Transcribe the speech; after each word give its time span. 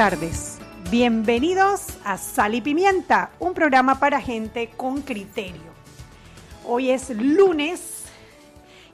Tardes. 0.00 0.56
Bienvenidos 0.90 1.98
a 2.06 2.16
Sal 2.16 2.54
y 2.54 2.62
Pimienta, 2.62 3.32
un 3.38 3.52
programa 3.52 4.00
para 4.00 4.18
gente 4.18 4.70
con 4.74 5.02
criterio. 5.02 5.74
Hoy 6.64 6.88
es 6.88 7.10
lunes 7.10 8.06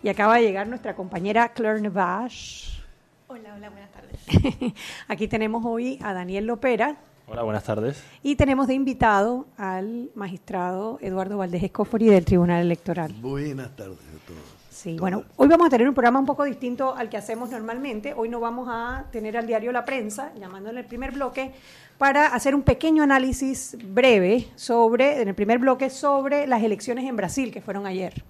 y 0.02 0.09
acaba 0.09 0.34
de 0.34 0.42
llegar 0.42 0.66
nuestra 0.66 0.96
compañera 0.96 1.51
Claire 1.51 1.80
Nevache. 1.80 2.82
Hola, 3.29 3.55
hola, 3.55 3.70
buenas 3.70 3.91
tardes. 3.92 4.74
Aquí 5.06 5.29
tenemos 5.29 5.65
hoy 5.65 5.96
a 6.02 6.12
Daniel 6.12 6.46
Lopera. 6.46 6.96
Hola, 7.29 7.45
buenas 7.45 7.62
tardes. 7.62 8.02
Y 8.24 8.34
tenemos 8.34 8.66
de 8.66 8.74
invitado 8.74 9.46
al 9.57 10.10
magistrado 10.16 10.98
Eduardo 11.01 11.38
Valdés 11.38 11.62
Escofori 11.62 12.07
del 12.07 12.24
Tribunal 12.24 12.62
Electoral. 12.62 13.12
Buenas 13.20 13.77
tardes 13.77 14.01
a 14.01 14.27
todos. 14.27 14.55
Sí, 14.77 14.98
bueno, 14.98 15.25
hoy 15.37 15.48
vamos 15.48 15.69
a 15.69 15.71
tener 15.71 15.88
un 15.88 15.95
programa 15.95 16.21
un 16.21 16.27
poco 16.27 16.45
distinto 16.45 16.95
al 16.95 17.09
que 17.09 17.16
hacemos 17.16 17.49
normalmente. 17.49 18.13
Hoy 18.15 18.29
no 18.29 18.41
vamos 18.41 18.69
a 18.71 19.07
tener 19.10 19.35
al 19.38 19.46
diario 19.46 19.73
La 19.73 19.87
Prensa, 19.87 20.35
llamándole 20.38 20.80
el 20.80 20.87
primer 20.87 21.13
bloque, 21.13 21.52
para 21.96 22.27
hacer 22.27 22.55
un 22.55 22.60
pequeño 22.60 23.02
análisis 23.02 23.74
breve 23.82 24.49
sobre, 24.54 25.23
en 25.23 25.29
el 25.29 25.35
primer 25.35 25.59
bloque, 25.60 25.88
sobre 25.88 26.47
las 26.47 26.63
elecciones 26.63 27.07
en 27.07 27.16
Brasil 27.16 27.51
que 27.51 27.63
fueron 27.63 27.87
ayer. 27.87 28.23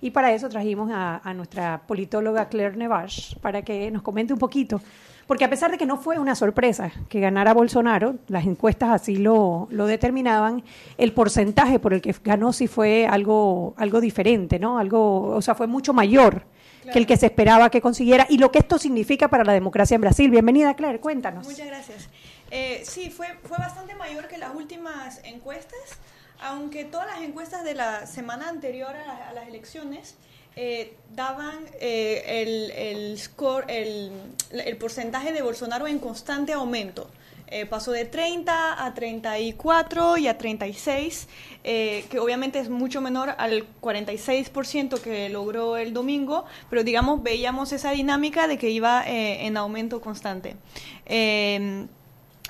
Y 0.00 0.10
para 0.10 0.32
eso 0.32 0.48
trajimos 0.48 0.90
a, 0.92 1.20
a 1.22 1.34
nuestra 1.34 1.80
politóloga 1.86 2.48
Claire 2.48 2.76
Nevache 2.76 3.38
para 3.40 3.62
que 3.62 3.88
nos 3.92 4.02
comente 4.02 4.32
un 4.32 4.40
poquito. 4.40 4.80
Porque 5.26 5.44
a 5.44 5.50
pesar 5.50 5.72
de 5.72 5.78
que 5.78 5.86
no 5.86 5.96
fue 5.96 6.18
una 6.18 6.36
sorpresa 6.36 6.92
que 7.08 7.18
ganara 7.18 7.52
Bolsonaro, 7.52 8.16
las 8.28 8.46
encuestas 8.46 8.90
así 8.90 9.16
lo, 9.16 9.66
lo 9.70 9.86
determinaban, 9.86 10.62
el 10.98 11.12
porcentaje 11.12 11.80
por 11.80 11.92
el 11.92 12.00
que 12.00 12.14
ganó 12.22 12.52
sí 12.52 12.68
fue 12.68 13.06
algo, 13.06 13.74
algo 13.76 14.00
diferente, 14.00 14.60
¿no? 14.60 14.78
Algo, 14.78 15.34
o 15.34 15.42
sea, 15.42 15.54
fue 15.54 15.66
mucho 15.66 15.92
mayor 15.92 16.44
que 16.92 16.98
el 16.98 17.06
que 17.06 17.16
se 17.16 17.26
esperaba 17.26 17.70
que 17.70 17.80
consiguiera 17.80 18.26
y 18.28 18.38
lo 18.38 18.52
que 18.52 18.60
esto 18.60 18.78
significa 18.78 19.26
para 19.26 19.42
la 19.42 19.52
democracia 19.52 19.96
en 19.96 20.02
Brasil. 20.02 20.30
Bienvenida, 20.30 20.74
Claire, 20.74 21.00
cuéntanos. 21.00 21.44
Muchas 21.44 21.66
gracias. 21.66 22.08
Eh, 22.52 22.82
sí, 22.84 23.10
fue, 23.10 23.26
fue 23.42 23.58
bastante 23.58 23.96
mayor 23.96 24.28
que 24.28 24.38
las 24.38 24.54
últimas 24.54 25.20
encuestas, 25.24 25.98
aunque 26.40 26.84
todas 26.84 27.08
las 27.08 27.22
encuestas 27.22 27.64
de 27.64 27.74
la 27.74 28.06
semana 28.06 28.48
anterior 28.48 28.94
a, 28.94 29.30
a 29.30 29.32
las 29.32 29.48
elecciones 29.48 30.14
eh, 30.56 30.96
daban 31.14 31.64
eh, 31.80 32.42
el, 32.42 32.70
el, 32.70 33.18
score, 33.18 33.64
el, 33.68 34.10
el, 34.50 34.76
porcentaje 34.78 35.32
de 35.32 35.42
Bolsonaro 35.42 35.86
en 35.86 35.98
constante 35.98 36.52
aumento. 36.54 37.08
Eh, 37.48 37.64
pasó 37.64 37.92
de 37.92 38.04
30 38.04 38.84
a 38.84 38.94
34 38.94 40.16
y 40.16 40.26
a 40.26 40.36
36, 40.36 41.28
eh, 41.62 42.04
que 42.10 42.18
obviamente 42.18 42.58
es 42.58 42.68
mucho 42.68 43.00
menor 43.00 43.34
al 43.38 43.64
46% 43.80 45.00
que 45.00 45.28
logró 45.28 45.76
el 45.76 45.92
domingo, 45.92 46.44
pero 46.70 46.82
digamos, 46.82 47.22
veíamos 47.22 47.72
esa 47.72 47.92
dinámica 47.92 48.48
de 48.48 48.58
que 48.58 48.70
iba 48.70 49.06
eh, 49.06 49.46
en 49.46 49.56
aumento 49.56 50.00
constante. 50.00 50.56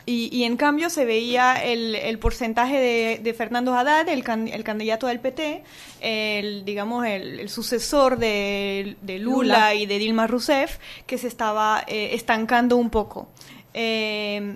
Y, 0.09 0.29
y, 0.31 0.45
en 0.45 0.57
cambio 0.57 0.89
se 0.89 1.05
veía 1.05 1.55
el, 1.55 1.97
el 1.97 2.21
porcentaje 2.21 2.79
de, 2.79 3.21
de, 3.21 3.35
Fernando 3.35 3.75
Haddad, 3.75 4.09
el, 4.09 4.23
can, 4.23 4.47
el, 4.47 4.63
candidato 4.63 5.09
del 5.09 5.19
PT, 5.19 5.65
el, 6.01 6.65
digamos, 6.65 7.05
el, 7.05 7.41
el 7.41 7.49
sucesor 7.49 8.17
de, 8.17 8.97
de 9.03 9.19
Lula, 9.19 9.37
Lula, 9.43 9.75
y 9.75 9.87
de 9.87 9.99
Dilma 9.99 10.29
Rousseff, 10.29 10.79
que 11.07 11.19
se 11.19 11.27
estaba 11.27 11.83
eh, 11.89 12.11
estancando 12.13 12.77
un 12.77 12.89
poco. 12.89 13.29
Eh, 13.75 14.55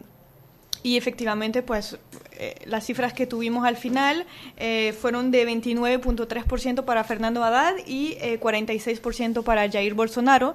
y 0.82 0.96
efectivamente, 0.96 1.62
pues 1.62 1.98
eh, 2.32 2.54
las 2.64 2.86
cifras 2.86 3.12
que 3.12 3.26
tuvimos 3.26 3.66
al 3.66 3.76
final 3.76 4.24
eh, 4.56 4.94
fueron 4.98 5.30
de 5.30 5.46
29.3% 5.46 6.84
para 6.86 7.04
Fernando 7.04 7.44
Haddad 7.44 7.74
y 7.86 8.16
eh, 8.20 8.40
46% 8.40 9.42
para 9.42 9.70
Jair 9.70 9.92
Bolsonaro 9.92 10.54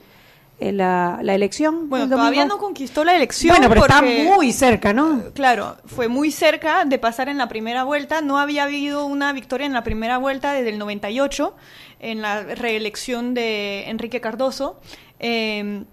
el, 0.58 0.76
la, 0.76 1.18
la, 1.22 1.34
elección? 1.34 1.88
Bueno, 1.88 2.08
todavía 2.08 2.44
no 2.44 2.58
conquistó 2.58 3.04
la 3.04 3.16
elección. 3.16 3.56
Bueno, 3.56 3.68
pero 3.68 3.82
porque, 3.86 4.22
está 4.22 4.34
muy 4.34 4.52
cerca, 4.52 4.92
¿no? 4.92 5.22
Claro, 5.34 5.76
fue 5.86 6.08
muy 6.08 6.30
cerca 6.30 6.84
de 6.84 6.98
pasar 6.98 7.28
en 7.28 7.38
la 7.38 7.48
primera 7.48 7.84
vuelta. 7.84 8.20
No 8.20 8.38
había 8.38 8.64
habido 8.64 9.06
una 9.06 9.32
victoria 9.32 9.66
en 9.66 9.72
la 9.72 9.84
primera 9.84 10.18
vuelta 10.18 10.52
desde 10.52 10.70
el 10.70 10.78
98, 10.78 11.54
en 12.00 12.22
la 12.22 12.42
reelección 12.42 13.34
de 13.34 13.88
Enrique 13.88 14.20
Cardoso. 14.20 14.80
Eh, 15.18 15.84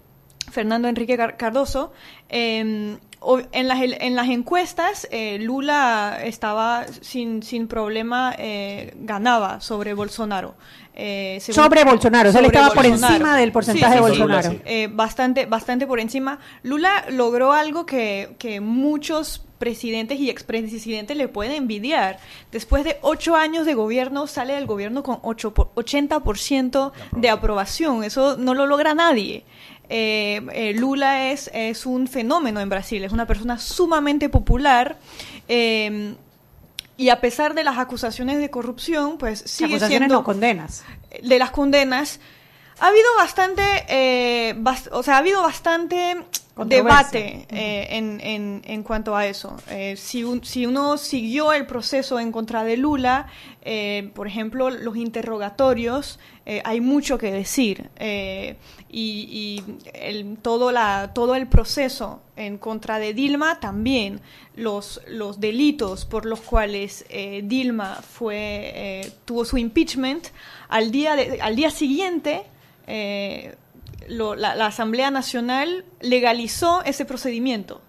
Fernando 0.50 0.88
Enrique 0.88 1.16
Cardoso. 1.36 1.92
Eh, 2.28 2.96
en, 3.52 3.68
las, 3.68 3.78
en 3.82 4.16
las 4.16 4.28
encuestas, 4.28 5.06
eh, 5.10 5.38
Lula 5.40 6.20
estaba 6.22 6.86
sin, 7.00 7.42
sin 7.42 7.68
problema, 7.68 8.34
eh, 8.38 8.94
ganaba 9.00 9.60
sobre 9.60 9.94
Bolsonaro. 9.94 10.54
Eh, 10.94 11.38
sobre 11.40 11.84
Bolsonaro, 11.84 12.28
o 12.28 12.32
sea, 12.32 12.40
él 12.40 12.46
estaba 12.46 12.68
Bolsonaro. 12.68 12.98
por 12.98 13.08
encima 13.10 13.36
del 13.36 13.52
porcentaje 13.52 13.92
sí, 13.92 13.98
sí, 13.98 14.04
de 14.04 14.08
Bolsonaro. 14.08 14.50
Sí. 14.50 14.60
Eh, 14.64 14.88
bastante, 14.90 15.46
bastante 15.46 15.86
por 15.86 16.00
encima. 16.00 16.40
Lula 16.62 17.04
logró 17.10 17.52
algo 17.52 17.86
que, 17.86 18.34
que 18.38 18.60
muchos 18.60 19.44
presidentes 19.58 20.18
y 20.18 20.30
expresidentes 20.30 21.16
le 21.16 21.28
pueden 21.28 21.52
envidiar. 21.52 22.18
Después 22.50 22.82
de 22.82 22.96
ocho 23.02 23.36
años 23.36 23.66
de 23.66 23.74
gobierno, 23.74 24.26
sale 24.26 24.54
del 24.54 24.66
gobierno 24.66 25.02
con 25.02 25.18
8 25.22 25.54
por, 25.54 25.74
80% 25.74 26.92
de 27.12 27.28
aprobación. 27.28 28.02
Eso 28.02 28.36
no 28.38 28.54
lo 28.54 28.66
logra 28.66 28.94
nadie. 28.94 29.44
Eh, 29.92 30.40
eh, 30.52 30.72
Lula 30.72 31.32
es, 31.32 31.50
es, 31.52 31.84
un 31.84 32.06
fenómeno 32.06 32.60
en 32.60 32.68
Brasil, 32.68 33.02
es 33.04 33.12
una 33.12 33.26
persona 33.26 33.58
sumamente 33.58 34.28
popular. 34.28 34.96
Eh, 35.48 36.14
y 37.00 37.08
a 37.08 37.20
pesar 37.20 37.54
de 37.54 37.64
las 37.64 37.78
acusaciones 37.78 38.38
de 38.38 38.50
corrupción, 38.50 39.16
pues 39.16 39.40
sigue 39.40 39.70
acusaciones 39.76 39.98
siendo... 40.00 40.16
no 40.16 40.22
condenas. 40.22 40.84
De 41.22 41.38
las 41.38 41.50
condenas. 41.50 42.20
Ha 42.78 42.88
habido 42.88 43.08
bastante, 43.16 43.62
eh, 43.88 44.54
bast 44.58 44.88
o 44.92 45.02
sea, 45.02 45.14
ha 45.14 45.18
habido 45.18 45.42
bastante 45.42 46.18
debate 46.68 47.46
eh, 47.50 47.86
en, 47.90 48.20
en, 48.20 48.62
en, 48.64 48.82
cuanto 48.82 49.16
a 49.16 49.26
eso. 49.26 49.56
Eh, 49.68 49.94
si, 49.96 50.24
un, 50.24 50.44
si, 50.44 50.66
uno 50.66 50.98
siguió 50.98 51.52
el 51.52 51.66
proceso 51.66 52.18
en 52.20 52.32
contra 52.32 52.64
de 52.64 52.76
Lula, 52.76 53.26
eh, 53.62 54.10
por 54.14 54.26
ejemplo, 54.26 54.70
los 54.70 54.96
interrogatorios, 54.96 56.18
eh, 56.46 56.62
hay 56.64 56.80
mucho 56.80 57.18
que 57.18 57.32
decir. 57.32 57.90
y, 57.98 58.42
y 58.90 59.64
el, 59.94 60.36
todo, 60.42 60.72
la, 60.72 61.12
todo 61.14 61.34
el 61.34 61.46
proceso 61.46 62.22
en 62.36 62.58
contra 62.58 62.98
de 62.98 63.14
Dilma 63.14 63.60
también. 63.60 64.20
Los, 64.56 65.00
los 65.06 65.40
delitos 65.40 66.04
por 66.04 66.26
los 66.26 66.40
cuales 66.40 67.06
Dilma 67.44 67.94
fue, 68.02 69.10
tuvo 69.24 69.44
su 69.44 69.56
impeachment, 69.56 70.26
al 70.68 70.90
día, 70.90 71.16
de, 71.16 71.40
al 71.40 71.56
día 71.56 71.70
siguiente 71.70 72.44
lo, 74.10 74.34
la, 74.34 74.54
la, 74.54 74.66
Asamblea 74.66 75.10
Nacional 75.10 75.84
legalizó 76.00 76.82
ese 76.84 77.04
procedimiento. 77.04 77.80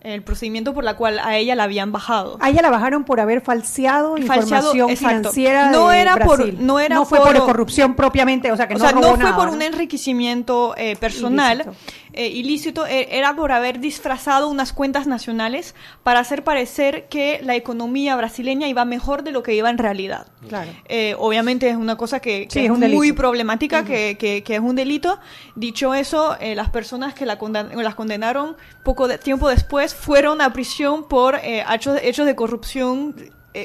el 0.00 0.22
procedimiento 0.22 0.74
por 0.74 0.84
la 0.84 0.96
cual 0.98 1.18
a 1.18 1.38
ella 1.38 1.54
la 1.54 1.62
habían 1.64 1.90
bajado. 1.90 2.36
A 2.42 2.50
ella 2.50 2.60
la 2.60 2.68
bajaron 2.68 3.04
por 3.04 3.20
haber 3.20 3.40
falseado, 3.40 4.16
Falseado, 4.18 4.42
información 4.42 4.90
exacto. 4.90 5.30
financiera 5.32 5.70
No 5.70 5.88
de 5.88 5.98
era 6.00 6.16
por- 6.18 6.52
no 6.52 6.78
era 6.78 7.02
fue 7.06 7.18
por- 7.20 7.32
por 7.34 7.46
corrupción 7.46 7.94
propiamente, 7.94 8.52
o 8.52 8.56
sea, 8.58 8.68
que 8.68 8.74
o 8.74 8.78
no 8.78 8.84
sea, 8.84 8.92
robó 8.92 9.06
no 9.06 9.14
fue 9.14 9.24
nada, 9.24 9.36
por 9.36 9.46
¿no? 9.46 9.54
un 9.54 9.62
enriquecimiento 9.62 10.74
eh, 10.76 10.96
personal 10.96 11.62
Ilícito. 11.62 11.76
Eh, 12.14 12.28
ilícito, 12.28 12.86
eh, 12.86 13.08
era 13.10 13.34
por 13.36 13.52
haber 13.52 13.80
disfrazado 13.80 14.48
unas 14.48 14.72
cuentas 14.72 15.06
nacionales 15.06 15.74
para 16.02 16.20
hacer 16.20 16.44
parecer 16.44 17.06
que 17.08 17.40
la 17.42 17.54
economía 17.56 18.16
brasileña 18.16 18.68
iba 18.68 18.84
mejor 18.84 19.22
de 19.24 19.32
lo 19.32 19.42
que 19.42 19.54
iba 19.54 19.68
en 19.70 19.78
realidad. 19.78 20.26
Claro. 20.48 20.70
Eh, 20.88 21.14
obviamente 21.18 21.68
es 21.68 21.76
una 21.76 21.96
cosa 21.96 22.20
que, 22.20 22.46
que 22.48 22.60
Sí, 22.60 22.66
es, 22.66 22.70
muy 22.70 23.12
problemática, 23.12 23.84
que, 23.84 24.16
que- 24.18 24.42
que 24.42 24.54
es 24.54 24.60
un 24.60 24.76
delito. 24.76 25.18
Dicho 25.56 25.94
eso, 25.94 26.36
eh, 26.40 26.54
las 26.54 26.70
personas 26.70 27.14
que 27.14 27.26
la 27.26 27.38
las 27.82 27.94
condenaron 27.94 28.56
poco 28.82 29.08
de- 29.08 29.18
tiempo 29.18 29.48
después 29.48 29.94
fueron 29.94 30.40
a 30.40 30.52
prisión 30.52 31.08
por 31.08 31.38
hechos, 31.42 31.98
hechos 32.02 32.26
de 32.26 32.34
corrupción. 32.34 33.14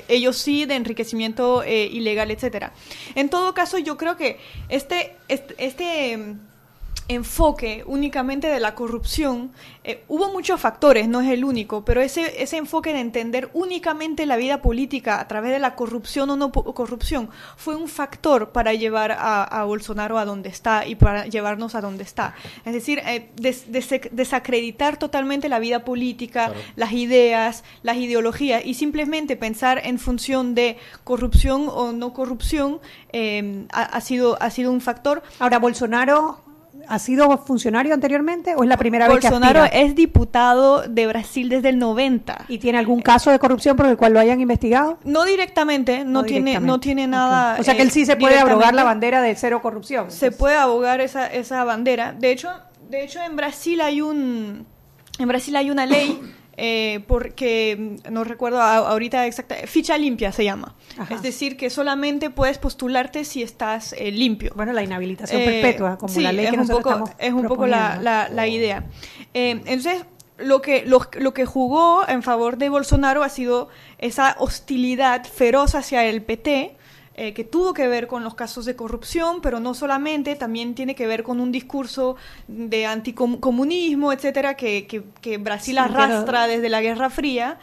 ellos 0.08 0.38
sí, 0.38 0.66
de 0.66 0.76
enriquecimiento 0.76 1.64
eh, 1.64 1.86
ilegal, 1.92 2.30
etcétera. 2.30 2.74
En 3.16 3.28
todo 3.30 3.56
caso, 3.56 3.80
yo 3.80 3.98
creo 3.98 4.16
que 4.18 4.38
este, 4.70 5.16
este, 5.28 5.56
este, 5.58 6.36
enfoque 7.10 7.84
únicamente 7.88 8.48
de 8.48 8.60
la 8.60 8.76
corrupción, 8.76 9.52
eh, 9.84 10.04
hubo 10.08 10.32
muchos 10.32 10.62
factores, 10.62 11.08
no 11.08 11.22
es 11.22 11.30
el 11.30 11.44
único, 11.44 11.84
pero 11.84 12.02
ese, 12.02 12.42
ese 12.42 12.58
enfoque 12.58 12.94
de 12.94 13.00
entender 13.00 13.50
únicamente 13.54 14.28
la 14.28 14.38
vida 14.38 14.62
política 14.62 15.20
a 15.20 15.28
través 15.28 15.52
de 15.52 15.58
la 15.60 15.76
corrupción 15.76 16.30
o 16.30 16.36
no 16.36 16.52
corrupción 16.52 17.30
fue 17.58 17.76
un 17.76 17.88
factor 17.88 18.50
para 18.52 18.76
llevar 18.76 19.12
a, 19.12 19.44
a 19.44 19.64
Bolsonaro 19.66 20.20
a 20.20 20.26
donde 20.26 20.50
está 20.50 20.86
y 20.86 20.94
para 20.96 21.26
llevarnos 21.26 21.74
a 21.74 21.82
donde 21.82 22.04
está. 22.04 22.36
Es 22.64 22.74
decir, 22.74 23.00
eh, 23.00 23.32
des- 23.36 23.72
des- 23.72 24.10
desacreditar 24.12 24.98
totalmente 24.98 25.50
la 25.50 25.58
vida 25.58 25.84
política, 25.84 26.54
las 26.76 26.92
ideas, 26.94 27.64
las 27.82 27.98
ideologías 27.98 28.64
y 28.64 28.76
simplemente 28.76 29.36
pensar 29.36 29.82
en 29.84 29.98
función 29.98 30.54
de 30.54 30.78
corrupción 31.04 31.66
o 31.70 31.92
no 31.92 32.14
corrupción 32.14 32.80
eh, 33.12 33.66
ha, 33.74 33.82
ha 33.82 34.02
sido, 34.02 34.38
ha 34.40 34.52
sido 34.52 34.72
un 34.72 34.80
factor. 34.82 35.24
Ahora, 35.40 35.58
Bolsonaro 35.58 36.42
ha 36.88 37.00
sido 37.00 37.38
funcionario 37.40 37.94
anteriormente 37.94 38.56
o 38.56 38.64
es 38.64 38.70
la 38.70 38.78
primera 38.78 39.08
vez 39.08 39.22
Bolsonaro 39.22 39.62
que 39.62 39.66
aspira? 39.68 39.84
es 39.84 39.96
diputado 39.96 40.82
de 40.88 41.08
Brasil 41.08 41.50
desde 41.50 41.70
el 41.70 41.80
90. 41.80 42.46
¿Y 42.48 42.58
tiene 42.58 42.78
algún 42.78 43.02
caso 43.02 43.32
de 43.32 43.40
corrupción 43.40 43.76
por 43.78 43.86
el 43.86 43.98
cual 43.98 44.14
lo 44.14 44.20
hayan 44.20 44.42
investigado? 44.42 44.98
No 45.04 45.26
directamente, 45.26 46.04
no, 46.06 46.24
tiene, 46.24 46.52
directamente. 46.52 46.68
no 46.68 46.80
tiene 46.80 47.08
nada. 47.08 47.54
Ok. 47.54 47.60
O 47.62 47.64
sea 47.64 47.76
que 47.76 47.82
eh, 47.82 47.86
él 47.86 47.92
sí 47.92 48.06
se 48.06 48.16
puede 48.16 48.40
abrogar 48.40 48.74
la 48.74 48.84
bandera 48.84 49.22
de 49.22 49.36
cero 49.36 49.62
corrupción. 49.62 50.12
Se 50.12 50.32
puede 50.32 50.56
abogar 50.56 51.02
esa, 51.02 51.28
esa 51.28 51.64
bandera. 51.64 52.14
De 52.14 52.32
hecho, 52.32 52.50
de 52.90 53.04
hecho 53.04 53.22
en 53.22 53.36
Brasil 53.36 53.82
hay 53.82 54.02
un 54.02 54.66
en 55.20 55.28
Brasil 55.28 55.56
hay 55.56 55.70
una 55.70 55.86
ley 55.86 56.20
eh, 56.62 57.00
porque 57.08 57.78
mm, 58.06 58.12
no 58.14 58.24
recuerdo 58.26 58.62
a- 58.62 58.76
ahorita 58.90 59.26
exacta 59.26 59.56
ficha 59.66 59.98
limpia 59.98 60.32
se 60.34 60.44
llama. 60.44 60.76
Ajá. 60.98 61.16
Es 61.16 61.22
decir 61.22 61.56
que 61.56 61.70
solamente 61.70 62.30
puedes 62.30 62.58
postularte 62.58 63.24
si 63.24 63.42
estás 63.42 63.94
eh, 63.98 64.12
limpio. 64.12 64.52
Bueno, 64.56 64.74
la 64.74 64.84
inhabilitación 64.84 65.42
perpetua, 65.44 65.98
como 65.98 66.14
sí, 66.14 66.22
la 66.22 66.32
ley 66.34 66.46
es 66.46 66.52
que 66.52 66.58
un 66.58 66.68
nosotros 66.68 67.00
poco, 67.00 67.12
es 67.18 67.34
un 67.34 67.44
poco 67.48 67.66
la, 67.68 67.98
la- 68.02 68.28
la 68.30 68.48
idea. 68.48 68.84
Eh, 69.34 69.62
entonces, 69.66 70.04
lo 70.38 70.62
que, 70.62 70.84
lo, 70.86 71.02
lo 71.20 71.34
que 71.34 71.46
jugó 71.46 72.08
en 72.08 72.24
favor 72.24 72.58
de 72.58 72.70
Bolsonaro 72.70 73.24
ha 73.24 73.30
sido 73.30 73.70
esa 73.98 74.36
hostilidad 74.40 75.26
feroz 75.26 75.76
hacia 75.76 76.06
el 76.06 76.22
PT, 76.22 76.76
eh, 77.22 77.34
que 77.34 77.44
tuvo 77.44 77.74
que 77.74 77.88
ver 77.88 78.08
con 78.08 78.24
los 78.24 78.34
casos 78.34 78.64
de 78.66 78.76
corrupción, 78.76 79.42
pero 79.42 79.60
no 79.60 79.74
solamente, 79.74 80.36
también 80.36 80.74
tiene 80.76 80.96
que 80.96 81.06
ver 81.06 81.22
con 81.24 81.40
un 81.42 81.52
discurso 81.52 82.16
de 82.48 82.86
anticomunismo, 82.86 84.14
etcétera, 84.14 84.56
que, 84.56 84.88
que, 84.88 85.04
que 85.22 85.38
Brasil 85.38 85.76
Sí, 85.78 85.84
pero- 85.86 86.02
arrastra 86.04 86.48
desde 86.48 86.70
la 86.70 86.82
Guerra 86.82 87.10
Fría. 87.10 87.58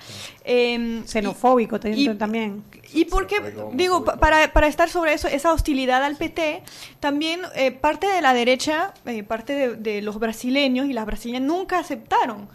Eh, 0.44 1.02
Xenofóbico 1.06 1.80
y- 1.84 2.08
también. 2.14 2.62
y 2.92 3.06
porque, 3.06 3.36
digo, 3.72 4.04
pa- 4.04 4.16
para, 4.18 4.52
para 4.52 4.66
estar 4.68 4.88
sobre 4.88 5.12
eso, 5.14 5.26
esa 5.28 5.52
hostilidad 5.52 6.04
al 6.04 6.16
PT, 6.16 6.62
también 7.00 7.40
eh, 7.54 7.72
parte 7.72 8.06
de 8.06 8.20
la 8.22 8.32
derecha, 8.34 8.92
eh, 9.06 9.22
parte 9.22 9.54
de, 9.54 9.76
de 9.76 10.02
los 10.02 10.18
brasileños 10.18 10.86
y 10.86 10.92
las 10.92 11.06
brasileñas 11.06 11.42
nunca 11.42 11.78
aceptaron 11.78 12.48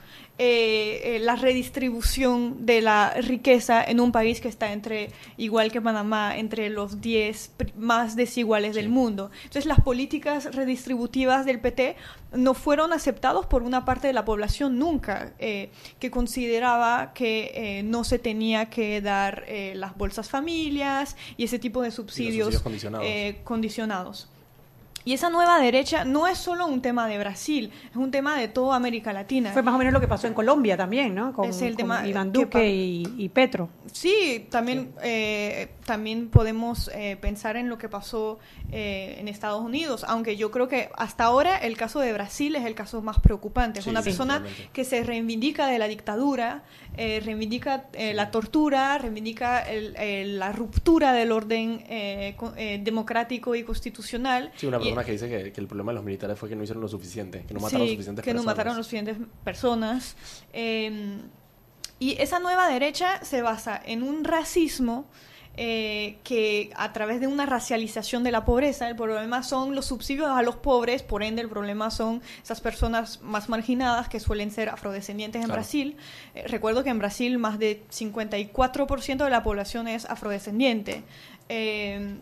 eh, 0.43 1.15
eh, 1.17 1.19
la 1.19 1.35
redistribución 1.35 2.65
de 2.65 2.81
la 2.81 3.13
riqueza 3.13 3.83
en 3.83 3.99
un 3.99 4.11
país 4.11 4.41
que 4.41 4.47
está 4.47 4.73
entre, 4.73 5.11
igual 5.37 5.71
que 5.71 5.81
Panamá, 5.81 6.35
entre 6.35 6.69
los 6.71 6.99
10 6.99 7.51
pri- 7.57 7.73
más 7.77 8.15
desiguales 8.15 8.73
del 8.73 8.89
mundo. 8.89 9.29
Entonces, 9.43 9.67
las 9.67 9.79
políticas 9.81 10.55
redistributivas 10.55 11.45
del 11.45 11.59
PT 11.59 11.95
no 12.33 12.53
fueron 12.55 12.91
aceptados 12.93 13.45
por 13.45 13.61
una 13.61 13.85
parte 13.85 14.07
de 14.07 14.13
la 14.13 14.25
población 14.25 14.79
nunca, 14.79 15.33
eh, 15.37 15.69
que 15.99 16.09
consideraba 16.09 17.13
que 17.13 17.51
eh, 17.53 17.83
no 17.83 18.03
se 18.03 18.17
tenía 18.17 18.65
que 18.71 18.99
dar 19.01 19.43
eh, 19.47 19.73
las 19.75 19.95
bolsas 19.95 20.29
familias 20.29 21.15
y 21.37 21.43
ese 21.43 21.59
tipo 21.59 21.81
de 21.83 21.91
subsidios, 21.91 22.45
subsidios 22.45 22.63
condicionados. 22.63 23.05
eh, 23.07 23.41
condicionados. 23.43 24.27
Y 25.03 25.13
esa 25.13 25.29
nueva 25.29 25.59
derecha 25.59 26.05
no 26.05 26.27
es 26.27 26.37
solo 26.37 26.65
un 26.67 26.81
tema 26.81 27.07
de 27.07 27.17
Brasil, 27.17 27.71
es 27.89 27.95
un 27.95 28.11
tema 28.11 28.37
de 28.37 28.47
toda 28.47 28.75
América 28.75 29.13
Latina. 29.13 29.51
Fue 29.51 29.63
más 29.63 29.73
o 29.75 29.77
menos 29.77 29.93
lo 29.93 29.99
que 29.99 30.07
pasó 30.07 30.27
en 30.27 30.33
Colombia 30.33 30.77
también, 30.77 31.15
¿no? 31.15 31.33
Con, 31.33 31.49
Es 31.49 31.61
el 31.61 31.69
con 31.69 31.77
tema 31.77 32.07
Iván 32.07 32.31
que 32.31 32.39
Duque 32.39 32.69
y, 32.69 33.03
y 33.17 33.29
Petro. 33.29 33.69
Sí, 33.91 34.47
también, 34.49 34.93
eh, 35.03 35.71
también 35.85 36.29
podemos 36.29 36.89
eh, 36.93 37.17
pensar 37.19 37.57
en 37.57 37.67
lo 37.69 37.77
que 37.77 37.89
pasó 37.89 38.39
eh, 38.71 39.15
en 39.19 39.27
Estados 39.27 39.61
Unidos, 39.61 40.05
aunque 40.07 40.37
yo 40.37 40.51
creo 40.51 40.67
que 40.67 40.89
hasta 40.97 41.23
ahora 41.25 41.57
el 41.57 41.77
caso 41.77 41.99
de 41.99 42.13
Brasil 42.13 42.55
es 42.55 42.65
el 42.65 42.75
caso 42.75 43.01
más 43.01 43.19
preocupante. 43.19 43.79
Es 43.79 43.85
Sí, 43.85 43.89
una 43.89 44.01
sí, 44.01 44.09
persona 44.09 44.43
que 44.73 44.83
se 44.85 45.03
reivindica 45.03 45.67
de 45.67 45.79
la 45.79 45.87
dictadura, 45.87 46.63
eh, 46.97 47.21
reivindica 47.23 47.85
eh, 47.93 48.13
la 48.13 48.31
tortura, 48.31 48.97
reivindica 48.97 49.59
el- 49.61 49.95
el- 49.95 50.39
la 50.39 50.51
ruptura 50.51 51.13
del 51.13 51.31
orden 51.31 51.83
eh, 51.87 52.35
eh, 52.57 52.79
democrático 52.83 53.55
y 53.55 53.63
constitucional. 53.63 54.51
Sí, 54.57 54.67
una 54.67 54.77
Y- 54.77 54.81
persona 54.81 55.03
que 55.03 55.11
dice 55.13 55.29
que, 55.29 55.51
que 55.53 55.61
el 55.61 55.67
problema 55.67 55.91
de 55.91 55.95
los 55.95 56.03
militares 56.03 56.37
fue 56.37 56.49
que 56.49 56.55
no 56.55 56.63
hicieron 56.63 56.81
lo 56.81 56.89
suficiente, 56.89 57.43
que 57.47 57.53
no 57.53 57.59
mataron 57.61 57.87
Sí, 57.87 57.93
suficientes 57.93 58.25
que 58.25 58.33
no 58.33 58.43
mataron 58.43 58.75
los 58.77 58.85
suficientes 58.85 59.17
personas. 59.43 60.15
Eh, 60.53 61.17
y 61.99 62.19
esa 62.21 62.39
nueva 62.39 62.67
derecha 62.67 63.23
se 63.23 63.41
basa 63.41 63.79
en 63.85 64.03
un 64.03 64.23
racismo 64.23 65.05
eh, 65.57 66.17
que 66.23 66.71
a 66.75 66.93
través 66.93 67.19
de 67.19 67.27
una 67.27 67.45
racialización 67.45 68.23
de 68.23 68.31
la 68.31 68.45
pobreza, 68.45 68.87
el 68.87 68.95
problema 68.95 69.43
son 69.43 69.75
los 69.75 69.85
subsidios 69.85 70.29
a 70.29 70.41
los 70.41 70.55
pobres, 70.55 71.03
por 71.03 71.23
ende 71.23 71.41
el 71.41 71.49
problema 71.49 71.91
son 71.91 72.21
esas 72.41 72.61
personas 72.61 73.21
más 73.21 73.49
marginadas 73.49 74.07
que 74.07 74.19
suelen 74.19 74.49
ser 74.51 74.69
afrodescendientes 74.69 75.41
en 75.41 75.47
Claro. 75.47 75.59
Brasil. 75.61 75.97
Eh, 76.35 76.47
recuerdo 76.47 76.83
que 76.83 76.89
en 76.89 76.99
Brasil 76.99 77.37
más 77.37 77.59
de 77.59 77.83
54% 77.91 79.23
de 79.25 79.29
la 79.29 79.43
población 79.43 79.87
es 79.87 80.05
afrodescendiente. 80.05 81.03
Eh, 81.49 82.15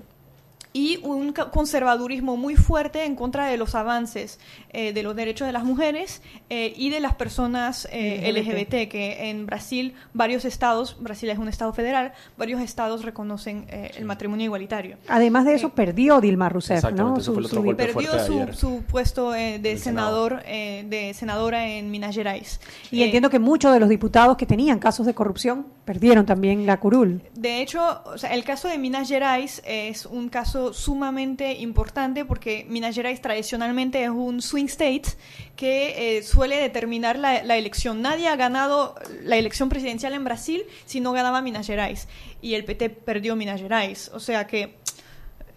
y 0.71 0.97
un 1.03 1.33
conservadurismo 1.33 2.37
muy 2.37 2.55
fuerte 2.55 3.03
en 3.05 3.15
contra 3.15 3.47
de 3.47 3.57
los 3.57 3.73
avances 3.75 4.39
eh, 4.71 4.93
de 4.93 5.01
los 5.03 5.15
derechos 5.15 5.47
de 5.47 5.51
las 5.51 5.63
mujeres 5.63 6.21
eh, 6.49 6.73
y 6.75 6.89
de 6.91 6.99
las 6.99 7.15
personas 7.15 7.87
eh, 7.91 8.31
LGBT. 8.31 8.49
LGBT, 8.49 8.89
que 8.91 9.29
en 9.29 9.45
Brasil 9.47 9.93
varios 10.13 10.45
estados, 10.45 10.97
Brasil 10.99 11.29
es 11.29 11.37
un 11.39 11.47
estado 11.47 11.73
federal, 11.73 12.13
varios 12.37 12.61
estados 12.61 13.03
reconocen 13.03 13.65
eh, 13.69 13.91
el 13.97 14.05
matrimonio 14.05 14.45
igualitario. 14.45 14.97
Además 15.07 15.45
de 15.45 15.55
eso, 15.55 15.67
Sí. 15.69 15.73
perdió 15.75 16.21
Dilma 16.21 16.49
Rousseff, 16.49 16.83
¿no? 16.91 17.19
su- 17.19 17.33
golpe 17.33 17.85
Perdió 17.91 18.19
su, 18.25 18.53
su 18.53 18.83
puesto 18.83 19.33
eh, 19.35 19.57
de 19.59 19.77
senador, 19.77 20.43
eh, 20.45 20.85
de 20.87 21.13
senadora 21.13 21.67
en 21.67 21.89
Minas 21.91 22.13
Gerais. 22.15 22.59
Y 22.91 23.01
Eh, 23.01 23.05
entiendo 23.05 23.29
que 23.29 23.39
muchos 23.39 23.73
de 23.73 23.79
los 23.79 23.89
diputados 23.89 24.37
que 24.37 24.45
tenían 24.45 24.77
casos 24.79 25.05
de 25.05 25.13
corrupción 25.13 25.65
perdieron 25.85 26.25
también 26.27 26.65
la 26.67 26.79
curul. 26.79 27.21
De 27.33 27.61
hecho, 27.61 28.03
o 28.05 28.17
sea, 28.19 28.35
el 28.35 28.43
caso 28.43 28.67
de 28.67 28.77
Minas 28.77 29.07
Gerais 29.09 29.61
es 29.65 30.05
un 30.05 30.29
caso 30.29 30.58
sumamente 30.73 31.53
importante 31.53 32.25
porque 32.25 32.65
Minas 32.69 32.95
Gerais 32.95 33.21
tradicionalmente 33.21 34.03
es 34.03 34.09
un 34.09 34.41
swing 34.41 34.65
state 34.65 35.09
que 35.55 36.17
eh, 36.17 36.23
suele 36.23 36.57
determinar 36.57 37.17
la, 37.17 37.57
elección. 37.57 38.01
Nadie 38.01 38.27
ha 38.27 38.35
ganado 38.35 38.95
la 39.23 39.37
elección 39.37 39.69
presidencial 39.69 40.13
en 40.13 40.23
Brasil 40.23 40.63
si 40.85 40.99
no 40.99 41.11
ganaba 41.11 41.41
Minas 41.41 41.67
Gerais. 41.67 42.07
Y 42.41 42.53
el 42.53 42.65
PT 42.65 42.89
perdió 42.89 43.35
Minas 43.35 43.59
Gerais. 43.59 44.11
O 44.13 44.19
sea 44.19 44.47
que, 44.47 44.75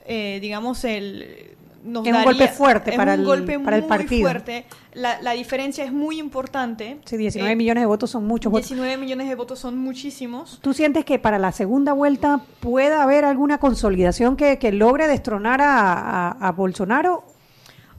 eh, 0.06 0.38
digamos, 0.40 0.84
el... 0.84 1.56
Nos 1.84 2.06
Es 2.06 2.12
un 2.12 2.12
daría- 2.12 2.24
golpe 2.24 2.48
fuerte 2.48 2.90
es 2.92 2.96
para 2.96 3.14
un 3.14 3.20
el- 3.20 3.26
golpe 3.26 3.58
para 3.58 3.76
el 3.76 3.84
partido. 3.84 4.22
fuerte. 4.28 4.66
La, 4.94 5.20
la 5.20 5.32
diferencia 5.32 5.84
es 5.84 5.92
muy 5.92 6.18
importante. 6.20 6.98
Sí, 7.04 7.16
19 7.16 7.52
Eh, 7.52 7.56
millones 7.56 7.82
de 7.82 7.86
votos 7.86 8.10
son 8.10 8.24
muchos 8.26 8.52
votos. 8.52 8.68
19 8.68 8.96
millones 8.98 9.28
de 9.28 9.34
votos 9.34 9.58
son 9.58 9.76
muchísimos. 9.78 10.60
¿Tú 10.62 10.74
sientes 10.74 11.04
que 11.04 11.18
para 11.18 11.38
la 11.40 11.50
segunda 11.50 11.92
vuelta 11.92 12.40
pueda 12.60 13.02
haber 13.02 13.24
alguna 13.24 13.58
consolidación 13.58 14.36
que, 14.36 14.58
que 14.58 14.70
logre 14.70 15.08
destronar 15.08 15.60
a, 15.60 15.92
a- 16.28 16.48
a 16.48 16.52
Bolsonaro? 16.52 17.24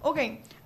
Ok, 0.01 0.17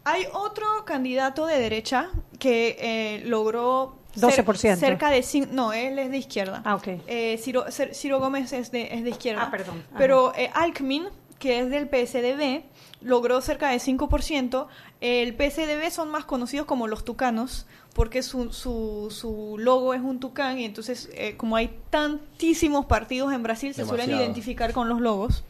hay 0.04 0.24
otro 0.34 0.66
candidato 0.86 1.46
de 1.48 1.60
derecha 1.60 2.10
que 2.40 2.78
eh, 2.80 3.24
logró... 3.26 3.98
cer- 4.16 4.44
12%. 4.46 4.76
cerca 4.78 5.10
de... 5.10 5.24
No, 5.52 5.74
él 5.74 5.98
es 6.00 6.12
de 6.12 6.18
izquierda. 6.18 6.62
Ah, 6.66 6.76
ok. 6.76 6.88
Eh, 7.08 7.40
Ciro, 7.42 7.66
Ciro 7.94 8.20
Gómez 8.20 8.54
es 8.54 8.72
de, 8.72 8.94
es 8.94 9.04
de 9.04 9.10
izquierda. 9.10 9.44
Ah, 9.44 9.52
perdón. 9.52 9.84
Pero 9.98 10.34
eh, 10.36 10.50
Alckmin, 10.54 11.06
que 11.40 11.60
es 11.60 11.70
del 11.70 11.88
PSDB, 11.88 12.64
logró 13.08 13.42
cerca 13.42 13.70
de 13.70 13.78
5%. 13.78 14.68
El 15.02 15.34
PSDB 15.34 15.90
son 15.92 16.10
más 16.10 16.26
conocidos 16.26 16.66
como 16.66 16.88
los 16.88 17.06
tucanos 17.06 17.66
porque 17.94 18.22
su, 18.22 18.54
su, 18.54 19.08
su 19.10 19.56
logo 19.58 19.94
es 19.94 20.02
un 20.02 20.20
tucán 20.20 20.60
y 20.60 20.66
entonces 20.66 21.10
eh, 21.14 21.36
como 21.36 21.56
hay 21.56 21.80
tantísimos 21.90 22.86
partidos 22.86 23.34
en 23.34 23.42
Brasil 23.42 23.74
se 23.74 23.86
suelen 23.86 24.12
identificar 24.12 24.74
con 24.74 24.90
los 24.90 25.02
logos. 25.02 25.44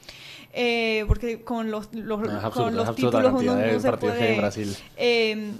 Eh, 0.53 1.03
porque 1.07 1.41
con 1.43 1.69
los, 1.69 1.93
los, 1.93 2.19
No, 2.21 2.47
es 2.47 2.53
con 2.53 2.75
los 2.75 2.95
títulos 2.95 3.33
uno 3.33 3.55
no 3.55 3.79
se 3.79 3.87
en 3.87 3.97
puede... 3.97 4.37
Brasil. 4.37 4.75
Eh, 4.95 5.51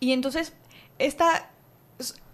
y 0.00 0.12
entonces, 0.12 0.52
esta 0.98 1.50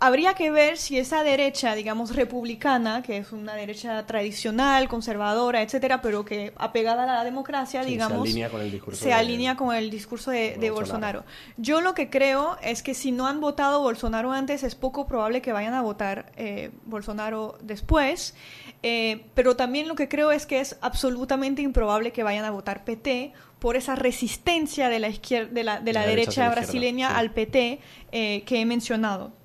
habría 0.01 0.35
que 0.35 0.51
ver 0.51 0.77
si 0.77 0.99
esa 0.99 1.23
derecha, 1.23 1.75
digamos, 1.77 2.17
republicana, 2.17 3.03
que 3.05 3.19
es 3.19 3.31
una 3.31 3.55
derecha 3.55 4.05
tradicional, 4.07 4.89
conservadora, 4.89 5.63
etcétera, 5.63 6.03
pero 6.03 6.25
que 6.25 6.53
apegada 6.57 7.05
a 7.05 7.07
la 7.07 7.25
democracia, 7.25 7.81
Sí, 7.83 7.87
se 7.87 7.91
digamos, 7.93 8.23
alinea 8.23 8.51
con 8.51 8.61
el 8.61 8.73
discurso 8.73 9.01
se 9.01 9.09
de- 9.11 9.15
alinea 9.15 9.57
con 9.57 9.75
el 9.77 9.89
discurso 9.91 10.33
de, 10.33 10.57
de 10.59 10.71
Bolsonaro. 10.71 11.21
Bolsonaro. 11.21 11.25
Yo 11.59 11.81
lo 11.81 11.95
que 11.95 12.11
creo 12.11 12.57
es 12.63 12.83
que 12.83 12.95
si 12.95 13.13
no 13.13 13.29
han 13.29 13.41
votado 13.41 13.81
Bolsonaro 13.81 14.33
antes, 14.33 14.65
es 14.65 14.75
poco 14.75 15.07
probable 15.07 15.41
que 15.43 15.53
vayan 15.53 15.75
a 15.75 15.83
votar 15.83 16.33
eh, 16.37 16.71
Bolsonaro 16.85 17.57
después. 17.63 18.35
Eh, 18.83 19.27
pero 19.35 19.55
también 19.55 19.87
lo 19.87 19.95
que 19.95 20.09
creo 20.09 20.33
es 20.33 20.45
que 20.45 20.59
es 20.59 20.77
absolutamente 20.81 21.63
improbable 21.63 22.11
que 22.11 22.25
vayan 22.25 22.45
a 22.45 22.51
votar 22.51 22.85
PT 22.85 23.33
por 23.61 23.77
esa 23.77 23.95
resistencia 23.95 24.89
de 24.89 24.99
la 24.99 25.09
izquierda, 25.09 25.53
de 25.53 25.63
la, 25.63 25.79
de 25.79 25.93
la 25.93 26.01
La 26.01 26.07
derecha 26.09 26.49
brasileña 26.51 27.11
sí. 27.11 27.15
al 27.17 27.31
PT 27.31 27.79
eh, 28.11 28.43
que 28.45 28.61
he 28.61 28.67
mencionado. 28.67 29.41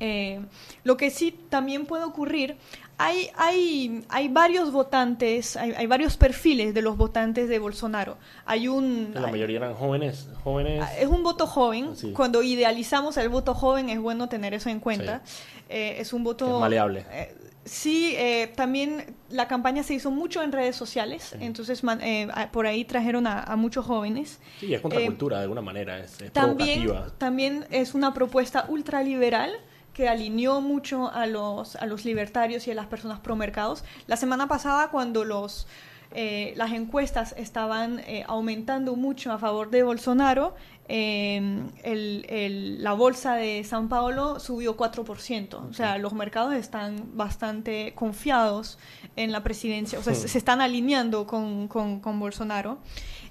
Eh, 0.00 0.40
lo 0.84 0.96
que 0.96 1.10
sí 1.10 1.32
también 1.48 1.84
puede 1.86 2.04
ocurrir, 2.04 2.56
hay, 2.98 3.30
hay, 3.36 4.04
hay 4.08 4.28
varios 4.28 4.72
votantes, 4.72 5.56
hay, 5.56 5.72
hay 5.72 5.86
varios 5.86 6.16
perfiles 6.16 6.74
de 6.74 6.82
los 6.82 6.96
votantes 6.96 7.48
de 7.48 7.58
Bolsonaro. 7.58 8.16
Hay 8.44 8.68
un... 8.68 9.10
La 9.14 9.28
mayoría 9.28 9.56
eran 9.58 9.74
jóvenes, 9.74 10.28
jóvenes. 10.44 10.84
Es 10.98 11.06
un 11.08 11.22
voto 11.22 11.46
joven. 11.46 11.96
Sí. 11.96 12.12
Cuando 12.12 12.42
idealizamos 12.42 13.16
el 13.16 13.28
voto 13.28 13.54
joven 13.54 13.88
es 13.90 14.00
bueno 14.00 14.28
tener 14.28 14.54
eso 14.54 14.68
en 14.68 14.80
cuenta. 14.80 15.22
Eh, 15.68 15.96
es 16.00 16.12
un 16.12 16.24
voto... 16.24 16.46
Es 16.56 16.60
maleable. 16.60 17.04
eh, 17.12 17.36
sí, 17.64 18.14
eh, 18.16 18.52
también 18.56 19.14
la 19.30 19.46
campaña 19.46 19.82
se 19.82 19.94
hizo 19.94 20.10
mucho 20.10 20.42
en 20.42 20.50
redes 20.52 20.74
sociales, 20.74 21.36
entonces 21.38 21.84
man- 21.84 22.00
eh, 22.02 22.26
por 22.50 22.66
ahí 22.66 22.84
trajeron 22.84 23.26
a, 23.26 23.42
a 23.42 23.56
muchos 23.56 23.84
jóvenes. 23.84 24.40
Sí, 24.58 24.72
es 24.72 24.78
Eh, 24.78 24.82
contracultura 24.82 25.36
de 25.36 25.42
alguna 25.42 25.60
manera, 25.60 25.98
es, 26.00 26.20
es 26.22 26.32
también, 26.32 26.82
provocativa. 26.84 27.18
también 27.18 27.66
es 27.70 27.94
una 27.94 28.14
propuesta 28.14 28.64
ultraliberal 28.68 29.52
que 29.98 30.08
alineó 30.08 30.60
mucho 30.60 31.10
a 31.12 31.26
los, 31.26 31.74
a 31.74 31.84
los 31.86 32.04
libertarios 32.04 32.68
y 32.68 32.70
a 32.70 32.74
las 32.74 32.86
personas 32.86 33.18
pro 33.18 33.34
mercados. 33.34 33.82
La 34.06 34.16
semana 34.16 34.46
pasada, 34.46 34.90
cuando 34.92 35.24
los, 35.24 35.66
eh, 36.12 36.52
las 36.54 36.70
encuestas 36.70 37.34
estaban 37.36 37.98
eh, 38.06 38.24
aumentando 38.28 38.94
mucho 38.94 39.32
a 39.32 39.38
favor 39.38 39.70
de 39.70 39.82
Bolsonaro, 39.82 40.54
eh, 40.88 41.60
el- 41.82 42.24
el- 42.28 42.82
la 42.82 42.92
bolsa 42.94 43.34
de 43.34 43.62
San 43.64 43.88
Paulo 43.88 44.40
subió 44.40 44.76
4%. 44.76 45.58
O 45.70 45.74
sea, 45.74 45.98
los 45.98 46.12
mercados 46.14 46.54
están 46.54 47.16
bastante 47.16 47.92
confiados 47.94 48.78
en 49.16 49.30
la 49.32 49.42
presidencia, 49.42 49.98
o 49.98 50.02
sea, 50.02 50.14
se 50.14 50.28
se 50.28 50.38
están 50.38 50.60
alineando 50.60 51.26
con, 51.26 51.68
con- 51.68 52.00
con 52.00 52.18
Bolsonaro. 52.20 52.78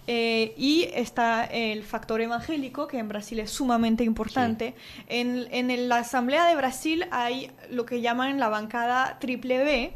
Eh, 0.09 0.53
y 0.57 0.83
está 0.93 1.43
el 1.43 1.83
factor 1.83 2.21
evangélico, 2.21 2.87
que 2.87 2.97
en 2.97 3.09
Brasil 3.09 3.39
es 3.41 3.51
sumamente 3.51 4.05
importante. 4.05 4.73
En, 5.09 5.47
en 5.51 5.69
el- 5.69 5.89
la 5.89 5.97
Asamblea 5.97 6.45
de 6.45 6.55
Brasil 6.55 7.05
hay 7.11 7.51
lo 7.69 7.85
que 7.85 7.99
llaman 7.99 8.39
la 8.39 8.47
bancada 8.47 9.17
triple 9.19 9.57
B, 9.65 9.93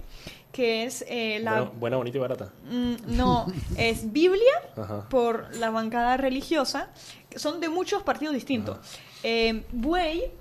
que 0.52 0.84
es 0.84 1.06
eh, 1.08 1.40
la... 1.42 1.52
Bueno, 1.62 1.72
buena, 1.80 1.98
bonita 1.98 2.18
y 2.18 2.22
barata. 2.22 2.50
Mm, 2.70 3.16
no, 3.18 3.46
es 3.78 4.12
Biblia 4.12 4.52
por 5.10 5.56
la 5.56 5.70
bancada 5.70 6.18
religiosa. 6.18 6.90
Son 7.36 7.60
de 7.62 7.70
muchos 7.70 8.04
partidos 8.04 8.34
distintos. 8.36 8.78
Eh, 9.24 9.64
Buey 9.72 10.32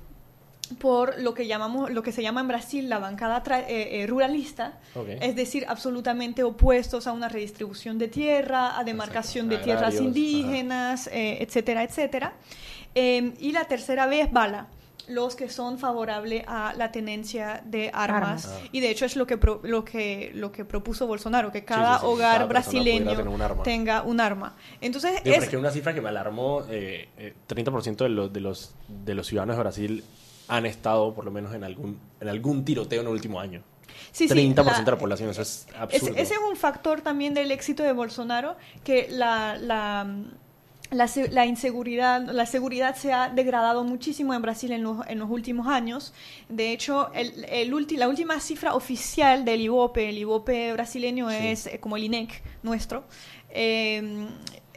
por 0.79 1.19
lo 1.21 1.35
que 1.35 1.49
llamamos 1.49 1.91
lo 1.91 2.01
que 2.05 2.13
se 2.13 2.23
llama 2.23 2.41
en 2.43 2.47
Brasil 2.49 2.89
la 2.89 3.01
bancada 3.01 3.43
tra- 3.43 3.65
eh, 3.67 4.03
eh, 4.03 4.07
ruralista, 4.07 4.79
es 5.21 5.35
decir, 5.35 5.65
absolutamente 5.69 6.45
opuestos 6.45 7.09
a 7.09 7.13
una 7.13 7.29
redistribución 7.29 7.99
de 7.99 8.07
tierra, 8.07 8.79
a 8.79 8.85
demarcación 8.85 9.49
de 9.49 9.59
tierras 9.59 9.97
indígenas, 10.01 11.09
eh, 11.09 11.39
etcétera, 11.41 11.83
etcétera. 11.83 12.35
Y 12.95 13.51
la 13.51 13.65
tercera 13.65 14.07
vez 14.07 14.31
Bala, 14.31 14.69
los 15.11 15.35
que 15.37 15.49
son 15.51 15.79
favorables 15.79 16.45
a 16.47 16.73
la 16.75 16.91
tenencia 16.93 17.63
de 17.65 17.91
armas. 17.93 18.47
Ah. 18.47 18.69
Y 18.73 18.81
de 18.81 18.91
hecho 18.91 19.05
es 19.05 19.17
lo 19.17 19.27
que 19.27 19.37
pro- 19.37 19.61
lo 19.63 19.85
que 19.85 20.31
lo 20.35 20.51
que 20.53 20.65
propuso 20.65 21.07
Bolsonaro, 21.07 21.51
que 21.53 21.65
cada 21.65 21.97
sí, 21.99 22.01
sí, 22.01 22.07
hogar 22.13 22.35
cada 22.37 22.47
brasileño 22.47 23.21
un 23.31 23.43
arma. 23.43 23.63
tenga 23.63 24.03
un 24.03 24.21
arma. 24.21 24.57
Entonces 24.81 25.23
Digo, 25.25 25.37
es 25.37 25.43
es 25.45 25.49
que 25.49 25.57
una 25.57 25.71
cifra 25.71 25.93
que 25.95 26.01
me 26.01 26.09
alarmó, 26.09 26.63
eh, 26.71 27.09
eh, 27.19 27.35
30% 27.49 27.97
de 28.05 28.09
los, 28.09 28.33
de, 28.33 28.41
los, 28.41 28.75
de 28.89 29.15
los 29.15 29.27
ciudadanos 29.27 29.57
de 29.57 29.61
Brasil 29.63 30.05
han 30.49 30.67
estado 30.67 31.13
por 31.15 31.25
lo 31.25 31.31
menos 31.31 31.55
en 31.55 31.65
algún, 31.65 31.99
en 32.21 32.29
algún 32.29 32.65
tiroteo 32.65 33.01
en 33.03 33.07
el 33.07 33.13
último 33.13 33.39
año. 33.41 33.63
Sí, 34.13 34.29
sí, 34.29 34.35
30% 34.35 34.55
de 34.55 34.65
la- 34.65 34.91
la 34.93 34.99
población, 34.99 35.31
eso 35.31 35.43
es 35.43 35.67
Ese, 35.69 35.77
absurdo. 35.79 36.15
ese 36.17 36.35
es 36.35 36.41
un 36.49 36.57
factor 36.57 37.01
también 37.03 37.35
del 37.35 37.51
éxito 37.53 37.83
de 37.83 37.93
Bolsonaro, 37.93 38.57
que 38.83 39.07
la, 39.11 39.57
la, 39.57 40.07
la, 40.91 41.09
la 41.31 41.47
inseguridad, 41.47 42.23
la 42.23 42.47
seguridad 42.47 42.97
se 42.97 43.13
ha 43.13 43.29
degradado 43.29 43.85
muchísimo 43.85 44.35
en 44.35 44.43
Brasil 44.43 44.73
en 44.73 44.83
los, 44.83 45.07
en 45.07 45.19
los 45.21 45.31
últimos 45.31 45.67
años. 45.69 46.13
De 46.49 46.73
hecho, 46.73 47.13
el, 47.15 47.45
el 47.49 47.73
ulti- 47.73 47.97
la 47.97 48.09
última 48.09 48.41
cifra 48.41 48.75
oficial 48.75 49.45
del 49.45 49.61
IVOPE, 49.61 50.09
el 50.09 50.19
IVOPE 50.19 50.73
brasileño 50.73 51.31
es 51.31 51.67
eh, 51.67 51.79
como 51.81 51.97
el 51.97 52.05
INEC 52.05 52.43
nuestro, 52.63 53.05
eh, 53.51 54.27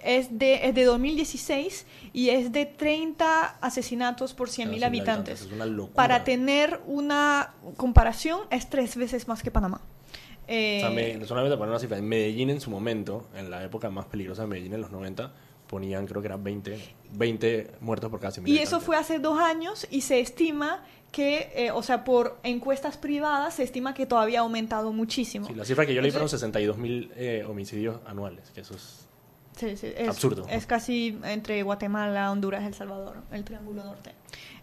es, 0.03 0.37
de, 0.37 0.67
es 0.67 0.75
de 0.75 0.83
2016 0.83 1.85
y 2.11 2.29
es 2.29 2.51
de 2.51 2.65
30 2.65 3.57
asesinatos 3.61 4.33
por 4.33 4.49
100.000 4.49 4.65
Cada 4.65 4.67
100.000 4.67 4.85
habitantes. 4.85 5.07
habitantes, 5.07 5.41
es 5.47 5.51
una 5.51 5.65
locura. 5.65 5.95
Para 5.95 6.23
tener 6.23 6.81
una 6.85 7.53
comparación, 7.77 8.41
es 8.51 8.69
tres 8.69 8.95
veces 8.97 9.27
más 9.27 9.41
que 9.41 9.49
Panamá. 9.51 9.81
Eh, 10.47 10.79
O 10.83 10.87
sea, 10.87 10.89
me- 10.89 11.25
solamente 11.25 11.55
poner 11.55 11.69
una 11.71 11.79
cifra. 11.79 11.97
En 11.97 12.07
Medellín 12.07 12.49
en 12.49 12.59
su 12.59 12.69
momento, 12.69 13.27
en 13.35 13.49
la 13.49 13.63
época 13.63 13.89
más 13.89 14.05
peligrosa 14.07 14.41
de 14.41 14.49
Medellín 14.49 14.73
en 14.73 14.81
los 14.81 14.91
90, 14.91 15.31
ponían 15.67 16.05
creo 16.05 16.21
que 16.21 16.27
eran 16.27 16.43
20, 16.43 16.79
20 17.13 17.71
muertos 17.81 18.09
por 18.09 18.19
cada 18.19 18.33
100.000 18.33 18.47
y 18.47 18.57
eso 18.59 18.79
fue 18.79 18.95
hace 18.95 19.19
dos 19.19 19.39
años 19.39 19.87
y 19.89 20.01
se 20.01 20.19
estima 20.19 20.83
que, 21.11 21.51
eh, 21.55 21.71
o 21.71 21.83
sea, 21.83 22.03
por 22.03 22.39
encuestas 22.43 22.97
privadas 22.97 23.55
se 23.55 23.63
estima 23.63 23.93
que 23.93 24.05
todavía 24.05 24.39
ha 24.39 24.41
aumentado 24.41 24.91
muchísimo. 24.91 25.45
Sí, 25.47 25.53
la 25.53 25.63
cifra 25.63 25.85
que 25.85 25.93
yo 25.93 26.01
leí 26.01 26.11
fueron 26.11 26.25
Entonces- 26.25 26.39
62 26.39 26.77
mil 26.77 27.11
eh, 27.15 27.45
homicidios 27.47 27.99
anuales, 28.05 28.49
que 28.51 28.61
eso 28.61 28.73
es... 28.73 29.07
Sí, 29.55 29.77
sí, 29.77 29.93
es, 29.95 30.09
Absurdo. 30.09 30.47
Es 30.49 30.65
casi 30.65 31.19
entre 31.23 31.61
Guatemala, 31.61 32.31
Honduras, 32.31 32.63
El 32.63 32.73
Salvador, 32.73 33.17
el 33.31 33.43
Triángulo 33.43 33.83
Norte. 33.83 34.11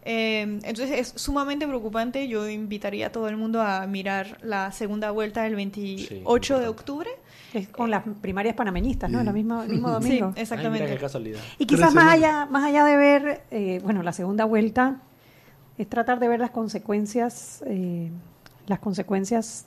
Eh, 0.05 0.41
entonces 0.41 0.91
es 0.91 1.13
sumamente 1.21 1.67
preocupante. 1.67 2.27
Yo 2.27 2.49
invitaría 2.49 3.09
a 3.09 3.13
todo 3.13 3.29
el 3.29 3.37
mundo 3.37 3.61
a 3.63 3.87
mirar 3.87 4.39
la 4.43 4.73
segunda 4.73 5.13
vuelta 5.13 5.45
del 5.45 5.55
28 5.55 6.59
de 6.59 6.67
octubre. 6.67 7.11
Es 7.53 7.69
con 7.69 7.91
las 7.91 8.05
primarias 8.21 8.55
panameñistas, 8.55 9.11
¿no? 9.11 9.23
La 9.25 9.33
misma, 9.33 9.65
el 9.65 9.71
mismo 9.71 9.89
Sí, 9.89 9.95
domingo. 9.95 10.27
Ay, 10.27 10.31
mira 10.33 10.43
exactamente. 10.43 10.87
qué 10.87 10.97
casualidad. 10.99 11.41
Y 11.59 11.67
quizás 11.67 11.95
más 11.95 12.13
allá, 12.13 12.47
más 12.47 12.65
allá 12.65 12.85
de 12.85 12.97
ver, 12.97 13.43
eh, 13.51 13.81
bueno, 13.83 14.03
la 14.03 14.13
segunda 14.13 14.45
vuelta, 14.45 14.99
es 15.79 15.89
tratar 15.89 16.21
de 16.21 16.29
ver 16.29 16.41
las 16.41 16.51
consecuencias, 16.51 17.63
eh, 17.67 18.11
las 18.67 18.79
consecuencias 18.79 19.67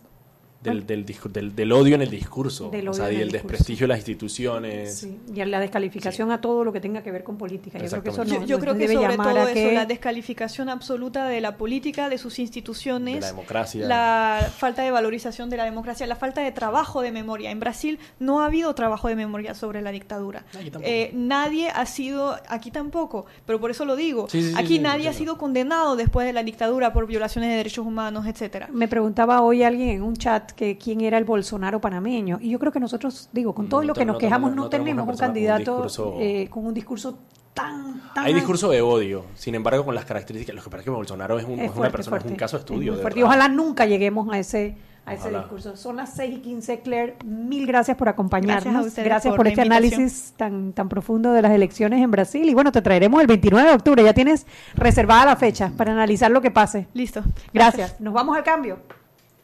Del, 0.63 0.85
del, 0.87 1.05
discu- 1.05 1.31
del, 1.31 1.55
del 1.55 1.71
odio 1.71 1.95
en 1.95 2.01
el 2.01 2.09
discurso, 2.09 2.69
Del 2.69 2.87
o 2.87 2.93
sea, 2.93 3.11
y 3.11 3.15
el 3.15 3.21
el 3.23 3.27
discurso. 3.31 3.47
desprestigio 3.47 3.83
de 3.85 3.87
las 3.89 3.97
instituciones. 3.99 4.95
sí, 4.99 5.19
y 5.33 5.43
la 5.45 5.59
descalificación 5.59 6.31
a 6.31 6.41
todo 6.41 6.63
lo 6.63 6.71
que 6.73 6.79
tenga 6.79 7.03
que 7.03 7.11
ver 7.11 7.23
con 7.23 7.37
política. 7.37 7.77
Yo 7.79 7.87
creo 7.89 8.03
que 8.03 8.09
eso 8.09 8.21
Exactamente. 8.21 8.39
no, 8.39 8.41
Yo, 8.45 8.47
yo 8.47 8.55
nos 8.57 8.63
creo 8.63 8.73
que 8.73 8.79
debe 8.87 8.93
sobre 8.95 9.17
todo 9.17 9.47
eso, 9.47 9.53
que- 9.53 9.73
la 9.73 9.85
descalificación 9.85 10.69
absoluta 10.69 11.27
de 11.27 11.41
la 11.41 11.57
política, 11.57 12.09
de 12.09 12.17
sus 12.17 12.39
instituciones, 12.39 13.15
De 13.15 13.21
la 13.21 13.27
democracia. 13.27 13.85
la 13.87 14.51
falta 14.57 14.81
de 14.83 14.91
valorización 14.91 15.49
de 15.49 15.57
la 15.57 15.65
democracia, 15.65 16.07
la 16.07 16.15
falta 16.15 16.41
de 16.41 16.51
trabajo 16.51 17.01
de 17.01 17.11
memoria. 17.11 17.51
En 17.51 17.59
Brasil 17.59 17.99
no 18.19 18.41
ha 18.41 18.45
habido 18.45 18.73
trabajo 18.75 19.07
de 19.07 19.15
memoria 19.15 19.53
sobre 19.55 19.81
la 19.81 19.91
dictadura. 19.91 20.45
Aquí 20.55 20.71
tampoco. 20.71 20.83
Eh, 20.85 21.11
nadie 21.13 21.69
ha 21.69 21.85
sido, 21.85 22.35
aquí 22.47 22.71
tampoco, 22.71 23.25
pero 23.45 23.59
por 23.59 23.71
eso 23.71 23.85
lo 23.85 23.95
digo, 23.95 24.27
Sí, 24.29 24.41
sí, 24.41 24.49
sí, 24.49 24.55
aquí 24.57 24.75
sí, 24.77 24.79
nadie 24.79 25.09
ha 25.09 25.13
sido 25.13 25.37
condenado 25.37 25.95
después 25.95 26.25
de 26.25 26.33
la 26.33 26.43
dictadura 26.43 26.93
por 26.93 27.07
violaciones 27.07 27.49
de 27.49 27.57
derechos 27.57 27.85
humanos, 27.85 28.25
etcétera. 28.27 28.69
Me 28.71 28.87
preguntaba 28.87 29.41
hoy 29.41 29.63
alguien 29.63 29.89
en 29.89 30.03
un 30.03 30.15
chat 30.15 30.52
que 30.55 30.77
quién 30.77 31.01
era 31.01 31.17
el 31.17 31.23
Bolsonaro 31.25 31.79
panameño. 31.81 32.37
Y 32.41 32.49
yo 32.49 32.59
creo 32.59 32.71
que 32.71 32.79
nosotros, 32.79 33.29
digo, 33.31 33.53
con 33.53 33.69
todo 33.69 33.81
No 33.81 33.87
lo 33.87 33.93
que 33.93 34.05
nos 34.05 34.13
no 34.15 34.19
quejamos, 34.19 34.51
no, 34.55 34.63
no 34.63 34.69
tenemos 34.69 35.03
un 35.03 35.07
persona 35.07 35.27
con 35.27 35.37
un 35.37 35.45
candidato 35.47 35.83
discurso- 35.83 36.17
eh, 36.19 36.47
con 36.49 36.65
un 36.65 36.73
discurso 36.73 37.17
tan, 37.53 38.01
tan 38.15 38.25
Hay 38.25 38.33
discurso 38.33 38.69
de 38.69 38.81
odio, 38.81 39.25
sin 39.35 39.53
embargo, 39.55 39.85
con 39.85 39.93
las 39.95 40.05
características. 40.05 40.55
Lo 40.55 40.63
que 40.63 40.69
pasa 40.69 40.79
es 40.79 40.85
que 40.85 40.89
Bolsonaro 40.91 41.37
es, 41.37 41.45
un- 41.45 41.51
Es 41.53 41.57
es 41.59 41.63
una 41.65 41.73
fuerte, 41.73 41.97
persona, 41.97 42.17
es 42.17 42.25
un 42.25 42.35
caso 42.35 42.57
de 42.57 42.61
Es 42.61 42.63
estudio. 42.69 42.93
muy 42.93 43.11
de 43.13 43.23
ojalá 43.23 43.47
nunca 43.47 43.85
lleguemos 43.85 44.27
a 44.33 44.39
ese 44.39 44.75
a 45.05 45.15
ese 45.15 45.23
Ojalá. 45.23 45.39
discurso. 45.39 45.75
Son 45.75 45.97
las 45.97 46.13
6 46.13 46.37
y 46.37 46.39
15, 46.39 46.79
Claire. 46.79 47.17
Mil 47.25 47.67
gracias 47.67 47.97
por 47.97 48.07
acompañarnos. 48.07 48.63
Gracias 48.63 48.75
a 48.85 48.87
ustedes 48.87 49.05
Gracias 49.05 49.35
por 49.35 49.47
este 49.49 49.61
invitación. 49.63 49.97
análisis 49.99 50.33
tan, 50.37 50.71
tan 50.71 50.87
profundo 50.87 51.33
de 51.33 51.41
las 51.41 51.51
elecciones 51.51 52.01
en 52.01 52.09
Brasil. 52.09 52.47
Y 52.47 52.53
bueno, 52.53 52.71
te 52.71 52.81
traeremos 52.81 53.19
el 53.19 53.27
29 53.27 53.67
de 53.67 53.75
octubre. 53.75 54.01
Ya 54.01 54.13
tienes 54.13 54.47
reservada 54.75 55.25
la 55.25 55.35
fecha 55.35 55.73
para 55.75 55.91
analizar 55.91 56.31
lo 56.31 56.39
que 56.41 56.51
pase. 56.51 56.87
Listo. 56.93 57.21
Gracias. 57.53 57.99
Nos 57.99 58.13
vamos 58.13 58.37
al 58.37 58.43
cambio. 58.45 58.77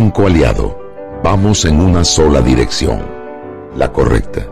Banco 0.00 0.28
Aliado, 0.28 0.78
vamos 1.24 1.64
en 1.64 1.80
una 1.80 2.04
sola 2.04 2.40
dirección, 2.40 3.04
la 3.74 3.92
correcta. 3.92 4.46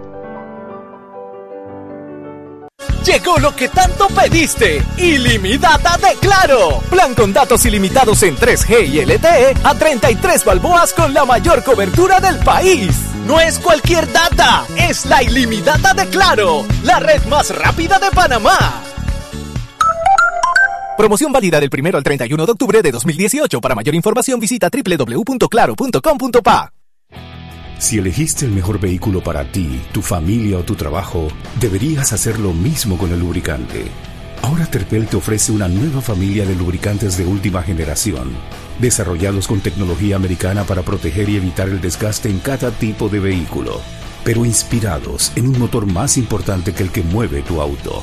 Llegó 3.05 3.39
lo 3.39 3.55
que 3.55 3.69
tanto 3.69 4.09
pediste. 4.09 4.83
Ilimitada 4.97 5.99
de 5.99 6.19
Claro. 6.19 6.81
Plan 6.91 7.15
con 7.15 7.33
datos 7.33 7.65
ilimitados 7.65 8.25
en 8.25 8.37
3G 8.37 8.89
y 8.89 9.05
LTE 9.05 9.55
a 9.63 9.77
33 9.77 10.45
balboas 10.45 10.93
con 10.93 11.15
la 11.15 11.25
mayor 11.25 11.63
cobertura 11.63 12.19
del 12.19 12.41
país. 12.41 12.91
No 13.25 13.39
es 13.39 13.61
cualquier 13.61 14.13
data, 14.13 14.65
es 14.77 15.07
la 15.07 15.23
ilimitada 15.23 15.95
de 15.95 16.09
Claro, 16.09 16.67
la 16.83 16.99
red 16.99 17.25
más 17.27 17.57
rápida 17.57 18.01
de 18.01 18.11
Panamá. 18.11 18.83
Promoción 20.97 21.31
válida 21.31 21.61
del 21.61 21.69
1 21.71 21.99
al 21.99 22.03
31 22.03 22.47
de 22.47 22.53
octubre 22.53 22.81
de 22.81 22.91
2018. 22.91 23.61
Para 23.61 23.75
mayor 23.75 23.95
información 23.95 24.41
visita 24.41 24.71
www.claro.com.pa. 24.71 26.73
Si 27.79 27.99
elegiste 27.99 28.47
el 28.47 28.53
mejor 28.53 28.81
vehículo 28.81 29.23
para 29.23 29.53
ti, 29.53 29.79
tu 29.93 30.01
familia 30.01 30.57
o 30.57 30.63
tu 30.63 30.75
trabajo, 30.75 31.29
deberías 31.61 32.15
hacer 32.15 32.39
lo 32.39 32.55
mismo 32.55 32.97
con 32.97 33.13
el 33.13 33.21
lubricante. 33.21 33.85
Ahora 34.41 34.65
Terpel 34.65 35.07
te 35.07 35.19
ofrece 35.19 35.53
una 35.53 35.69
nueva 35.69 36.01
familia 36.01 36.47
de 36.47 36.55
lubricantes 36.55 37.19
de 37.19 37.27
última 37.27 37.63
generación, 37.63 38.35
desarrollados 38.79 39.47
con 39.47 39.61
tecnología 39.61 40.17
americana 40.17 40.65
para 40.65 40.81
proteger 40.81 41.29
y 41.29 41.37
evitar 41.37 41.69
el 41.69 41.83
desgaste 41.83 42.31
en 42.31 42.39
cada 42.39 42.71
tipo 42.71 43.11
de 43.11 43.21
vehículo, 43.21 43.83
pero 44.25 44.47
inspirados 44.47 45.31
en 45.37 45.49
un 45.49 45.59
motor 45.59 45.85
más 45.85 46.17
importante 46.17 46.73
que 46.73 46.85
el 46.85 46.91
que 46.91 47.03
mueve 47.03 47.43
tu 47.43 47.61
auto. 47.61 48.03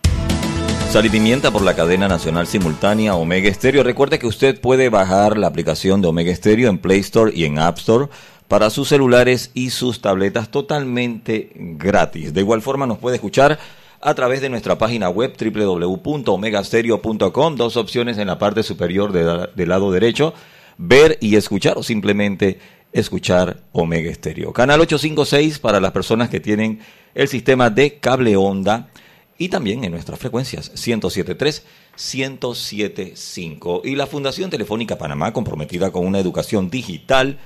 Sal 0.91 1.09
pimienta 1.09 1.49
por 1.51 1.61
la 1.61 1.73
cadena 1.75 2.07
nacional 2.09 2.47
simultánea 2.47 3.15
Omega 3.15 3.53
Stereo. 3.53 3.83
Recuerde 3.83 4.19
que 4.19 4.27
usted 4.27 4.59
puede 4.59 4.89
bajar 4.89 5.37
la 5.37 5.47
aplicación 5.47 6.01
de 6.01 6.09
Omega 6.09 6.35
Stereo 6.35 6.69
en 6.69 6.79
Play 6.79 6.99
Store 6.99 7.31
y 7.33 7.45
en 7.45 7.59
App 7.59 7.77
Store 7.77 8.07
para 8.49 8.69
sus 8.69 8.89
celulares 8.89 9.51
y 9.53 9.69
sus 9.69 10.01
tabletas 10.01 10.49
totalmente 10.49 11.51
gratis. 11.55 12.33
De 12.33 12.41
igual 12.41 12.61
forma 12.61 12.85
nos 12.85 12.97
puede 12.97 13.15
escuchar 13.15 13.57
a 14.01 14.13
través 14.15 14.41
de 14.41 14.49
nuestra 14.49 14.77
página 14.77 15.07
web 15.09 15.33
www.omegastereo.com. 15.39 17.55
Dos 17.55 17.77
opciones 17.77 18.17
en 18.17 18.27
la 18.27 18.37
parte 18.37 18.61
superior 18.61 19.13
de- 19.13 19.47
del 19.55 19.69
lado 19.69 19.93
derecho, 19.93 20.33
ver 20.77 21.17
y 21.21 21.37
escuchar 21.37 21.77
o 21.77 21.83
simplemente 21.83 22.59
escuchar 22.91 23.59
Omega 23.71 24.13
Stereo. 24.13 24.51
Canal 24.51 24.81
856 24.81 25.59
para 25.59 25.79
las 25.79 25.93
personas 25.93 26.27
que 26.29 26.41
tienen 26.41 26.79
el 27.15 27.29
sistema 27.29 27.69
de 27.69 27.99
cable 27.99 28.35
onda 28.35 28.89
y 29.41 29.49
también 29.49 29.83
en 29.83 29.91
nuestras 29.91 30.19
frecuencias 30.19 30.69
1073, 30.69 31.65
1075. 31.95 33.81
Y 33.83 33.95
la 33.95 34.05
Fundación 34.05 34.51
Telefónica 34.51 34.99
Panamá, 34.99 35.33
comprometida 35.33 35.91
con 35.91 36.05
una 36.05 36.19
educación 36.19 36.69
digital 36.69 37.39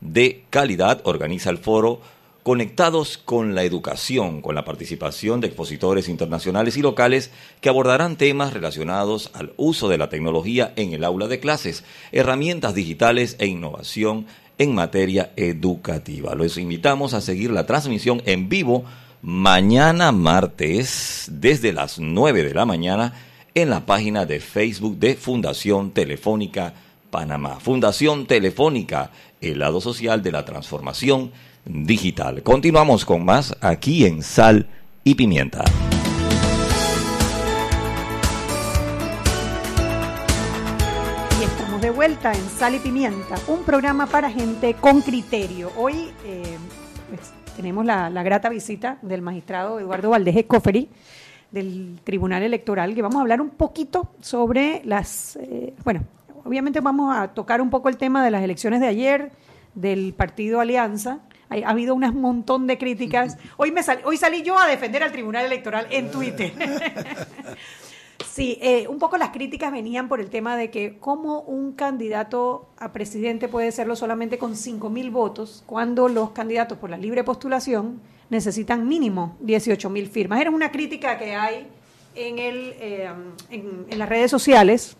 de 0.00 0.44
calidad, 0.48 1.02
organiza 1.04 1.50
el 1.50 1.58
foro 1.58 2.00
Conectados 2.42 3.18
con 3.18 3.54
la 3.54 3.62
Educación, 3.62 4.40
con 4.40 4.54
la 4.54 4.64
participación 4.64 5.42
de 5.42 5.48
expositores 5.48 6.08
internacionales 6.08 6.78
y 6.78 6.80
locales 6.80 7.30
que 7.60 7.68
abordarán 7.68 8.16
temas 8.16 8.54
relacionados 8.54 9.30
al 9.34 9.52
uso 9.58 9.90
de 9.90 9.98
la 9.98 10.08
tecnología 10.08 10.72
en 10.76 10.94
el 10.94 11.04
aula 11.04 11.28
de 11.28 11.40
clases, 11.40 11.84
herramientas 12.10 12.74
digitales 12.74 13.36
e 13.38 13.46
innovación 13.48 14.26
en 14.56 14.74
materia 14.74 15.34
educativa. 15.36 16.34
Los 16.34 16.56
invitamos 16.56 17.12
a 17.12 17.20
seguir 17.20 17.50
la 17.50 17.66
transmisión 17.66 18.22
en 18.24 18.48
vivo 18.48 18.86
mañana 19.24 20.12
martes 20.12 21.30
desde 21.32 21.72
las 21.72 21.98
9 21.98 22.42
de 22.42 22.52
la 22.52 22.66
mañana 22.66 23.14
en 23.54 23.70
la 23.70 23.86
página 23.86 24.26
de 24.26 24.38
Facebook 24.38 24.98
de 24.98 25.14
Fundación 25.14 25.92
Telefónica 25.92 26.74
Panamá. 27.10 27.58
Fundación 27.58 28.26
Telefónica, 28.26 29.12
el 29.40 29.60
lado 29.60 29.80
social 29.80 30.22
de 30.22 30.30
la 30.30 30.44
transformación 30.44 31.32
digital. 31.64 32.42
Continuamos 32.42 33.06
con 33.06 33.24
más 33.24 33.56
aquí 33.62 34.04
en 34.04 34.22
Sal 34.22 34.66
y 35.04 35.14
Pimienta. 35.14 35.64
Y 41.40 41.44
estamos 41.44 41.80
de 41.80 41.90
vuelta 41.90 42.30
en 42.34 42.50
Sal 42.50 42.74
y 42.74 42.78
Pimienta, 42.78 43.36
un 43.46 43.64
programa 43.64 44.06
para 44.06 44.30
gente 44.30 44.74
con 44.74 45.00
criterio. 45.00 45.72
Hoy 45.78 46.12
eh, 46.26 46.58
tenemos 47.56 47.84
la, 47.84 48.10
la 48.10 48.22
grata 48.22 48.48
visita 48.48 48.98
del 49.02 49.22
magistrado 49.22 49.78
Eduardo 49.78 50.10
Valdés 50.10 50.36
Escoferi 50.36 50.88
del 51.50 52.00
Tribunal 52.02 52.42
Electoral, 52.42 52.94
que 52.94 53.02
vamos 53.02 53.18
a 53.18 53.20
hablar 53.20 53.40
un 53.40 53.50
poquito 53.50 54.10
sobre 54.20 54.82
las, 54.84 55.36
eh, 55.36 55.72
bueno, 55.84 56.02
obviamente 56.44 56.80
vamos 56.80 57.16
a 57.16 57.28
tocar 57.28 57.60
un 57.60 57.70
poco 57.70 57.88
el 57.88 57.96
tema 57.96 58.24
de 58.24 58.30
las 58.30 58.42
elecciones 58.42 58.80
de 58.80 58.88
ayer, 58.88 59.30
del 59.74 60.14
partido 60.14 60.60
Alianza. 60.60 61.20
Hay- 61.48 61.62
ha 61.62 61.68
habido 61.70 61.94
un 61.94 62.00
montón 62.20 62.66
de 62.66 62.76
críticas. 62.78 63.36
Hoy, 63.56 63.70
me 63.70 63.82
sal- 63.82 64.00
hoy 64.04 64.16
salí 64.16 64.42
yo 64.42 64.58
a 64.58 64.66
defender 64.66 65.02
al 65.04 65.12
Tribunal 65.12 65.44
Electoral 65.44 65.86
en 65.90 66.10
Twitter. 66.10 66.52
Sí, 68.24 68.58
eh, 68.60 68.86
un 68.88 68.98
poco 68.98 69.16
las 69.16 69.30
críticas 69.30 69.72
venían 69.72 70.08
por 70.08 70.20
el 70.20 70.30
tema 70.30 70.56
de 70.56 70.70
que 70.70 70.96
cómo 70.98 71.40
un 71.40 71.72
candidato 71.72 72.68
a 72.78 72.92
presidente 72.92 73.48
puede 73.48 73.72
serlo 73.72 73.96
solamente 73.96 74.38
con 74.38 74.56
5 74.56 74.90
mil 74.90 75.10
votos 75.10 75.62
cuando 75.66 76.08
los 76.08 76.30
candidatos 76.30 76.78
por 76.78 76.90
la 76.90 76.96
libre 76.96 77.24
postulación 77.24 78.00
necesitan 78.30 78.88
mínimo 78.88 79.36
18 79.40 79.90
mil 79.90 80.08
firmas. 80.08 80.40
Era 80.40 80.50
una 80.50 80.70
crítica 80.70 81.18
que 81.18 81.34
hay 81.34 81.66
en, 82.14 82.38
el, 82.38 82.74
eh, 82.80 83.10
en, 83.50 83.86
en 83.88 83.98
las 83.98 84.08
redes 84.08 84.30
sociales 84.30 84.96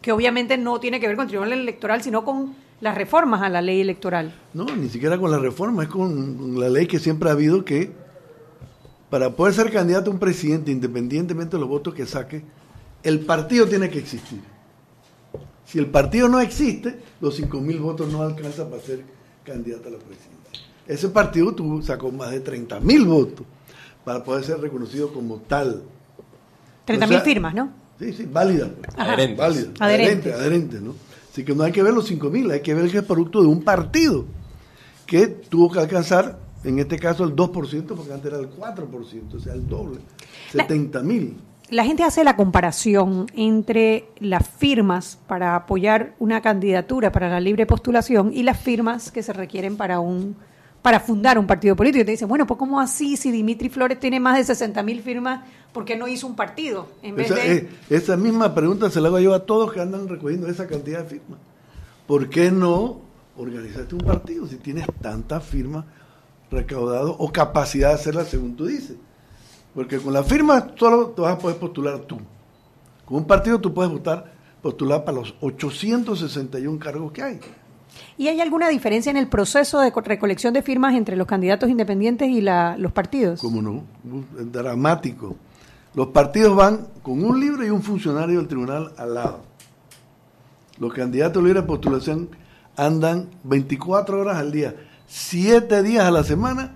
que 0.00 0.12
obviamente 0.12 0.56
no 0.56 0.80
tiene 0.80 0.98
que 0.98 1.06
ver 1.06 1.16
con 1.16 1.24
el 1.24 1.28
tribunal 1.28 1.52
electoral, 1.52 2.02
sino 2.02 2.24
con 2.24 2.54
las 2.80 2.94
reformas 2.94 3.42
a 3.42 3.48
la 3.48 3.60
ley 3.60 3.80
electoral. 3.80 4.34
No, 4.54 4.64
ni 4.64 4.88
siquiera 4.88 5.18
con 5.18 5.30
la 5.30 5.38
reforma, 5.38 5.82
es 5.82 5.88
con 5.88 6.58
la 6.58 6.68
ley 6.68 6.86
que 6.86 6.98
siempre 6.98 7.28
ha 7.28 7.32
habido 7.32 7.64
que 7.64 7.92
para 9.10 9.30
poder 9.30 9.54
ser 9.54 9.70
candidato 9.72 10.10
a 10.10 10.14
un 10.14 10.20
presidente, 10.20 10.70
independientemente 10.70 11.56
de 11.56 11.60
los 11.60 11.68
votos 11.68 11.92
que 11.94 12.06
saque, 12.06 12.42
el 13.02 13.20
partido 13.20 13.66
tiene 13.66 13.90
que 13.90 13.98
existir. 13.98 14.40
Si 15.66 15.78
el 15.78 15.86
partido 15.86 16.28
no 16.28 16.40
existe, 16.40 16.98
los 17.20 17.40
5.000 17.40 17.80
votos 17.80 18.12
no 18.12 18.22
alcanzan 18.22 18.70
para 18.70 18.82
ser 18.82 19.02
candidato 19.44 19.88
a 19.88 19.92
la 19.92 19.98
presidencia. 19.98 20.36
Ese 20.86 21.08
partido 21.08 21.52
tuvo, 21.54 21.82
sacó 21.82 22.10
más 22.10 22.30
de 22.30 22.42
30.000 22.42 23.06
votos 23.06 23.46
para 24.04 24.24
poder 24.24 24.44
ser 24.44 24.60
reconocido 24.60 25.12
como 25.12 25.38
tal. 25.38 25.82
30 26.84 27.04
O 27.06 27.08
mil 27.08 27.18
sea, 27.18 27.24
firmas, 27.24 27.54
¿no? 27.54 27.72
Sí, 27.98 28.12
sí, 28.12 28.26
válida. 28.30 28.70
pues. 28.76 28.88
Adherentes. 28.96 29.36
Válida. 29.38 29.70
Adherentes. 29.78 29.80
Adherente, 29.80 30.32
adherente, 30.32 30.80
¿no? 30.80 30.94
Así 31.30 31.44
que 31.44 31.54
no 31.54 31.62
hay 31.62 31.70
que 31.70 31.82
ver 31.82 31.94
los 31.94 32.10
5.000, 32.10 32.52
hay 32.52 32.60
que 32.60 32.74
ver 32.74 32.90
que 32.90 32.98
es 32.98 33.04
producto 33.04 33.40
de 33.40 33.46
un 33.46 33.62
partido 33.62 34.24
que 35.06 35.28
tuvo 35.28 35.70
que 35.70 35.78
alcanzar 35.78 36.38
En 36.62 36.78
este 36.78 36.98
caso 36.98 37.24
el 37.24 37.34
2%, 37.34 37.86
porque 37.86 38.12
antes 38.12 38.32
era 38.32 38.38
el 38.38 38.50
4%, 38.50 39.34
o 39.34 39.40
sea, 39.40 39.54
el 39.54 39.66
doble, 39.66 40.00
70 40.52 41.02
mil. 41.02 41.36
La 41.70 41.84
gente 41.84 42.02
hace 42.02 42.24
la 42.24 42.36
comparación 42.36 43.26
entre 43.34 44.08
las 44.18 44.48
firmas 44.48 45.18
para 45.28 45.54
apoyar 45.54 46.14
una 46.18 46.42
candidatura 46.42 47.12
para 47.12 47.28
la 47.28 47.38
libre 47.38 47.64
postulación 47.64 48.32
y 48.34 48.42
las 48.42 48.58
firmas 48.58 49.12
que 49.12 49.22
se 49.22 49.32
requieren 49.32 49.76
para 49.76 50.00
un 50.00 50.36
para 50.82 50.98
fundar 50.98 51.38
un 51.38 51.46
partido 51.46 51.76
político. 51.76 52.02
Y 52.02 52.06
te 52.06 52.10
dicen, 52.12 52.28
bueno, 52.28 52.46
pues 52.46 52.58
¿cómo 52.58 52.80
así 52.80 53.16
si 53.16 53.30
Dimitri 53.30 53.68
Flores 53.68 54.00
tiene 54.00 54.18
más 54.18 54.38
de 54.38 54.44
60 54.44 54.82
mil 54.82 55.02
firmas, 55.02 55.44
¿por 55.72 55.84
qué 55.84 55.96
no 55.96 56.08
hizo 56.08 56.26
un 56.26 56.34
partido? 56.34 56.88
En 57.02 57.16
vez 57.16 57.30
esa, 57.30 57.40
de... 57.40 57.56
eh, 57.56 57.68
esa 57.90 58.16
misma 58.16 58.54
pregunta 58.54 58.90
se 58.90 59.00
la 59.00 59.08
hago 59.08 59.20
yo 59.20 59.34
a 59.34 59.44
todos 59.44 59.72
que 59.72 59.80
andan 59.80 60.08
recogiendo 60.08 60.48
esa 60.48 60.66
cantidad 60.66 61.00
de 61.00 61.04
firmas. 61.04 61.38
¿Por 62.06 62.28
qué 62.28 62.50
no 62.50 62.98
organizaste 63.36 63.94
un 63.94 64.00
partido 64.00 64.46
si 64.46 64.56
tienes 64.56 64.86
tantas 65.00 65.44
firmas 65.44 65.84
recaudadas 66.50 67.12
o 67.18 67.30
capacidad 67.32 67.88
de 67.88 67.94
hacerlas 67.94 68.28
según 68.28 68.56
tú 68.56 68.66
dices? 68.66 68.96
Porque 69.74 69.98
con 69.98 70.12
la 70.12 70.24
firma 70.24 70.68
solo 70.76 71.08
te 71.10 71.22
vas 71.22 71.34
a 71.34 71.38
poder 71.38 71.56
postular 71.58 71.98
tú. 72.00 72.18
Con 73.04 73.18
un 73.18 73.24
partido 73.26 73.60
tú 73.60 73.72
puedes 73.72 73.90
votar, 73.92 74.32
postular 74.62 75.04
para 75.04 75.18
los 75.18 75.34
861 75.40 76.78
cargos 76.78 77.12
que 77.12 77.22
hay. 77.22 77.40
¿Y 78.16 78.28
hay 78.28 78.40
alguna 78.40 78.68
diferencia 78.68 79.10
en 79.10 79.16
el 79.16 79.28
proceso 79.28 79.80
de 79.80 79.90
co- 79.92 80.00
recolección 80.00 80.54
de 80.54 80.62
firmas 80.62 80.94
entre 80.94 81.16
los 81.16 81.26
candidatos 81.26 81.68
independientes 81.70 82.28
y 82.28 82.40
la- 82.40 82.76
los 82.76 82.92
partidos? 82.92 83.40
¿Cómo 83.40 83.60
no? 83.62 83.82
Es 84.38 84.50
dramático. 84.52 85.36
Los 85.94 86.08
partidos 86.08 86.54
van 86.54 86.86
con 87.02 87.24
un 87.24 87.40
libro 87.40 87.66
y 87.66 87.70
un 87.70 87.82
funcionario 87.82 88.38
del 88.38 88.46
tribunal 88.48 88.92
al 88.96 89.14
lado. 89.14 89.40
Los 90.78 90.92
candidatos 90.94 91.42
libres 91.42 91.62
de 91.62 91.66
postulación 91.66 92.28
andan 92.76 93.28
24 93.44 94.20
horas 94.20 94.36
al 94.36 94.52
día, 94.52 94.74
7 95.12 95.82
días 95.82 96.04
a 96.04 96.10
la 96.12 96.22
semana, 96.22 96.70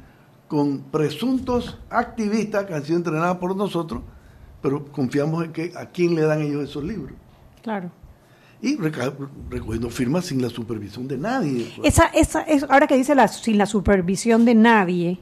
con 0.49 0.81
presuntos 0.90 1.79
activistas 1.88 2.64
que 2.64 2.75
han 2.75 2.85
sido 2.85 2.99
entrenados 2.99 3.37
por 3.38 3.55
nosotros, 3.57 4.03
pero 4.61 4.85
confiamos 4.87 5.44
en 5.44 5.53
que 5.53 5.73
a 5.77 5.87
quién 5.87 6.16
le 6.16 6.23
dan 6.23 6.42
ellos 6.42 6.68
esos 6.68 6.83
libros. 6.83 7.12
Claro. 7.62 7.90
Y 8.61 8.77
recogiendo 8.77 9.88
firmas 9.88 10.25
sin 10.27 10.42
la 10.42 10.49
supervisión 10.51 11.07
de 11.07 11.16
nadie. 11.16 11.73
Esa, 11.85 12.07
esa, 12.07 12.42
es- 12.42 12.64
ahora 12.68 12.88
que 12.88 12.97
dice 12.97 13.14
la, 13.14 13.29
sin 13.29 13.57
la 13.57 13.66
supervisión 13.66 14.44
de 14.44 14.55
nadie, 14.57 15.20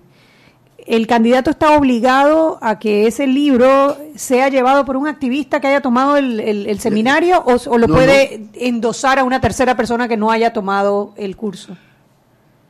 el 0.87 1.07
candidato 1.07 1.51
está 1.51 1.77
obligado 1.77 2.59
a 2.62 2.79
que 2.79 3.07
ese 3.07 3.27
libro 3.27 3.96
sea 4.16 4.48
llevado 4.48 4.87
por 4.87 4.96
un 4.96 5.07
activista 5.07 5.61
que 5.61 5.66
haya 5.66 5.83
tomado 5.83 6.16
el, 6.16 6.40
el- 6.40 6.66
el 6.66 6.81
seminario 6.81 7.42
o, 7.44 7.57
o 7.70 7.79
lo 7.79 7.88
No, 7.88 7.94
puede 7.94 8.48
endosar 8.55 9.18
a 9.18 9.25
una 9.25 9.40
tercera 9.40 9.77
persona 9.77 10.09
que 10.09 10.16
no 10.16 10.31
haya 10.31 10.55
tomado 10.55 11.12
el 11.16 11.37
curso. 11.37 11.77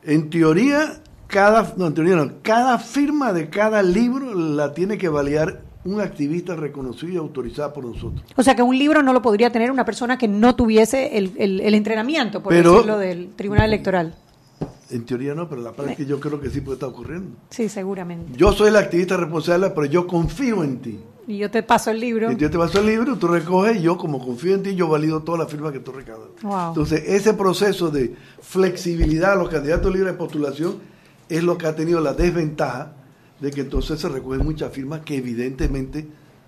En 0.05 0.31
teoría, 0.31 1.01
cada, 1.29 1.75
no, 1.77 1.87
en 1.87 1.95
teoría 1.95 2.17
no, 2.17 2.31
cada 2.43 2.79
firma 2.79 3.33
de 3.33 3.49
cada 3.51 3.83
libro 3.83 4.35
la 4.35 4.75
tiene 4.75 4.99
que 4.99 5.09
validar 5.09 5.61
un 5.85 6.01
activista 6.01 6.55
reconocido 6.57 7.13
y 7.13 7.17
autorizado 7.17 7.73
por 7.73 7.85
nosotros. 7.85 8.23
O 8.37 8.43
sea 8.43 8.55
que 8.55 8.63
un 8.63 8.77
libro 8.79 9.03
no 9.03 9.13
lo 9.13 9.23
podría 9.23 9.51
tener 9.51 9.71
una 9.71 9.85
persona 9.85 10.17
que 10.19 10.29
no 10.29 10.55
tuviese 10.55 11.19
el, 11.19 11.33
el- 11.37 11.61
el 11.61 11.75
entrenamiento, 11.75 12.43
por 12.43 12.53
Pero- 12.53 12.73
decirlo, 12.73 12.99
del 12.99 13.31
Tribunal 13.35 13.67
Electoral. 13.67 14.15
En 14.91 15.07
teoría 15.07 15.35
no, 15.35 15.49
pero 15.49 15.63
la 15.63 15.73
práctica 15.73 16.03
yo 16.09 16.21
creo 16.21 16.39
que 16.41 16.51
sí 16.51 16.61
puede 16.61 16.75
estar 16.75 16.89
ocurriendo. 16.91 17.37
Sí, 17.51 17.69
seguramente. 17.69 18.33
Yo 18.37 18.53
soy 18.53 18.69
el 18.69 18.77
activista 18.77 19.17
responsable, 19.17 19.71
pero 19.71 19.87
yo 19.87 20.07
confío 20.07 20.63
en 20.63 20.79
ti. 20.83 21.01
Y 21.27 21.39
yo 21.39 21.51
te 21.51 21.63
paso 21.63 21.91
el 21.91 22.01
libro. 22.01 22.33
Y 22.33 22.37
yo 22.37 22.51
te 22.51 22.59
paso 22.59 22.81
el 22.81 22.87
libro, 22.87 23.17
tú 23.17 23.29
recoges, 23.29 23.77
y 23.77 23.83
yo 23.83 23.97
como 23.97 24.19
confío 24.25 24.55
en 24.55 24.63
ti, 24.63 24.75
yo 24.75 24.89
valido 24.89 25.23
todas 25.23 25.41
las 25.41 25.51
firmas 25.51 25.73
que 25.73 25.79
tú 25.81 25.93
recaudas. 25.93 26.31
Wow. 26.43 26.69
Entonces, 26.69 27.03
ese 27.07 27.35
proceso 27.35 27.91
de 27.91 28.15
flexibilidad 28.41 29.33
a 29.33 29.37
los 29.37 29.49
candidatos 29.49 29.93
libres 29.93 30.13
de 30.13 30.19
postulación 30.19 30.77
es 31.29 31.43
lo 31.43 31.57
que 31.57 31.67
ha 31.67 31.75
tenido 31.77 32.01
la 32.01 32.13
desventaja 32.13 32.93
de 33.41 33.51
que 33.51 33.61
entonces 33.63 34.01
se 34.01 34.09
recogen 34.09 34.45
muchas 34.45 34.73
firmas 34.73 35.01
que 35.01 35.17
evidentemente 35.17 36.07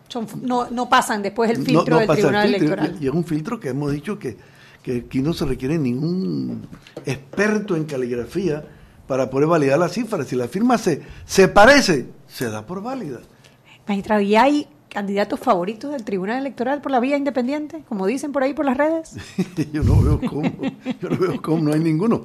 Son- 0.09 0.27
no, 0.43 0.71
no 0.71 0.89
pasan 0.89 1.23
después 1.23 1.51
el 1.51 1.65
filtro 1.65 1.97
no 1.97 2.01
del 2.01 2.11
el 2.11 2.17
Tribunal 2.17 2.49
filtro. 2.49 2.67
Electoral. 2.67 2.97
Y 3.01 3.07
es 3.09 3.13
un 3.15 3.25
filtro 3.25 3.59
que 3.59 3.69
hemos 3.71 3.91
dicho 3.91 4.19
que, 4.19 4.37
que 4.83 5.05
aquí 5.07 5.23
no 5.23 5.33
se 5.33 5.45
requiere 5.47 5.79
ningún 5.79 6.67
experto 7.07 7.75
en 7.75 7.85
caligrafía 7.85 8.65
para 9.09 9.29
poder 9.31 9.49
validar 9.49 9.79
las 9.79 9.93
cifras. 9.93 10.27
Si 10.29 10.37
la 10.37 10.47
firma 10.47 10.79
se, 10.79 11.03
se 11.25 11.49
parece, 11.49 12.07
se 12.29 12.49
da 12.51 12.65
por 12.67 12.83
válida. 12.83 13.21
Magistrado, 13.87 14.23
¿y 14.23 14.37
hay 14.37 14.67
candidatos 14.89 15.41
favoritos 15.41 15.91
del 15.91 16.05
Tribunal 16.05 16.39
Electoral 16.39 16.81
por 16.81 16.93
la 16.93 17.01
vía 17.01 17.17
independiente, 17.17 17.83
como 17.89 18.07
dicen 18.07 18.33
por 18.33 18.43
ahí 18.43 18.55
por 18.55 18.65
las 18.65 18.77
redes? 18.77 19.17
yo 19.73 19.83
no 19.83 20.01
veo 20.03 20.21
cómo, 20.21 20.51
yo 21.01 21.09
no 21.11 21.19
veo 21.19 21.43
cómo, 21.43 21.65
no 21.65 21.73
hay 21.73 21.81
ninguno. 21.81 22.25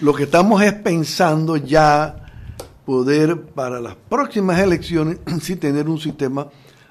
Lo 0.00 0.12
que 0.14 0.24
estamos 0.24 0.62
es 0.62 0.74
pensando 0.74 1.56
ya 1.56 2.26
poder 2.84 3.40
para 3.40 3.80
las 3.80 3.94
próximas 3.94 4.58
elecciones 4.60 5.18
sí 5.42 5.56
tener 5.56 5.88
un 5.88 5.98
sistema 5.98 6.48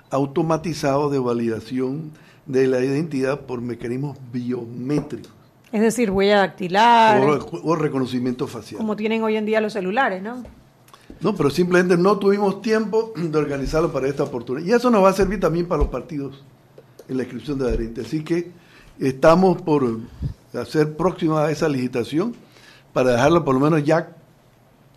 automatizado 0.10 1.10
de 1.10 1.20
validación 1.20 2.12
de 2.46 2.68
la 2.68 2.80
identidad 2.80 3.42
por 3.42 3.62
mecanismos 3.62 4.18
biométricos 4.32 5.34
Es 5.72 5.82
decir, 5.82 6.12
huella 6.12 6.38
dactilar, 6.38 7.20
o, 7.22 7.50
o 7.64 7.76
reconocimiento 7.76 8.48
facial. 8.48 8.78
como 8.78 8.96
tienen 8.96 9.22
hoy 9.22 9.36
en 9.36 9.46
día 9.46 9.60
los 9.60 9.74
celulares, 9.74 10.22
¿no? 10.24 10.44
No, 11.22 11.36
pero 11.36 11.50
simplemente 11.50 11.98
no 11.98 12.18
tuvimos 12.18 12.62
tiempo 12.62 13.12
de 13.16 13.38
organizarlo 13.38 13.92
para 13.92 14.08
esta 14.08 14.24
oportunidad. 14.24 14.68
Y 14.68 14.72
eso 14.72 14.90
nos 14.90 15.04
va 15.04 15.10
a 15.10 15.14
servir 15.14 15.40
también 15.40 15.68
para 15.68 15.82
los 15.82 15.90
partidos 15.90 16.44
en 17.10 17.18
la 17.18 17.24
inscripción 17.24 17.58
de 17.58 17.66
adherentes. 17.66 18.08
Así 18.08 18.24
que 18.24 18.52
estamos 19.00 19.62
por 19.62 19.84
hacer 20.54 20.96
próxima 20.96 21.46
a 21.46 21.52
esa 21.52 21.68
licitación 21.70 22.36
para 22.94 23.12
dejarlo 23.12 23.44
por 23.44 23.56
lo 23.56 23.62
menos 23.62 23.84
ya 23.84 24.16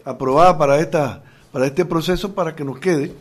aprobada 0.05 0.57
para 0.57 0.79
esta 0.79 1.23
para 1.53 1.67
este 1.67 1.85
proceso 1.85 2.35
para 2.35 2.55
que 2.55 2.65
nos 2.65 2.79
quede 2.79 3.13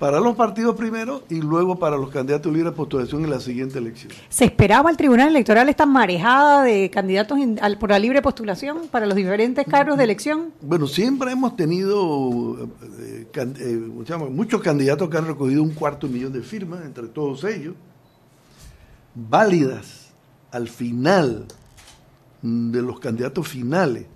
para 0.00 0.18
los 0.18 0.34
partidos 0.34 0.74
primero 0.76 1.22
y 1.28 1.42
luego 1.42 1.78
para 1.78 1.98
los 1.98 2.08
candidatos 2.10 2.50
libres 2.50 2.72
de 2.72 2.76
postulación 2.76 3.22
en 3.22 3.30
la 3.30 3.38
siguiente 3.38 3.78
elección. 3.78 4.10
¿Se 4.30 4.46
esperaba 4.46 4.90
el 4.90 4.96
Tribunal 4.96 5.28
Electoral 5.28 5.68
esta 5.68 5.84
marejada 5.84 6.62
de 6.64 6.88
candidatos 6.90 7.38
por 7.78 7.90
la 7.90 7.98
libre 7.98 8.22
postulación 8.22 8.88
para 8.90 9.04
los 9.04 9.14
diferentes 9.14 9.66
cargos 9.66 9.98
de 9.98 10.04
elección? 10.04 10.52
Bueno, 10.62 10.86
siempre 10.86 11.30
hemos 11.32 11.54
tenido 11.54 12.70
eh, 12.98 13.26
can- 13.30 13.54
eh, 13.60 13.76
muchos 14.30 14.62
candidatos 14.62 15.10
que 15.10 15.18
han 15.18 15.26
recogido 15.26 15.62
un 15.62 15.74
cuarto 15.74 16.08
millón 16.08 16.32
de 16.32 16.40
firmas, 16.40 16.82
entre 16.86 17.06
todos 17.06 17.44
ellos, 17.44 17.74
válidas 19.14 20.08
al 20.50 20.66
final 20.68 21.44
de 22.40 22.80
los 22.82 22.98
candidatos 23.00 23.46
finales. 23.46 24.06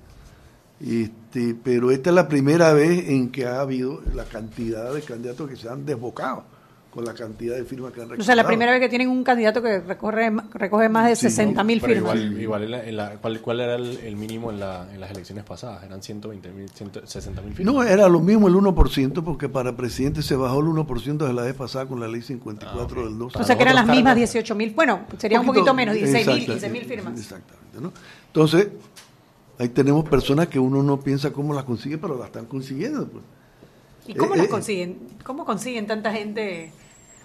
Este, 0.86 1.54
pero 1.62 1.90
esta 1.90 2.10
es 2.10 2.14
la 2.16 2.28
primera 2.28 2.72
vez 2.74 3.08
en 3.08 3.30
que 3.30 3.46
ha 3.46 3.60
habido 3.60 4.02
la 4.14 4.24
cantidad 4.24 4.92
de 4.92 5.00
candidatos 5.02 5.48
que 5.48 5.56
se 5.56 5.68
han 5.68 5.86
desbocado 5.86 6.44
con 6.90 7.04
la 7.04 7.14
cantidad 7.14 7.56
de 7.56 7.64
firmas 7.64 7.90
que 7.92 8.00
han 8.02 8.06
O 8.06 8.10
recogido. 8.10 8.24
sea, 8.26 8.36
la 8.36 8.46
primera 8.46 8.70
vez 8.70 8.80
que 8.80 8.88
tienen 8.88 9.08
un 9.08 9.24
candidato 9.24 9.60
que 9.60 9.80
recorre, 9.80 10.30
recoge 10.52 10.88
más 10.88 11.08
de 11.08 11.16
Sí, 11.16 11.22
60 11.22 11.64
mil 11.64 11.80
firmas. 11.80 11.96
igual, 12.14 12.40
igual 12.40 12.62
en 12.64 12.70
la- 12.70 12.84
en 12.86 12.96
la- 12.96 13.10
¿cuál, 13.16 13.40
cuál 13.40 13.60
era 13.60 13.74
el, 13.74 13.96
el 13.98 14.14
mínimo 14.14 14.50
en, 14.52 14.60
la, 14.60 14.86
en 14.92 15.00
las 15.00 15.10
elecciones 15.10 15.42
pasadas? 15.42 15.82
Eran 15.82 16.00
120 16.02 16.52
mil, 16.52 16.68
160 16.68 17.42
mil 17.42 17.52
firmas. 17.54 17.74
No, 17.74 17.82
era 17.82 18.08
lo 18.08 18.20
mismo 18.20 18.46
el 18.46 18.54
1%, 18.54 19.24
porque 19.24 19.48
para 19.48 19.74
presidente 19.76 20.22
se 20.22 20.36
bajó 20.36 20.60
el 20.60 20.66
1% 20.66 21.26
de 21.26 21.32
la 21.32 21.42
vez 21.42 21.54
pasada 21.54 21.86
con 21.86 21.98
la 21.98 22.06
ley 22.06 22.22
54 22.22 23.04
del 23.06 23.18
2. 23.18 23.34
O 23.36 23.42
sea, 23.42 23.56
que 23.56 23.62
eran 23.62 23.74
las 23.74 23.86
mismas 23.88 24.14
18 24.14 24.54
mil. 24.54 24.70
Bueno, 24.72 25.00
sería 25.18 25.40
un 25.40 25.46
poquito 25.46 25.74
menos, 25.74 25.94
16 25.96 26.26
mil, 26.26 26.36
Exacto, 26.36 26.52
15 26.52 26.68
mil 26.70 26.84
firmas. 26.84 27.18
Exactamente, 27.18 27.80
¿no? 27.80 27.92
Entonces, 28.28 28.68
ahí 29.58 29.68
tenemos 29.68 30.08
personas 30.08 30.48
que 30.48 30.58
uno 30.58 30.82
no 30.82 31.00
piensa 31.00 31.32
cómo 31.32 31.54
las 31.54 31.64
consigue, 31.64 31.98
pero 31.98 32.16
las 32.16 32.26
están 32.26 32.46
consiguiendo. 32.46 33.06
pues. 33.06 33.22
¿Y 34.06 34.14
cómo 34.14 34.34
Eh, 34.34 34.38
las 34.38 34.46
eh, 34.46 34.50
consiguen? 34.50 34.98
¿Cómo 35.24 35.44
consiguen 35.44 35.86
tanta 35.86 36.12
gente? 36.12 36.70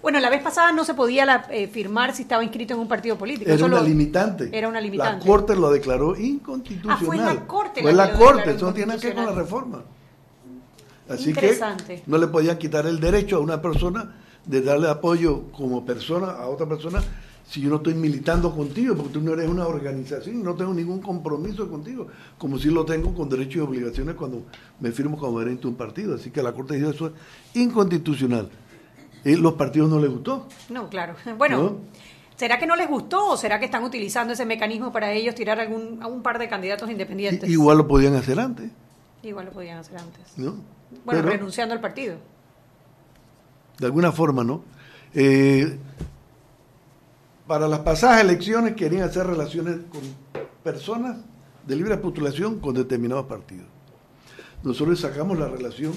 Bueno, 0.02 0.18
la 0.18 0.30
vez 0.30 0.42
pasada 0.42 0.72
no 0.72 0.82
se 0.84 0.94
podía 0.94 1.26
la- 1.26 1.46
eh, 1.50 1.66
firmar 1.68 2.14
si 2.14 2.22
estaba 2.22 2.42
inscrito 2.42 2.72
en 2.72 2.80
un 2.80 2.88
partido 2.88 3.18
político. 3.18 3.50
Era 3.50 3.66
una 3.66 3.82
limitante. 3.82 4.48
Era 4.50 4.66
una 4.68 4.80
limitante. 4.80 5.26
La 5.26 5.30
Corte 5.30 5.54
lo 5.54 5.70
declaró 5.70 6.16
inconstitucional. 6.16 6.98
Ah, 6.98 7.04
fue 7.04 7.16
la 7.18 7.46
Corte 7.46 7.82
Fue 7.82 7.92
la 7.92 8.12
Corte, 8.14 8.52
eso 8.52 8.66
no 8.66 8.72
tiene 8.72 8.86
nada 8.88 9.00
que 9.00 9.08
ver 9.08 9.16
con 9.16 9.26
la 9.26 9.32
reforma. 9.32 9.82
Así 11.08 11.30
Interesante. 11.30 11.96
que 11.96 12.02
no 12.06 12.16
le 12.18 12.28
podían 12.28 12.56
quitar 12.56 12.86
el 12.86 12.98
derecho 13.00 13.36
a 13.36 13.40
una 13.40 13.60
persona 13.60 14.14
de 14.46 14.62
darle 14.62 14.88
apoyo 14.88 15.50
como 15.52 15.84
persona 15.84 16.28
a 16.30 16.46
otra 16.48 16.66
persona 16.66 17.02
si 17.50 17.60
yo 17.60 17.68
no 17.68 17.76
estoy 17.76 17.94
militando 17.94 18.54
contigo, 18.54 18.94
porque 18.94 19.12
tú 19.14 19.20
no 19.20 19.32
eres 19.32 19.48
una 19.48 19.66
organización, 19.66 20.42
no 20.44 20.54
tengo 20.54 20.72
ningún 20.72 21.00
compromiso 21.00 21.68
contigo, 21.68 22.06
como 22.38 22.58
si 22.58 22.70
lo 22.70 22.84
tengo 22.84 23.12
con 23.12 23.28
derechos 23.28 23.56
y 23.56 23.58
obligaciones 23.58 24.14
cuando 24.14 24.44
me 24.78 24.92
firmo 24.92 25.18
como 25.18 25.38
adherente 25.38 25.66
a 25.66 25.70
un 25.70 25.74
partido. 25.76 26.14
Así 26.14 26.30
que 26.30 26.42
la 26.44 26.52
Corte 26.52 26.74
dijo 26.76 26.90
eso 26.90 27.06
es 27.08 27.12
inconstitucional. 27.60 28.48
Y 29.24 29.34
los 29.34 29.54
partidos 29.54 29.90
no 29.90 29.98
les 29.98 30.10
gustó. 30.10 30.46
No, 30.68 30.88
claro. 30.88 31.14
Bueno, 31.38 31.62
¿No? 31.62 31.76
¿será 32.36 32.56
que 32.58 32.66
no 32.68 32.76
les 32.76 32.88
gustó 32.88 33.30
o 33.32 33.36
será 33.36 33.58
que 33.58 33.64
están 33.64 33.82
utilizando 33.82 34.32
ese 34.32 34.46
mecanismo 34.46 34.92
para 34.92 35.12
ellos 35.12 35.34
tirar 35.34 35.58
algún, 35.58 36.00
a 36.02 36.06
un 36.06 36.22
par 36.22 36.38
de 36.38 36.48
candidatos 36.48 36.88
independientes? 36.88 37.48
I- 37.50 37.52
Igual 37.54 37.78
lo 37.78 37.88
podían 37.88 38.14
hacer 38.14 38.38
antes, 38.38 38.70
Igual 39.24 39.46
lo 39.46 39.52
podían 39.52 39.78
hacer 39.78 39.98
antes. 39.98 40.22
¿no? 40.38 40.52
Bueno, 41.04 41.20
Pero- 41.22 41.30
renunciando 41.30 41.74
al 41.74 41.80
partido. 41.80 42.14
de 43.78 43.86
alguna 43.86 44.12
forma, 44.12 44.44
¿no? 44.44 44.62
Eh, 45.14 45.78
para 47.50 47.66
las 47.66 47.80
pasadas 47.80 48.20
elecciones 48.20 48.76
querían 48.76 49.02
hacer 49.02 49.26
relaciones 49.26 49.78
con 49.90 50.02
personas 50.62 51.16
de 51.66 51.74
libre 51.74 51.96
postulación 51.96 52.60
con 52.60 52.76
determinados 52.76 53.26
partidos. 53.26 53.66
nosotros 54.62 55.00
sacamos 55.00 55.36
la 55.36 55.48
relación 55.48 55.92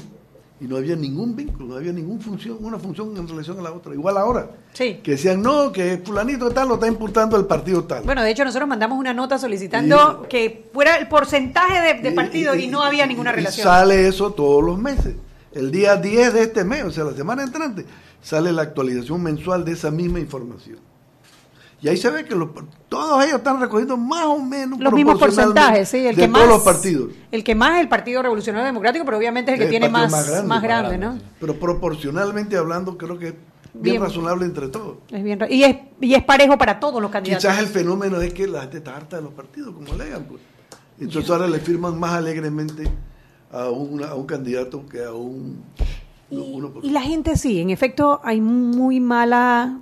y 0.60 0.66
no 0.66 0.78
había 0.78 0.96
ningún 0.96 1.36
vínculo, 1.36 1.68
no 1.68 1.76
había 1.76 1.94
ninguna 1.94 2.20
función, 2.24 2.58
una 2.60 2.80
función 2.80 3.16
en 3.18 3.28
relación 3.28 3.60
a 3.60 3.62
la 3.62 3.72
otra. 3.72 3.94
Igual 3.94 4.18
ahora, 4.18 4.50
Sí. 4.74 5.00
que 5.04 5.12
decían, 5.12 5.44
no, 5.44 5.72
que 5.72 6.02
fulanito 6.04 6.50
tal 6.50 6.70
lo 6.70 6.74
está 6.74 6.88
imputando 6.88 7.38
el 7.38 7.46
partido 7.46 7.84
tal. 7.84 8.02
Bueno, 8.04 8.24
de 8.24 8.32
hecho 8.32 8.44
nosotros 8.44 8.68
mandamos 8.68 8.98
una 8.98 9.14
nota 9.14 9.38
solicitando 9.38 10.26
que 10.28 10.72
fuera 10.74 10.96
el 10.96 11.08
porcentaje 11.08 11.82
de, 11.82 12.02
de 12.02 12.16
partido 12.16 12.56
y, 12.56 12.66
no 12.66 12.82
había 12.82 13.06
ninguna 13.06 13.32
relación. 13.32 13.64
sale 13.64 14.08
eso 14.08 14.32
todos 14.32 14.64
los 14.64 14.80
meses. 14.80 15.14
El 15.52 15.70
día 15.70 15.98
10 15.98 16.34
de 16.34 16.42
este 16.42 16.64
mes, 16.64 16.84
o 16.84 16.90
sea, 16.90 17.04
la 17.04 17.14
semana 17.14 17.44
entrante, 17.44 17.86
sale 18.24 18.52
la 18.52 18.64
actualización 18.64 19.22
mensual 19.22 19.64
de 19.64 19.74
esa 19.74 19.92
misma 19.92 20.20
información. 20.20 20.80
Y 21.84 21.90
ahí 21.90 21.98
se 21.98 22.10
ve 22.10 22.24
que 22.24 22.34
los, 22.34 22.50
todos 22.88 23.24
ellos 23.26 23.38
están 23.40 23.60
recogiendo 23.60 23.98
más 23.98 24.24
o 24.26 24.40
menos 24.40 24.80
los 24.80 24.94
mismos 24.94 25.20
porcentajes, 25.20 25.90
sí, 25.90 25.98
el 26.08 26.16
de 26.16 26.22
que 26.24 26.28
todos 26.30 26.40
más 26.40 26.48
los 26.48 26.62
partidos. 26.64 27.12
el 27.30 27.44
que 27.44 27.56
más 27.56 27.76
es 27.76 27.82
el 27.82 27.90
Partido 27.90 28.22
Revolucionario 28.24 28.66
Democrático, 28.66 29.04
pero 29.04 29.18
obviamente 29.18 29.52
es 29.52 29.56
el 29.56 29.60
que 29.60 29.66
El 29.66 29.70
tiene 29.70 29.90
más 29.90 30.10
más 30.10 30.26
grande, 30.28 30.48
más 30.48 30.58
más 30.58 30.64
grande, 30.64 30.98
¿no? 30.98 31.20
Pero 31.42 31.60
proporcionalmente 31.60 32.56
hablando, 32.56 32.98
creo 32.98 33.20
que 33.20 33.28
es 33.28 33.34
bien, 33.74 33.84
Bien. 33.96 34.02
razonable 34.02 34.46
entre 34.46 34.70
todos. 34.70 34.98
Es 35.12 35.22
bien 35.24 35.40
y 35.50 35.64
es 35.64 35.76
y 36.00 36.14
es 36.14 36.24
parejo 36.24 36.58
para 36.58 36.80
todos 36.80 37.02
los 37.02 37.12
candidatos. 37.12 37.44
Quizás 37.44 37.60
el 37.60 37.68
fenómeno 37.68 38.22
es 38.22 38.34
que 38.34 38.48
la 38.48 38.62
gente 38.62 38.78
está 38.78 38.96
harta 38.96 39.18
de 39.18 39.24
los 39.24 39.34
partidos, 39.34 39.74
como 39.74 39.92
alegan. 39.92 40.24
Pues. 40.24 40.42
Entonces 41.02 41.30
ahora 41.32 41.48
le 41.48 41.60
firman 41.60 42.00
más 42.00 42.14
alegremente 42.14 42.84
a, 43.52 43.70
una- 43.70 44.08
a 44.10 44.16
un 44.16 44.26
candidato 44.26 44.86
que 44.88 45.04
a 45.04 45.12
un... 45.12 45.64
uno 46.30 46.70
por- 46.72 46.86
Y 46.86 46.92
la 46.92 47.02
gente 47.02 47.36
sí, 47.36 47.60
en 47.60 47.72
efecto, 47.72 48.22
hay 48.24 48.40
muy 48.40 49.00
mala, 49.02 49.80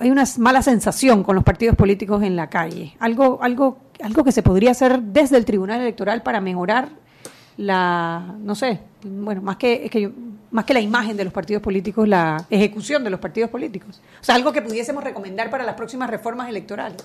hay 0.00 0.10
una 0.10 0.24
mala 0.38 0.62
sensación 0.62 1.22
con 1.22 1.34
los 1.34 1.44
partidos 1.44 1.76
políticos 1.76 2.22
en 2.22 2.36
la 2.36 2.48
calle. 2.50 2.94
Algo, 3.00 3.38
algo, 3.42 3.78
algo 4.02 4.24
que 4.24 4.32
se 4.32 4.42
podría 4.42 4.72
hacer 4.72 5.00
desde 5.00 5.36
el 5.36 5.44
Tribunal 5.44 5.80
Electoral 5.80 6.22
para 6.22 6.40
mejorar 6.40 6.88
la, 7.56 8.34
no 8.40 8.54
sé, 8.54 8.80
bueno, 9.04 9.40
más 9.42 9.56
que, 9.56 9.84
es 9.84 9.90
que 9.90 10.00
yo- 10.02 10.10
más 10.50 10.64
que 10.64 10.74
la 10.74 10.80
imagen 10.80 11.16
de 11.16 11.24
los 11.24 11.32
partidos 11.32 11.62
políticos, 11.62 12.06
la 12.08 12.44
ejecución 12.50 13.02
de 13.04 13.10
los 13.10 13.20
partidos 13.20 13.50
políticos. 13.50 14.00
O 14.20 14.24
sea, 14.24 14.34
algo 14.34 14.52
que 14.52 14.62
pudiésemos 14.62 15.02
recomendar 15.02 15.50
para 15.50 15.64
las 15.64 15.74
próximas 15.74 16.10
reformas 16.10 16.48
electorales 16.48 17.02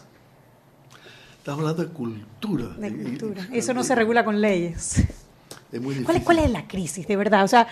Estamos 1.38 1.62
hablando 1.62 1.84
de 1.84 1.90
cultura. 1.90 2.66
de 2.78 2.94
cultura. 2.96 3.48
Eso 3.54 3.74
no 3.74 3.84
se 3.84 3.96
regula 3.96 4.24
con 4.26 4.40
leyes. 4.42 5.00
Es 5.72 5.80
muy 5.82 5.96
difícil. 5.96 6.06
¿Cuál 6.06 6.18
es, 6.18 6.24
¿Cuál 6.24 6.40
es 6.40 6.52
la 6.52 6.68
crisis, 6.68 7.08
de 7.08 7.16
verdad? 7.16 7.44
O 7.44 7.48
sea, 7.48 7.68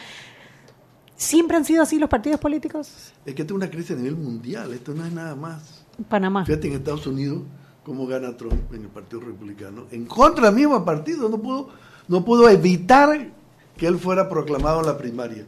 ¿siempre 1.17 1.57
han 1.57 1.65
sido 1.65 1.83
así 1.83 1.99
los 1.99 2.09
partidos 2.09 2.39
políticos? 2.39 3.11
Es 3.25 3.35
que 3.35 3.41
esta 3.41 3.53
es 3.53 3.57
una 3.57 3.69
crisis 3.69 3.91
a 3.91 3.95
nivel 3.95 4.15
mundial, 4.15 4.71
esto 4.73 4.93
no 4.93 5.05
es 5.05 5.11
nada 5.11 5.35
más. 5.35 5.83
en 5.97 6.05
Panamá. 6.05 6.45
Fíjate 6.45 6.67
en 6.67 6.73
Estados 6.73 7.05
Unidos 7.07 7.41
cómo 7.83 8.07
gana 8.07 8.35
Trump 8.37 8.73
en 8.73 8.81
el 8.83 8.87
Partido 8.89 9.21
Republicano. 9.21 9.85
En 9.91 10.05
contra 10.05 10.45
del 10.47 10.55
mismo 10.55 10.83
partido, 10.85 11.27
no 11.29 11.37
pudo, 11.37 11.69
no 12.07 12.23
pudo 12.23 12.49
evitar 12.49 13.29
que 13.75 13.87
él 13.87 13.97
fuera 13.97 14.29
proclamado 14.29 14.79
en 14.81 14.85
la 14.87 14.97
primaria. 14.97 15.45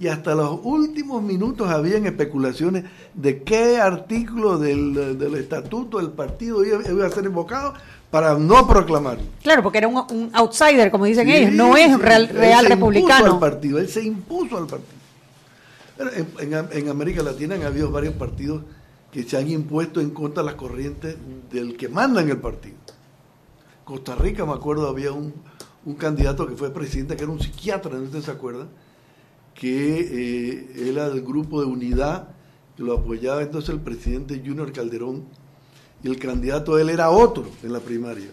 Y 0.00 0.06
hasta 0.06 0.32
los 0.34 0.60
últimos 0.62 1.20
minutos 1.22 1.68
habían 1.68 2.06
especulaciones 2.06 2.84
de 3.14 3.42
qué 3.42 3.78
artículo 3.78 4.56
del, 4.58 5.18
del 5.18 5.34
estatuto 5.34 5.98
del 5.98 6.10
partido 6.10 6.64
iba, 6.64 6.88
iba 6.88 7.04
a 7.06 7.10
ser 7.10 7.24
invocado 7.24 7.74
para 8.10 8.34
no 8.38 8.66
proclamarlo. 8.68 9.24
Claro, 9.42 9.62
porque 9.62 9.78
era 9.78 9.88
un, 9.88 9.96
un 9.96 10.30
outsider, 10.34 10.90
como 10.92 11.04
dicen 11.04 11.26
Sí, 11.26 11.34
ellos, 11.34 11.52
no 11.52 11.76
es 11.76 11.90
sí, 11.90 11.96
real, 11.96 12.22
él 12.22 12.28
real 12.36 12.66
se 12.66 12.72
impuso 12.74 12.90
republicano. 12.92 13.32
al 13.34 13.38
partido, 13.40 13.78
él 13.80 13.88
se 13.88 14.04
impuso 14.04 14.56
al 14.56 14.66
partido. 14.68 14.97
En, 15.98 16.88
América 16.88 17.22
Latina 17.22 17.56
han 17.56 17.62
habido 17.62 17.90
varios 17.90 18.14
partidos 18.14 18.62
que 19.10 19.24
se 19.24 19.36
han 19.36 19.50
impuesto 19.50 20.00
en 20.00 20.10
contra 20.10 20.42
de 20.42 20.46
las 20.46 20.54
corrientes 20.54 21.16
del 21.50 21.76
que 21.76 21.88
manda 21.88 22.22
en 22.22 22.30
el 22.30 22.38
partido. 22.38 22.76
Costa 23.84 24.14
Rica, 24.14 24.44
me 24.46 24.52
acuerdo, 24.52 24.86
había 24.86 25.12
un, 25.12 25.32
un 25.84 25.94
candidato 25.94 26.46
que 26.46 26.54
fue 26.54 26.70
presidente, 26.70 27.16
que 27.16 27.24
era 27.24 27.32
un 27.32 27.40
psiquiatra, 27.40 27.96
no 27.96 28.04
ustedes 28.04 28.26
se 28.26 28.30
acuerdan, 28.30 28.68
que 29.54 30.00
eh, 30.00 30.88
era 30.90 31.08
del 31.08 31.22
grupo 31.22 31.60
de 31.60 31.66
unidad, 31.66 32.28
que 32.76 32.82
lo 32.82 32.94
apoyaba 32.94 33.42
entonces 33.42 33.70
el 33.70 33.80
presidente 33.80 34.42
Junior 34.44 34.70
Calderón, 34.72 35.24
y 36.02 36.08
el 36.08 36.18
candidato 36.18 36.76
de 36.76 36.82
él 36.82 36.90
era 36.90 37.10
otro 37.10 37.44
en 37.62 37.72
la 37.72 37.80
primaria. 37.80 38.28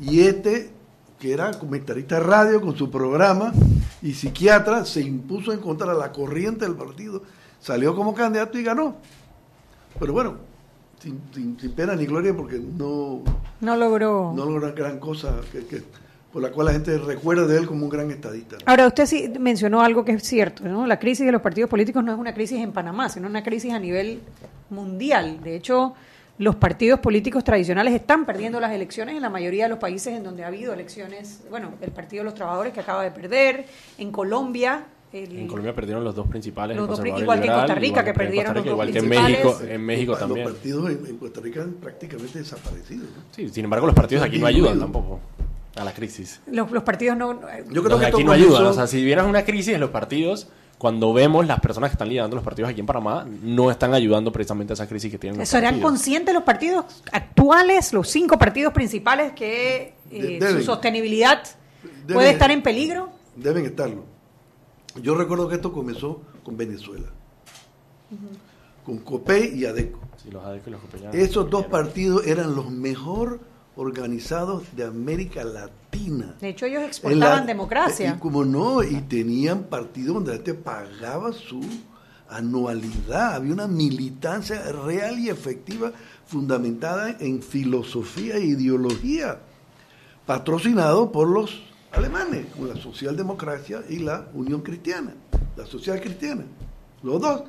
Y 0.00 0.20
este, 0.20 0.70
que 1.18 1.32
era 1.32 1.50
comentarista 1.52 2.16
de 2.16 2.22
radio 2.22 2.60
con 2.60 2.76
su 2.76 2.90
programa 2.90 3.52
y 4.02 4.12
psiquiatra, 4.12 4.84
se 4.84 5.00
impuso 5.00 5.52
en 5.52 5.60
contra 5.60 5.92
de 5.92 5.98
la 5.98 6.12
corriente 6.12 6.64
del 6.66 6.74
partido, 6.74 7.22
salió 7.60 7.94
como 7.96 8.14
candidato 8.14 8.58
y 8.58 8.62
ganó. 8.62 8.96
Pero 9.98 10.12
bueno, 10.12 10.34
sin, 11.00 11.20
sin- 11.32 11.58
sin 11.58 11.72
pena 11.72 11.94
ni 11.96 12.04
gloria 12.06 12.36
porque 12.36 12.58
no, 12.58 13.22
No 13.60 13.76
logró. 13.76 14.32
no 14.36 14.44
logró 14.44 14.74
gran 14.74 14.98
cosa 14.98 15.40
que, 15.50 15.64
que- 15.66 15.82
por 16.32 16.42
la 16.42 16.50
cual 16.50 16.66
la 16.66 16.72
gente 16.74 16.98
recuerda 16.98 17.46
de 17.46 17.56
él 17.56 17.66
como 17.66 17.84
un 17.84 17.88
gran 17.90 18.10
estadista. 18.10 18.56
Ahora, 18.66 18.86
usted 18.88 19.06
sí 19.06 19.32
mencionó 19.40 19.80
algo 19.80 20.04
que 20.04 20.12
es 20.12 20.22
cierto, 20.22 20.64
¿no? 20.64 20.86
La 20.86 20.98
crisis 20.98 21.24
de 21.24 21.32
los 21.32 21.40
partidos 21.40 21.70
políticos 21.70 22.04
no 22.04 22.12
es 22.12 22.18
una 22.18 22.34
crisis 22.34 22.60
en 22.60 22.72
Panamá, 22.72 23.08
sino 23.08 23.26
una 23.26 23.42
crisis 23.42 23.72
a 23.72 23.78
nivel 23.78 24.20
mundial. 24.68 25.40
De 25.42 25.56
hecho, 25.56 25.94
los 26.38 26.56
partidos 26.56 27.00
políticos 27.00 27.44
tradicionales 27.44 27.94
están 27.94 28.26
perdiendo 28.26 28.60
las 28.60 28.72
elecciones 28.72 29.16
en 29.16 29.22
la 29.22 29.30
mayoría 29.30 29.64
de 29.64 29.70
los 29.70 29.78
países 29.78 30.14
en 30.14 30.22
donde 30.22 30.44
ha 30.44 30.48
habido 30.48 30.74
elecciones. 30.74 31.40
Bueno, 31.48 31.70
el 31.80 31.90
Partido 31.92 32.20
de 32.20 32.24
los 32.26 32.34
Trabajadores 32.34 32.72
que 32.74 32.80
acaba 32.80 33.02
de 33.02 33.10
perder, 33.10 33.64
en 33.98 34.10
Colombia. 34.12 34.84
el- 35.12 35.38
En 35.38 35.46
Colombia 35.48 35.74
perdieron 35.74 36.04
los 36.04 36.14
dos 36.14 36.26
principales, 36.26 36.76
Los 36.76 36.88
dos 36.88 36.98
igual 37.06 37.40
que 37.40 37.46
en 37.46 37.52
Costa 37.54 37.74
Rica, 37.74 38.04
que 38.04 38.12
perdieron 38.12 38.54
los 38.54 38.64
dos 38.64 38.72
igual 38.72 38.92
que 38.92 38.98
en. 38.98 39.08
México, 39.08 39.60
en 39.66 39.80
México 39.86 40.10
Los- 40.12 40.18
también. 40.20 40.44
Los 40.44 40.52
partidos 40.54 40.90
en, 40.90 41.06
en 41.06 41.16
Costa 41.16 41.40
Rica 41.40 41.62
han 41.62 41.72
prácticamente 41.74 42.38
desaparecido. 42.40 43.04
¿no? 43.04 43.22
Sí, 43.30 43.48
sin 43.48 43.64
embargo, 43.64 43.86
los 43.86 43.94
partidos 43.94 44.24
aquí 44.24 44.38
no 44.38 44.46
ayudan 44.46 44.78
tampoco 44.78 45.20
a 45.76 45.84
la 45.84 45.92
crisis. 45.94 46.40
los, 46.50 46.70
los 46.70 46.82
partidos 46.82 47.16
no... 47.16 47.40
Yo 47.70 47.82
creo 47.82 47.98
que 47.98 48.06
aquí 48.06 48.24
no 48.24 48.32
ayudan. 48.32 48.66
O 48.66 48.72
sea, 48.74 48.86
si 48.86 49.02
vieras 49.04 49.26
una 49.26 49.44
crisis 49.44 49.72
en 49.74 49.80
los 49.80 49.90
partidos, 49.90 50.48
cuando 50.78 51.12
vemos 51.12 51.46
las 51.46 51.58
personas 51.60 51.90
que 51.90 51.94
están 51.94 52.08
liderando 52.08 52.36
los 52.36 52.44
partidos 52.44 52.70
aquí 52.70 52.80
en 52.80 52.86
Panamá, 52.86 53.26
no 53.42 53.70
están 53.70 53.94
ayudando 53.94 54.30
precisamente 54.30 54.72
a 54.72 54.74
esa 54.74 54.86
crisis 54.86 55.10
que 55.10 55.18
tienen 55.18 55.38
los 55.40 55.48
¿Serán 55.48 55.74
partidos. 55.74 55.90
conscientes 55.90 56.34
los 56.34 56.42
partidos 56.42 56.84
actuales, 57.12 57.92
los 57.94 58.08
cinco 58.08 58.38
partidos 58.38 58.72
principales, 58.74 59.32
que 59.32 59.94
eh, 60.10 60.38
su 60.52 60.62
sostenibilidad 60.62 61.42
Deben- 62.06 62.12
puede 62.14 62.30
estar 62.30 62.50
en 62.50 62.62
peligro? 62.62 63.08
Deben 63.36 63.64
estarlo. 63.64 64.04
Yo 65.02 65.14
recuerdo 65.14 65.48
que 65.48 65.54
esto 65.56 65.72
comenzó 65.72 66.22
con 66.42 66.56
Venezuela, 66.56 67.06
con 68.84 68.98
COPEI 68.98 69.54
y 69.58 69.64
ADECO. 69.66 69.98
Sí, 70.22 70.30
los 70.30 70.44
ADECO 70.44 70.70
y 70.70 70.72
los 70.72 70.80
copellanos. 70.80 71.14
Esos 71.16 71.50
dos 71.50 71.66
partidos 71.66 72.26
eran 72.26 72.54
los 72.54 72.70
mejor 72.70 73.40
organizados 73.76 74.64
de 74.74 74.84
América 74.84 75.44
Latina. 75.44 76.34
De 76.40 76.48
hecho, 76.48 76.66
ellos 76.66 76.82
exportaban 76.82 77.40
la- 77.40 77.46
democracia. 77.46 78.14
Y 78.16 78.18
como 78.20 78.44
no, 78.44 78.82
y 78.82 79.02
tenían 79.02 79.64
partidos 79.64 80.14
donde 80.14 80.30
la 80.30 80.36
gente 80.36 80.54
pagaba 80.54 81.32
su 81.32 81.60
anualidad. 82.28 83.34
Había 83.34 83.52
una 83.52 83.68
militancia 83.68 84.62
real 84.72 85.18
y 85.18 85.28
efectiva 85.28 85.92
fundamentada 86.26 87.16
en 87.20 87.42
filosofía 87.42 88.36
e 88.36 88.44
ideología, 88.46 89.38
patrocinado 90.24 91.12
por 91.12 91.28
los 91.28 91.62
alemanes, 91.92 92.46
como 92.52 92.66
la 92.66 92.76
socialdemocracia 92.76 93.82
y 93.88 93.98
la 94.00 94.26
Unión 94.34 94.62
Cristiana, 94.62 95.14
la 95.56 95.66
social 95.66 96.00
cristiana. 96.00 96.44
Los 97.02 97.20
dos 97.20 97.42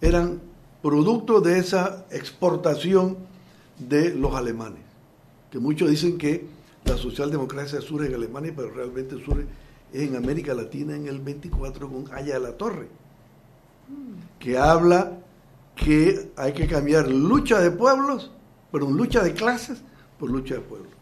eran 0.00 0.40
producto 0.82 1.40
de 1.40 1.58
esa 1.58 2.04
exportación 2.10 3.18
de 3.78 4.14
los 4.14 4.34
alemanes 4.34 4.80
que 5.50 5.58
muchos 5.58 5.90
dicen 5.90 6.18
que 6.18 6.46
la 6.84 6.96
socialdemocracia 6.96 7.80
surge 7.80 8.08
en 8.08 8.14
Alemania, 8.14 8.52
pero 8.54 8.70
realmente 8.70 9.16
surge 9.24 9.46
en 9.92 10.16
América 10.16 10.54
Latina 10.54 10.94
en 10.94 11.06
el 11.06 11.20
24 11.20 11.88
con 11.88 12.04
Aya 12.12 12.34
de 12.34 12.40
la 12.40 12.52
Torre, 12.52 12.88
que 14.38 14.56
habla 14.56 15.18
que 15.74 16.30
hay 16.36 16.52
que 16.52 16.66
cambiar 16.66 17.08
lucha 17.08 17.60
de 17.60 17.70
pueblos, 17.70 18.30
perdón, 18.70 18.96
lucha 18.96 19.22
de 19.22 19.34
clases 19.34 19.78
por 20.18 20.30
lucha 20.30 20.54
de 20.54 20.60
pueblos. 20.60 20.92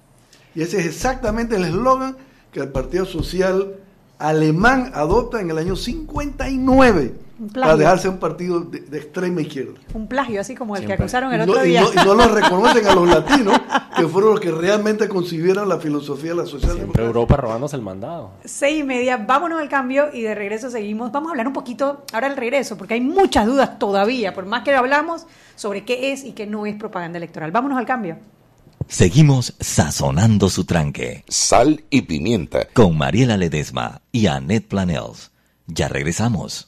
Y 0.55 0.63
ese 0.63 0.79
es 0.79 0.87
exactamente 0.87 1.57
el 1.57 1.65
eslogan 1.65 2.17
que 2.53 2.61
el 2.61 2.71
Partido 2.71 3.05
Social 3.05 3.77
Alemán 4.19 4.91
adopta 4.95 5.41
en 5.41 5.51
el 5.51 5.59
año 5.59 5.77
59 5.77 7.28
Un 7.41 7.51
para 7.51 7.77
dejarse 7.77 8.09
un 8.09 8.19
partido 8.19 8.61
de, 8.61 8.81
de 8.81 8.99
extrema 8.99 9.41
izquierda. 9.41 9.75
Un 9.95 10.09
plagio, 10.09 10.41
así 10.41 10.55
como 10.57 10.75
el 10.75 10.81
Siempre. 10.81 10.97
que 10.97 11.03
acusaron 11.05 11.33
el 11.33 11.43
Y 11.43 11.47
no, 11.47 11.53
otro 11.53 11.65
y 11.65 11.69
día. 11.69 11.83
no- 11.83 11.93
y 11.93 12.05
no 12.05 12.15
lo 12.15 12.29
reconocen 12.35 12.87
a 12.87 12.95
los 12.97 13.09
latinos, 13.09 13.61
que 13.97 14.09
fueron 14.09 14.31
los 14.33 14.41
que 14.41 14.51
realmente 14.51 15.09
concibieron 15.09 15.69
la 15.69 15.79
filosofía 15.79 16.31
de 16.31 16.37
la 16.39 16.43
Siempre 16.47 16.61
socialdemocracia. 16.69 17.07
Europa 17.07 17.37
robándose 17.37 17.77
el 17.77 17.83
mandado. 17.83 18.33
Seis 18.45 18.81
y 18.81 18.83
media, 18.83 19.17
vámonos 19.19 19.61
al 19.61 19.69
cambio 19.69 20.07
y 20.13 20.23
de 20.23 20.35
regreso 20.35 20.69
seguimos. 20.71 21.13
Vamos 21.13 21.29
a 21.29 21.31
hablar 21.33 21.47
un 21.47 21.53
poquito 21.53 22.05
ahora 22.13 22.27
al 22.27 22.37
regreso, 22.37 22.77
porque 22.77 22.95
hay 22.95 23.01
muchas 23.01 23.47
dudas 23.47 23.79
todavía, 23.79 24.35
por 24.35 24.45
más 24.47 24.65
que 24.65 24.75
hablamos 24.75 25.27
sobre 25.55 25.85
qué 25.85 26.13
es 26.13 26.25
y 26.25 26.33
qué 26.33 26.47
no 26.47 26.67
es 26.67 26.75
propaganda 26.75 27.19
electoral. 27.19 27.53
Vámonos 27.53 27.79
al 27.79 27.87
cambio. 27.87 28.19
Seguimos 28.89 29.55
sazonando 29.61 30.49
su 30.49 30.65
tranque 30.65 31.25
Sal 31.29 31.85
y 31.91 32.03
pimienta. 32.03 32.67
con 32.73 32.97
Mariela 32.97 33.37
Ledesma 33.37 34.01
y 34.13 34.27
Annette 34.27 34.67
Planels. 34.67 35.31
Ya 35.67 35.89
regresamos. 35.89 36.68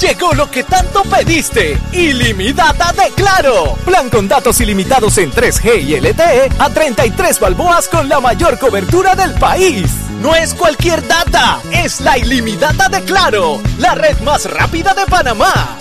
Llegó 0.00 0.32
lo 0.34 0.50
que 0.50 0.64
tanto 0.64 1.02
pediste. 1.02 1.78
Ilimitada 1.92 2.92
de 2.92 3.10
Claro. 3.14 3.76
Plan 3.84 4.08
con 4.10 4.28
datos 4.28 4.60
ilimitados 4.60 5.18
en 5.18 5.30
3G 5.32 5.82
y 5.82 6.00
LTE 6.00 6.48
a 6.58 6.70
33 6.70 7.40
balboas 7.40 7.88
con 7.88 8.08
la 8.08 8.20
mayor 8.20 8.58
cobertura 8.58 9.14
del 9.14 9.34
país. 9.34 9.86
No 10.20 10.34
es 10.34 10.54
cualquier 10.54 11.06
data, 11.06 11.60
es 11.72 12.00
la 12.00 12.18
ilimitada 12.18 12.88
de 12.88 13.02
Claro, 13.02 13.60
la 13.78 13.94
red 13.94 14.18
más 14.20 14.50
rápida 14.50 14.94
de 14.94 15.06
Panamá. 15.06 15.78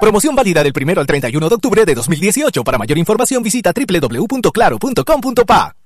Promoción 0.00 0.34
válida 0.34 0.62
del 0.62 0.72
1 0.78 1.00
al 1.00 1.06
31 1.06 1.48
de 1.48 1.54
octubre 1.54 1.84
de 1.84 1.94
2018. 1.94 2.62
Para 2.62 2.78
mayor 2.78 2.98
información 2.98 3.42
visita 3.42 3.72
www.claro.com.pa. 3.72 5.85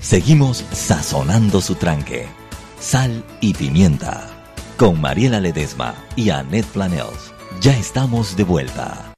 Seguimos 0.00 0.64
sazonando 0.70 1.60
su 1.60 1.74
tranque. 1.74 2.28
Sal 2.78 3.24
y 3.40 3.52
pimienta. 3.52 4.28
Con 4.76 5.00
Mariela 5.00 5.40
Ledesma 5.40 5.94
y 6.14 6.30
Annette 6.30 6.68
Planels. 6.68 7.32
Ya 7.60 7.76
estamos 7.76 8.36
de 8.36 8.44
vuelta. 8.44 9.12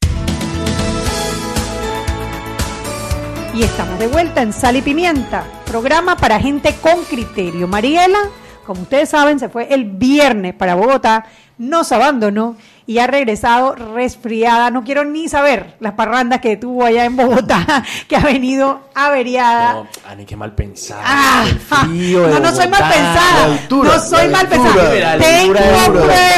Y 3.54 3.62
estamos 3.62 3.98
de 3.98 4.06
vuelta 4.06 4.40
en 4.40 4.54
Sal 4.54 4.76
y 4.76 4.82
Pimienta, 4.82 5.44
programa 5.66 6.16
para 6.16 6.40
gente 6.40 6.74
con 6.80 7.04
criterio. 7.04 7.68
Mariela, 7.68 8.30
como 8.64 8.82
ustedes 8.82 9.10
saben, 9.10 9.38
se 9.38 9.50
fue 9.50 9.74
el 9.74 9.84
viernes 9.84 10.54
para 10.54 10.76
Bogotá, 10.76 11.26
nos 11.58 11.92
abandonó 11.92 12.56
y 12.90 12.98
ha 12.98 13.06
regresado 13.06 13.76
resfriada. 13.76 14.72
No 14.72 14.82
quiero 14.82 15.04
ni 15.04 15.28
saber 15.28 15.76
las 15.78 15.92
parrandas 15.92 16.40
que 16.40 16.56
tuvo 16.56 16.84
allá 16.84 17.04
en 17.04 17.16
Bogotá, 17.16 17.84
que 18.08 18.16
ha 18.16 18.20
venido 18.20 18.80
averiada. 18.96 19.74
No, 19.74 19.86
Ani, 20.08 20.26
qué 20.26 20.34
mal 20.34 20.56
pensada. 20.56 21.00
Ah, 21.04 21.44
el 21.46 21.60
frío 21.60 22.22
de 22.26 22.30
no, 22.32 22.40
no 22.40 22.52
soy 22.52 22.66
mal 22.66 22.82
pensada. 22.82 23.44
Altura, 23.44 23.90
no 23.94 24.00
soy 24.00 24.28
mal 24.28 24.48
pensada. 24.48 25.18
Tengo 25.18 25.52
pruebas. 25.52 26.29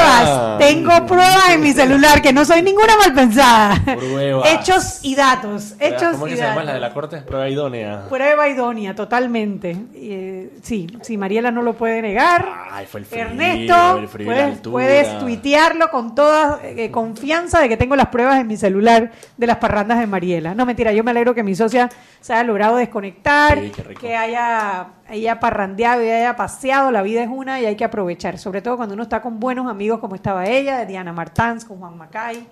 Tengo 0.73 1.07
pruebas 1.07 1.51
en 1.51 1.61
mi 1.61 1.73
celular 1.73 2.23
que 2.23 2.33
no 2.33 2.47
soy 2.47 2.63
ninguna 2.63 2.97
mal 2.97 3.13
pensada. 3.13 3.79
Pruebas. 3.85 4.49
Hechos 4.53 5.01
y 5.03 5.15
datos. 5.15 5.75
Hechos 5.79 6.13
¿Cómo 6.13 6.27
y 6.27 6.31
que 6.31 6.37
se 6.37 6.43
llama 6.43 6.65
la 6.65 6.73
de 6.73 6.81
la 6.81 6.95
corte? 6.95 7.19
Prueba 7.19 7.49
idónea. 7.49 8.07
Prueba 8.09 8.49
idónea, 8.49 8.95
totalmente. 8.95 9.77
Eh, 9.95 10.51
sí, 10.63 10.87
sí, 11.03 11.19
Mariela 11.19 11.51
no 11.51 11.61
lo 11.61 11.75
puede 11.75 12.01
negar. 12.01 12.49
Ay, 12.71 12.87
fue 12.87 13.01
el 13.01 13.07
frío, 13.07 13.23
Ernesto, 13.23 13.99
el 13.99 14.09
frío 14.09 14.27
puedes, 14.27 14.59
puedes 14.61 15.19
tuitearlo 15.19 15.91
con 15.91 16.15
toda 16.15 16.61
eh, 16.63 16.91
confianza 16.91 17.61
de 17.61 17.69
que 17.69 17.77
tengo 17.77 17.95
las 17.95 18.09
pruebas 18.09 18.41
en 18.41 18.47
mi 18.47 18.57
celular 18.57 19.13
de 19.37 19.47
las 19.47 19.59
parrandas 19.59 19.99
de 19.99 20.07
Mariela. 20.07 20.55
No, 20.55 20.65
mentira, 20.65 20.93
yo 20.93 21.05
me 21.05 21.11
alegro 21.11 21.35
que 21.35 21.43
mi 21.43 21.55
socia 21.55 21.91
se 22.21 22.33
haya 22.33 22.45
logrado 22.45 22.77
desconectar, 22.77 23.59
Sí, 23.59 23.73
que 24.01 24.17
haya, 24.17 24.87
haya 25.09 25.39
parrandeado 25.39 26.03
y 26.03 26.09
haya 26.09 26.35
paseado. 26.35 26.91
La 26.91 27.03
vida 27.03 27.23
es 27.23 27.29
una 27.29 27.61
y 27.61 27.67
hay 27.67 27.77
que 27.77 27.85
aprovechar, 27.85 28.39
sobre 28.39 28.63
todo 28.63 28.79
cuando 28.79 28.95
uno 28.95 29.03
está 29.03 29.21
con 29.21 29.39
buenos 29.39 29.71
amigos 29.71 29.99
como 29.99 30.15
estaba 30.15 30.47
ella, 30.47 30.62
de 30.65 30.87
Diana 30.87 31.13
Martans, 31.13 31.65
con 31.65 31.79
Juan 31.79 31.97
Macay. 31.99 32.47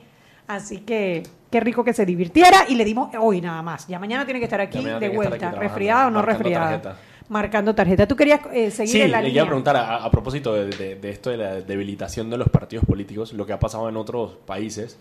Así 0.48 0.78
que 0.78 1.22
qué 1.50 1.60
rico 1.60 1.84
que 1.84 1.92
se 1.92 2.04
divirtiera 2.04 2.64
y 2.68 2.74
le 2.74 2.84
dimos 2.84 3.10
hoy 3.20 3.40
nada 3.40 3.62
más. 3.62 3.86
Ya 3.86 3.98
mañana 3.98 4.24
tiene 4.24 4.40
que 4.40 4.44
estar 4.46 4.60
aquí 4.60 4.82
de 4.84 5.08
vuelta, 5.10 5.48
aquí 5.48 5.58
resfriada 5.58 6.08
o 6.08 6.10
no 6.10 6.22
resfriada. 6.22 6.70
tarjeta. 6.82 6.96
Marcando 7.28 7.72
tarjeta. 7.74 8.08
¿Tú 8.08 8.16
querías 8.16 8.40
eh, 8.52 8.72
seguir 8.72 8.92
Sí, 8.92 9.00
en 9.02 9.12
la 9.12 9.20
le 9.20 9.28
línea? 9.28 9.42
iba 9.42 9.44
a 9.44 9.46
preguntar 9.46 9.76
a, 9.76 10.04
a 10.04 10.10
propósito 10.10 10.52
de, 10.54 10.66
de- 10.70 10.96
de 10.96 11.10
esto 11.10 11.30
de 11.30 11.36
la 11.36 11.60
debilitación 11.60 12.28
de 12.28 12.36
los 12.38 12.48
partidos 12.48 12.84
políticos, 12.84 13.32
lo 13.32 13.46
que 13.46 13.52
ha 13.52 13.60
pasado 13.60 13.88
en 13.88 13.96
otros 13.96 14.32
países 14.46 14.98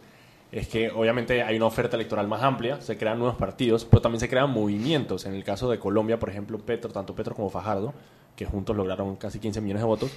es 0.52 0.67
que 0.67 0.91
obviamente 0.91 1.41
hay 1.41 1.56
una 1.58 1.65
oferta 1.65 1.95
electoral 1.95 2.28
más 2.28 2.43
amplia, 2.43 2.80
se 2.82 2.98
crean 2.98 3.17
nuevos 3.17 3.36
partidos, 3.38 3.86
pero 3.86 4.02
también 4.04 4.19
se 4.19 4.30
crean 4.30 4.52
movimientos. 4.52 5.26
En 5.26 5.34
el 5.34 5.43
caso 5.43 5.69
de 5.72 5.80
Colombia, 5.80 6.19
por 6.19 6.30
ejemplo, 6.30 6.60
Petro, 6.60 6.91
tanto 6.91 7.15
Petro 7.15 7.34
como 7.36 7.50
Fajardo, 7.50 7.93
que 8.36 8.45
juntos 8.45 8.76
lograron 8.76 9.15
casi 9.15 9.39
15 9.39 9.62
millones 9.62 9.82
de 9.82 9.88
votos, 9.88 10.12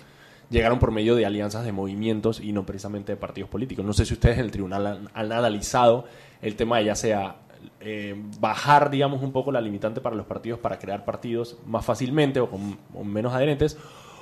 llegaron 0.53 0.79
por 0.79 0.93
medio 0.93 1.17
de 1.17 1.27
alianzas 1.27 1.65
de 1.65 1.73
movimientos 1.73 2.39
y 2.39 2.53
no 2.53 2.65
precisamente 2.65 3.13
de 3.13 3.17
partidos 3.17 3.51
políticos. 3.51 3.85
No 3.85 3.93
sé 3.93 4.05
si 4.05 4.15
ustedes 4.15 4.39
en 4.39 4.45
el 4.45 4.51
tribunal 4.53 4.87
han, 4.87 5.09
han 5.15 5.33
analizado 5.33 6.05
el 6.41 6.55
tema 6.55 6.79
de 6.79 6.85
ya 6.85 6.95
sea 6.95 7.37
eh, 7.81 8.15
bajar, 8.39 8.91
digamos, 8.91 9.23
un 9.23 9.33
poco 9.33 9.51
la 9.51 9.61
limitante 9.61 10.01
para 10.01 10.15
los 10.15 10.27
partidos 10.27 10.61
para 10.61 10.79
crear 10.79 11.05
partidos 11.05 11.57
más 11.67 11.85
fácilmente 11.85 12.39
o 12.41 12.49
con, 12.49 12.79
con 12.93 13.09
menos 13.13 13.33
adherentes, 13.33 13.77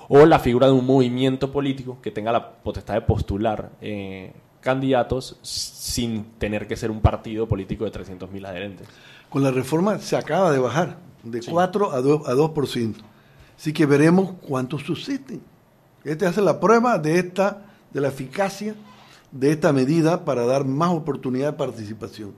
o 0.08 0.24
la 0.26 0.38
figura 0.38 0.66
de 0.66 0.72
un 0.72 0.86
movimiento 0.86 1.52
político 1.52 1.98
que 2.00 2.10
tenga 2.10 2.32
la 2.32 2.52
potestad 2.52 2.94
de 2.94 3.02
postular 3.02 3.70
eh, 3.80 4.32
candidatos 4.60 5.38
sin 5.42 6.24
tener 6.38 6.66
que 6.66 6.76
ser 6.76 6.90
un 6.90 7.00
partido 7.00 7.46
político 7.48 7.84
de 7.84 7.92
300.000 7.92 8.46
adherentes. 8.46 8.88
Con 9.28 9.42
la 9.42 9.50
reforma 9.50 9.98
se 9.98 10.16
acaba 10.16 10.52
de 10.52 10.58
bajar 10.58 10.98
de 11.22 11.40
4 11.42 11.92
a 11.92 12.00
2, 12.00 12.28
a 12.28 12.34
2%. 12.34 12.94
Así 13.56 13.72
que 13.72 13.86
veremos 13.86 14.32
cuántos 14.40 14.82
subsisten. 14.82 15.42
Este 16.04 16.26
hace 16.26 16.40
la 16.40 16.60
prueba 16.60 16.98
de 16.98 17.18
esta 17.18 17.62
de 17.92 18.00
la 18.00 18.08
eficacia 18.08 18.74
de 19.32 19.52
esta 19.52 19.72
medida 19.72 20.24
para 20.24 20.44
dar 20.44 20.64
más 20.64 20.90
oportunidad 20.90 21.52
de 21.52 21.58
participación. 21.58 22.32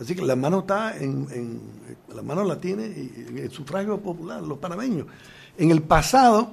Así 0.00 0.14
que 0.14 0.22
la 0.22 0.36
mano 0.36 0.60
está 0.60 0.96
en, 0.96 1.60
la 2.14 2.22
mano 2.22 2.44
la 2.44 2.60
tiene 2.60 2.84
en 2.84 3.38
el 3.38 3.50
sufragio 3.50 3.98
popular, 3.98 4.42
los 4.42 4.58
panameños. 4.58 5.06
En 5.56 5.70
el 5.70 5.82
pasado, 5.82 6.50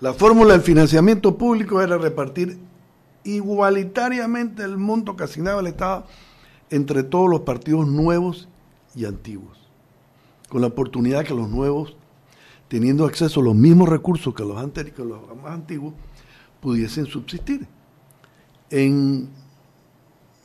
la 0.00 0.12
fórmula 0.12 0.52
del 0.52 0.62
financiamiento 0.62 1.36
público 1.36 1.80
era 1.80 1.96
repartir 1.96 2.58
igualitariamente 3.24 4.62
el 4.62 4.76
monto 4.76 5.16
que 5.16 5.24
asignaba 5.24 5.60
el 5.60 5.68
Estado 5.68 6.04
entre 6.68 7.02
todos 7.02 7.28
los 7.28 7.40
partidos 7.40 7.86
nuevos 7.86 8.48
y 8.94 9.06
antiguos, 9.06 9.58
con 10.48 10.60
la 10.60 10.68
oportunidad 10.68 11.24
que 11.24 11.34
los 11.34 11.48
nuevos, 11.48 11.96
teniendo 12.70 13.04
acceso 13.04 13.40
a 13.40 13.42
los 13.42 13.54
mismos 13.56 13.88
recursos 13.88 14.32
que 14.32 14.44
los, 14.44 14.56
anteri- 14.56 14.92
que 14.92 15.04
los 15.04 15.20
más 15.42 15.52
antiguos, 15.52 15.92
pudiesen 16.60 17.04
subsistir. 17.06 17.66
En 18.70 19.28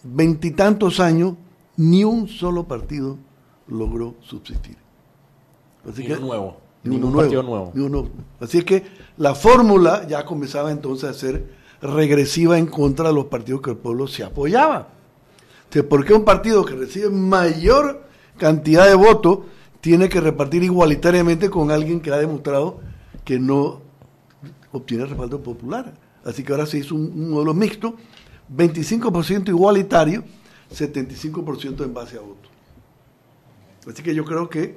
veintitantos 0.03 0.99
años, 0.99 1.35
ni 1.77 2.03
un 2.03 2.27
solo 2.27 2.63
partido 2.63 3.17
logró 3.67 4.15
subsistir. 4.21 4.75
Así 5.87 6.01
Ni 6.01 6.07
que- 6.07 6.13
uno 6.15 6.25
nuevo. 6.25 6.57
ni 6.83 6.95
uno 6.95 7.15
partido 7.15 7.43
nuevo. 7.43 7.71
ni 7.75 7.83
uno- 7.83 8.09
Así 8.39 8.57
es 8.57 8.63
que 8.65 8.83
la 9.17 9.35
fórmula 9.35 10.07
ya 10.07 10.25
comenzaba 10.25 10.71
entonces 10.71 11.07
a 11.09 11.13
ser 11.13 11.53
regresiva 11.79 12.57
en 12.57 12.65
contra 12.65 13.09
de 13.09 13.13
los 13.13 13.25
partidos 13.25 13.61
que 13.61 13.69
el 13.69 13.77
pueblo 13.77 14.07
se 14.07 14.23
apoyaba. 14.23 14.87
Entonces, 15.65 15.83
¿por 15.83 16.03
qué 16.05 16.13
un 16.15 16.25
partido 16.25 16.65
que 16.65 16.73
recibe 16.75 17.09
mayor 17.09 18.03
cantidad 18.37 18.87
de 18.87 18.95
votos 18.95 19.39
tiene 19.85 20.09
que 20.09 20.19
repartir 20.19 20.63
igualitariamente 20.63 21.51
con 21.51 21.69
alguien 21.69 21.99
que 22.01 22.09
ha 22.11 22.17
demostrado 22.17 22.79
que 23.23 23.37
no 23.37 23.81
obtiene 24.71 25.05
respaldo 25.05 25.43
popular. 25.43 25.93
Así 26.23 26.41
que 26.41 26.53
ahora 26.53 26.65
se 26.65 26.79
hizo 26.79 26.95
un, 26.95 27.29
modelo 27.29 27.53
mixto, 27.53 27.95
25% 28.51 29.49
igualitario, 29.49 30.23
75% 30.73 31.83
en 31.83 31.93
base 31.93 32.17
a 32.17 32.21
votos. 32.21 32.49
Así 33.87 34.01
que 34.01 34.15
yo 34.15 34.25
creo 34.25 34.49
que, 34.49 34.75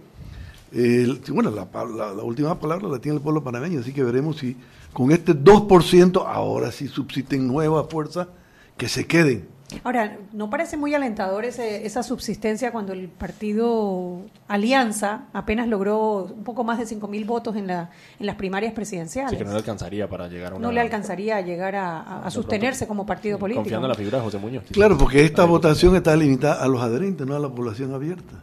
bueno, 1.30 1.50
la- 1.52 1.66
la 2.14 2.22
última 2.22 2.60
palabra 2.60 2.86
la 2.88 2.98
tiene 2.98 3.16
el 3.16 3.22
pueblo 3.22 3.42
panameño, 3.42 3.80
así 3.80 3.94
que 3.94 4.04
veremos 4.04 4.36
si 4.36 4.58
con 4.92 5.10
este 5.10 5.32
2% 5.32 6.26
ahora 6.26 6.70
sí 6.70 6.86
subsisten 6.86 7.48
nuevas 7.48 7.86
fuerzas 7.88 8.28
que 8.76 8.90
se 8.90 9.06
queden. 9.06 9.48
Ahora, 9.84 10.16
¿no 10.32 10.48
parece 10.48 10.76
muy 10.78 10.94
alentador 10.94 11.44
ese- 11.44 11.84
esa 11.86 12.02
subsistencia 12.02 12.72
cuando 12.72 12.92
el 12.94 13.08
partido 13.08 14.22
Alianza 14.48 15.26
apenas 15.32 15.68
logró 15.68 16.24
un 16.24 16.42
poco 16.44 16.64
más 16.64 16.78
de 16.78 16.86
5.000 16.86 17.26
votos 17.26 17.54
en, 17.56 17.66
la, 17.66 17.90
en 18.18 18.26
las 18.26 18.36
primarias 18.36 18.72
presidenciales? 18.72 19.28
Así 19.28 19.36
que 19.36 19.44
no 19.44 19.50
le 19.50 19.58
alcanzaría 19.58 20.08
para 20.08 20.28
llegar 20.28 20.52
a 20.52 20.56
una... 20.56 20.66
No 20.66 20.72
le 20.72 20.80
alcanzaría 20.80 21.36
a 21.36 21.40
llegar 21.42 21.76
a, 21.76 22.00
a- 22.00 22.26
a 22.26 22.30
sostenerse 22.30 22.86
como 22.86 23.04
partido 23.04 23.38
político. 23.38 23.62
Confiando 23.62 23.86
en 23.86 23.90
la 23.90 23.94
figura 23.96 24.18
de 24.18 24.24
José 24.24 24.38
Muñoz. 24.38 24.64
Claro, 24.72 24.96
porque 24.96 25.24
esta 25.24 25.44
votación 25.44 25.94
está 25.96 26.16
limitada 26.16 26.62
a 26.62 26.68
los 26.68 26.80
adherentes, 26.80 27.26
no 27.26 27.36
a 27.36 27.38
la 27.38 27.48
población 27.50 27.92
abierta. 27.92 28.42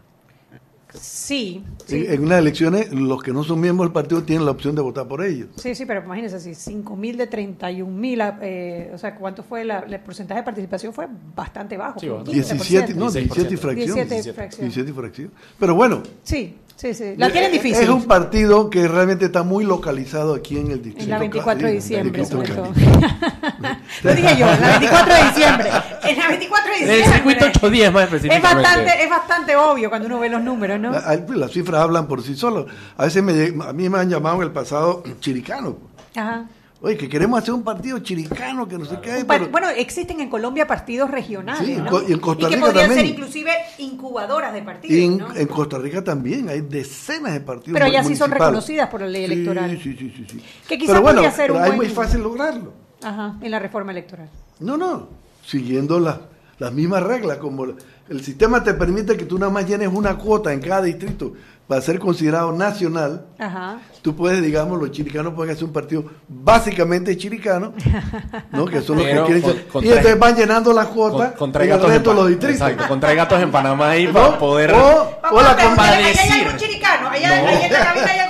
Sí, 1.00 1.64
sí. 1.86 2.06
En, 2.08 2.14
en 2.14 2.24
unas 2.24 2.40
elecciones, 2.40 2.92
los 2.92 3.22
que 3.22 3.32
no 3.32 3.44
son 3.44 3.60
miembros 3.60 3.88
del 3.88 3.94
partido 3.94 4.24
tienen 4.24 4.46
la 4.46 4.52
opción 4.52 4.76
de 4.76 4.82
votar 4.82 5.08
por 5.08 5.24
ellos. 5.24 5.50
Sí, 5.56 5.76
sí, 5.76 5.86
pero 5.86 6.04
imagínense, 6.04 6.40
si 6.40 6.52
5.000 6.52 7.16
de 7.16 7.30
31.000, 7.30 8.40
eh, 8.42 8.92
o 8.94 8.98
sea, 8.98 9.16
¿cuánto 9.16 9.44
fue 9.44 9.64
la, 9.66 9.80
el 9.80 10.00
porcentaje 10.00 10.42
de 10.42 10.46
participación? 10.46 10.94
Fue 10.94 11.08
bastante 11.36 11.78
bajo. 11.78 12.00
Sí, 12.00 12.08
fue 12.08 12.18
bastante. 12.18 12.32
17, 12.42 12.94
no, 12.96 13.08
16%. 13.08 13.12
17 13.12 13.54
y 13.54 13.58
fracción. 13.58 13.96
17 13.96 14.30
y 14.30 14.34
fracción. 14.34 14.62
17 14.68 14.90
y 14.90 14.94
fracción. 14.94 15.32
Pero 15.60 15.76
bueno, 15.76 16.04
Sí, 16.24 16.56
sí, 16.76 16.94
sí. 16.94 17.14
La 17.18 17.30
tienen 17.32 17.52
difícil. 17.52 17.84
Es 17.84 17.90
un 17.90 18.06
partido 18.06 18.70
que 18.70 18.88
realmente 18.88 19.26
está 19.26 19.44
muy 19.44 19.64
localizado 19.66 20.34
aquí 20.36 20.58
en 20.58 20.72
el 20.72 20.82
distrito. 20.82 21.04
En 21.04 21.10
la 21.10 21.20
24 21.20 21.56
de 21.58 21.64
Cali, 21.64 21.76
diciembre, 21.76 22.20
distrito 22.20 22.46
sobre 22.46 22.56
todo. 22.56 22.74
Cali. 22.74 23.78
Lo 24.04 24.16
dije 24.16 24.38
yo, 24.38 24.52
en 24.52 24.62
la 24.62 24.70
24 24.80 25.14
de 25.16 25.24
diciembre. 25.24 25.70
En 26.04 26.18
la 26.18 26.28
24 26.28 26.72
de 26.72 26.78
En 26.78 26.84
el 26.84 26.90
diciembre. 26.90 27.14
circuito 27.16 27.46
810 27.46 27.94
más 27.94 28.04
Es 28.04 28.14
específicamente. 28.14 28.64
bastante, 28.64 29.04
es 29.04 29.10
bastante 29.10 29.56
obvio 29.56 29.90
cuando 29.90 30.08
uno 30.08 30.20
ve 30.20 30.30
los 30.30 30.42
números, 30.44 30.80
¿no? 30.80 30.92
La- 30.92 31.20
pues, 31.26 31.38
Las 31.40 31.52
cifras 31.52 31.82
hablan 31.82 32.08
por 32.08 32.22
sí 32.22 32.36
solas. 32.36 32.66
A 32.98 33.06
veces 33.06 33.24
me 33.24 33.34
a 33.66 33.74
mí 33.74 33.90
me 33.90 34.00
han 34.00 34.10
llamado 34.10 34.36
en 34.38 34.42
el 34.44 34.52
pasado 34.52 35.04
chiricano. 35.20 35.78
Ajá. 36.16 36.46
Oye, 36.86 36.98
que 36.98 37.10
queremos 37.10 37.42
hacer 37.42 37.52
un 37.52 37.64
partido 37.64 37.98
chiricano, 37.98 38.68
que 38.68 38.78
no 38.78 38.86
sé 38.86 39.00
qué. 39.02 39.26
Pero- 39.28 39.50
bueno, 39.50 39.70
existen 39.72 40.22
en 40.22 40.30
Colombia 40.30 40.68
partidos 40.68 41.10
regionales, 41.10 41.66
Sí, 41.66 41.78
¿no? 41.78 42.08
Y 42.08 42.12
en 42.14 42.20
Costa 42.20 42.48
que 42.48 42.56
Rica 42.58 42.68
podrían 42.68 42.94
ser 42.94 43.06
inclusive 43.08 43.52
incubadoras 43.80 44.54
de 44.54 44.62
partidos, 44.62 44.96
en, 44.96 45.18
¿no? 45.18 45.36
en 45.36 45.48
Costa 45.48 45.80
Rica 45.80 46.04
también 46.04 46.48
hay 46.48 46.62
decenas 46.62 47.34
de 47.34 47.40
partidos. 47.40 47.80
Pero 47.80 47.92
ya 47.92 48.04
sí 48.04 48.16
son 48.16 48.30
reconocidas 48.30 48.88
por 48.90 49.02
la 49.02 49.08
ley 49.08 49.24
electoral. 49.24 49.72
Sí, 49.82 49.96
sí, 49.98 50.14
sí. 50.16 50.26
sí. 50.30 50.42
Que 50.68 50.78
quizá 50.78 50.92
Pero 50.92 51.02
bueno, 51.02 51.22
podría 51.22 51.36
ser 51.36 51.52
un 51.52 51.58
pero 51.58 51.72
es 51.72 51.76
muy 51.76 51.90
fácil 51.90 52.22
lograrlo. 52.22 52.74
Ajá, 53.02 53.36
en 53.42 53.50
la 53.50 53.58
reforma 53.58 53.92
electoral. 53.92 54.30
No, 54.60 54.78
no, 54.78 55.10
siguiendo 55.44 56.00
la- 56.00 56.22
las 56.60 56.72
mismas 56.72 57.02
reglas, 57.02 57.40
como 57.40 57.66
el 58.10 58.24
sistema 58.24 58.64
te 58.64 58.74
permite 58.74 59.18
que 59.18 59.26
tú 59.26 59.38
nada 59.40 59.52
más 59.52 59.68
llenes 59.68 59.90
una 59.92 60.16
cuota 60.18 60.54
en 60.54 60.60
cada 60.62 60.82
distrito 60.84 61.34
para 61.68 61.82
ser 61.82 61.98
considerado 61.98 62.52
nacional, 62.52 63.26
Ajá. 63.40 63.80
tú 64.04 64.16
puedes, 64.16 64.40
digamos, 64.44 64.80
los 64.80 64.92
chiricanos 64.92 65.34
pueden 65.34 65.52
hacer 65.52 65.64
un 65.64 65.74
partido 65.74 66.06
básicamente 66.28 67.18
chiricano, 67.18 67.74
¿no? 68.52 68.66
que 68.66 68.82
son 68.82 68.98
los 68.98 69.06
que 69.08 69.12
Pero 69.14 69.26
quieren 69.26 69.42
con- 69.42 69.58
con 69.72 69.84
y 69.84 69.88
tres- 69.88 69.98
entonces 69.98 70.20
van 70.20 70.36
llenando 70.36 70.74
las 70.74 70.86
Con, 70.86 70.96
cuotas 70.96 71.32
con 71.34 71.50
en 71.50 71.54
tres 71.54 71.64
el 71.64 71.70
gatos 71.72 71.86
en 71.88 71.94
resto 71.96 72.10
de 72.12 72.16
los 72.16 72.28
distritos. 72.28 72.62
Exacto, 72.62 72.88
con 72.88 73.00
tres 73.00 73.16
gatos 73.16 73.42
en 73.42 73.52
Panamá 73.52 73.90
ahí 73.90 74.06
¿No? 74.14 74.14
para 74.14 74.38
poder... 74.38 74.74
O- 74.74 75.10
o 75.32 75.42
la 75.42 75.56
ver, 75.56 76.16
¿Hay 76.20 76.30
algún 76.42 76.58
chiricano? 76.58 77.10
¿Hay, 77.10 77.24
No. 77.24 77.28
ahí 77.34 77.64
en 77.66 77.74
la 77.74 77.80
cabina 77.84 78.06
hay? 78.12 78.25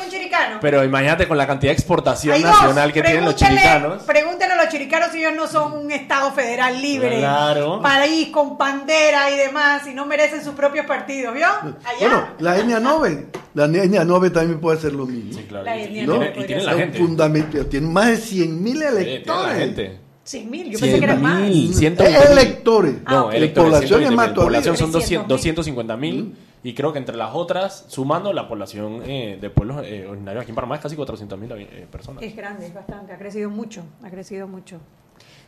Pero 0.65 0.83
imagínate 0.83 1.27
con 1.27 1.37
la 1.37 1.45
cantidad 1.45 1.69
de 1.71 1.75
exportación 1.75 2.33
Hay 2.33 2.41
dos. 2.41 2.49
nacional 2.51 2.91
que 2.91 3.03
tienen 3.03 3.23
los 3.23 3.35
chiricanos. 3.35 4.01
Pregúntenle 4.01 4.55
a 4.55 4.63
los 4.63 4.69
chiricanos 4.69 5.09
si 5.11 5.19
ellos 5.19 5.33
no 5.35 5.45
son 5.45 5.73
un 5.73 5.91
Estado 5.91 6.31
federal 6.31 6.81
libre, 6.81 7.19
Claro. 7.19 7.81
país 7.83 8.29
con 8.29 8.57
bandera 8.57 9.29
y 9.29 9.37
demás, 9.37 9.85
y 9.85 9.93
no 9.93 10.07
merecen 10.07 10.43
sus 10.43 10.55
propios 10.55 10.87
partidos, 10.87 11.35
¿vio? 11.35 11.45
Allá. 11.45 11.77
Bueno, 11.99 12.27
la 12.39 12.57
etnia 12.57 12.79
9, 12.79 13.27
la 13.53 13.65
etnia 13.65 14.03
9 14.03 14.31
también 14.31 14.59
puede 14.59 14.79
hacer 14.79 14.93
lo 14.93 15.05
mismo. 15.05 15.33
Sí, 15.33 15.45
claro. 15.47 15.65
La 15.65 15.77
Y- 15.77 15.83
etnia 15.83 16.05
¿no? 16.07 16.13
tiene- 16.19 16.33
y 16.39 16.47
ser. 16.47 16.63
la 16.63 16.73
gente. 16.73 16.99
fundament- 16.99 17.69
tienen 17.69 17.93
más 17.93 18.07
de 18.07 18.17
100 18.17 18.63
mil 18.63 18.73
Sí, 18.73 18.79
tiene 18.79 19.01
electores. 19.11 19.47
la 19.53 19.59
gente. 19.59 19.99
100 20.23 20.49
mil, 20.49 20.71
yo 20.71 20.79
pensé 20.79 20.97
que 20.97 21.05
eran 21.05 21.21
más. 21.21 21.37
100.000, 21.41 21.69
Eh, 21.69 21.73
120.000. 21.75 22.31
electores. 22.31 22.93
Ah, 23.05 23.11
No, 23.13 23.25
ok. 23.27 23.33
electores, 23.35 23.69
Población 23.69 24.01
es 24.01 24.07
120.000. 24.09 24.15
más 24.15 24.33
todavía. 24.33 24.43
Población 24.45 24.77
son 24.77 24.91
300.000. 24.91 25.27
250 25.27 25.95
mil. 25.95 26.35
Y 26.65 26.73
creo 26.73 26.91
que 26.91 26.97
entre 26.97 27.15
las 27.15 27.35
otras, 27.35 27.85
sumando 27.89 28.33
la 28.33 28.47
población 28.47 29.03
eh, 29.05 29.37
de 29.39 29.51
pueblos 29.51 29.85
eh, 29.85 30.07
originarios 30.07 30.41
aquí 30.41 30.49
en 30.49 30.55
Panamá, 30.55 30.77
es 30.77 30.81
casi 30.81 30.95
400 30.95 31.37
mil 31.37 31.51
eh, 31.51 31.87
personas. 31.91 32.23
Es 32.23 32.35
grande, 32.35 32.65
es 32.65 32.73
bastante, 32.73 33.13
ha 33.13 33.19
crecido 33.19 33.51
mucho, 33.51 33.83
ha 34.01 34.09
crecido 34.09 34.47
mucho. 34.47 34.79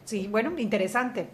Sí, 0.05 0.27
bueno, 0.27 0.53
interesante. 0.59 1.29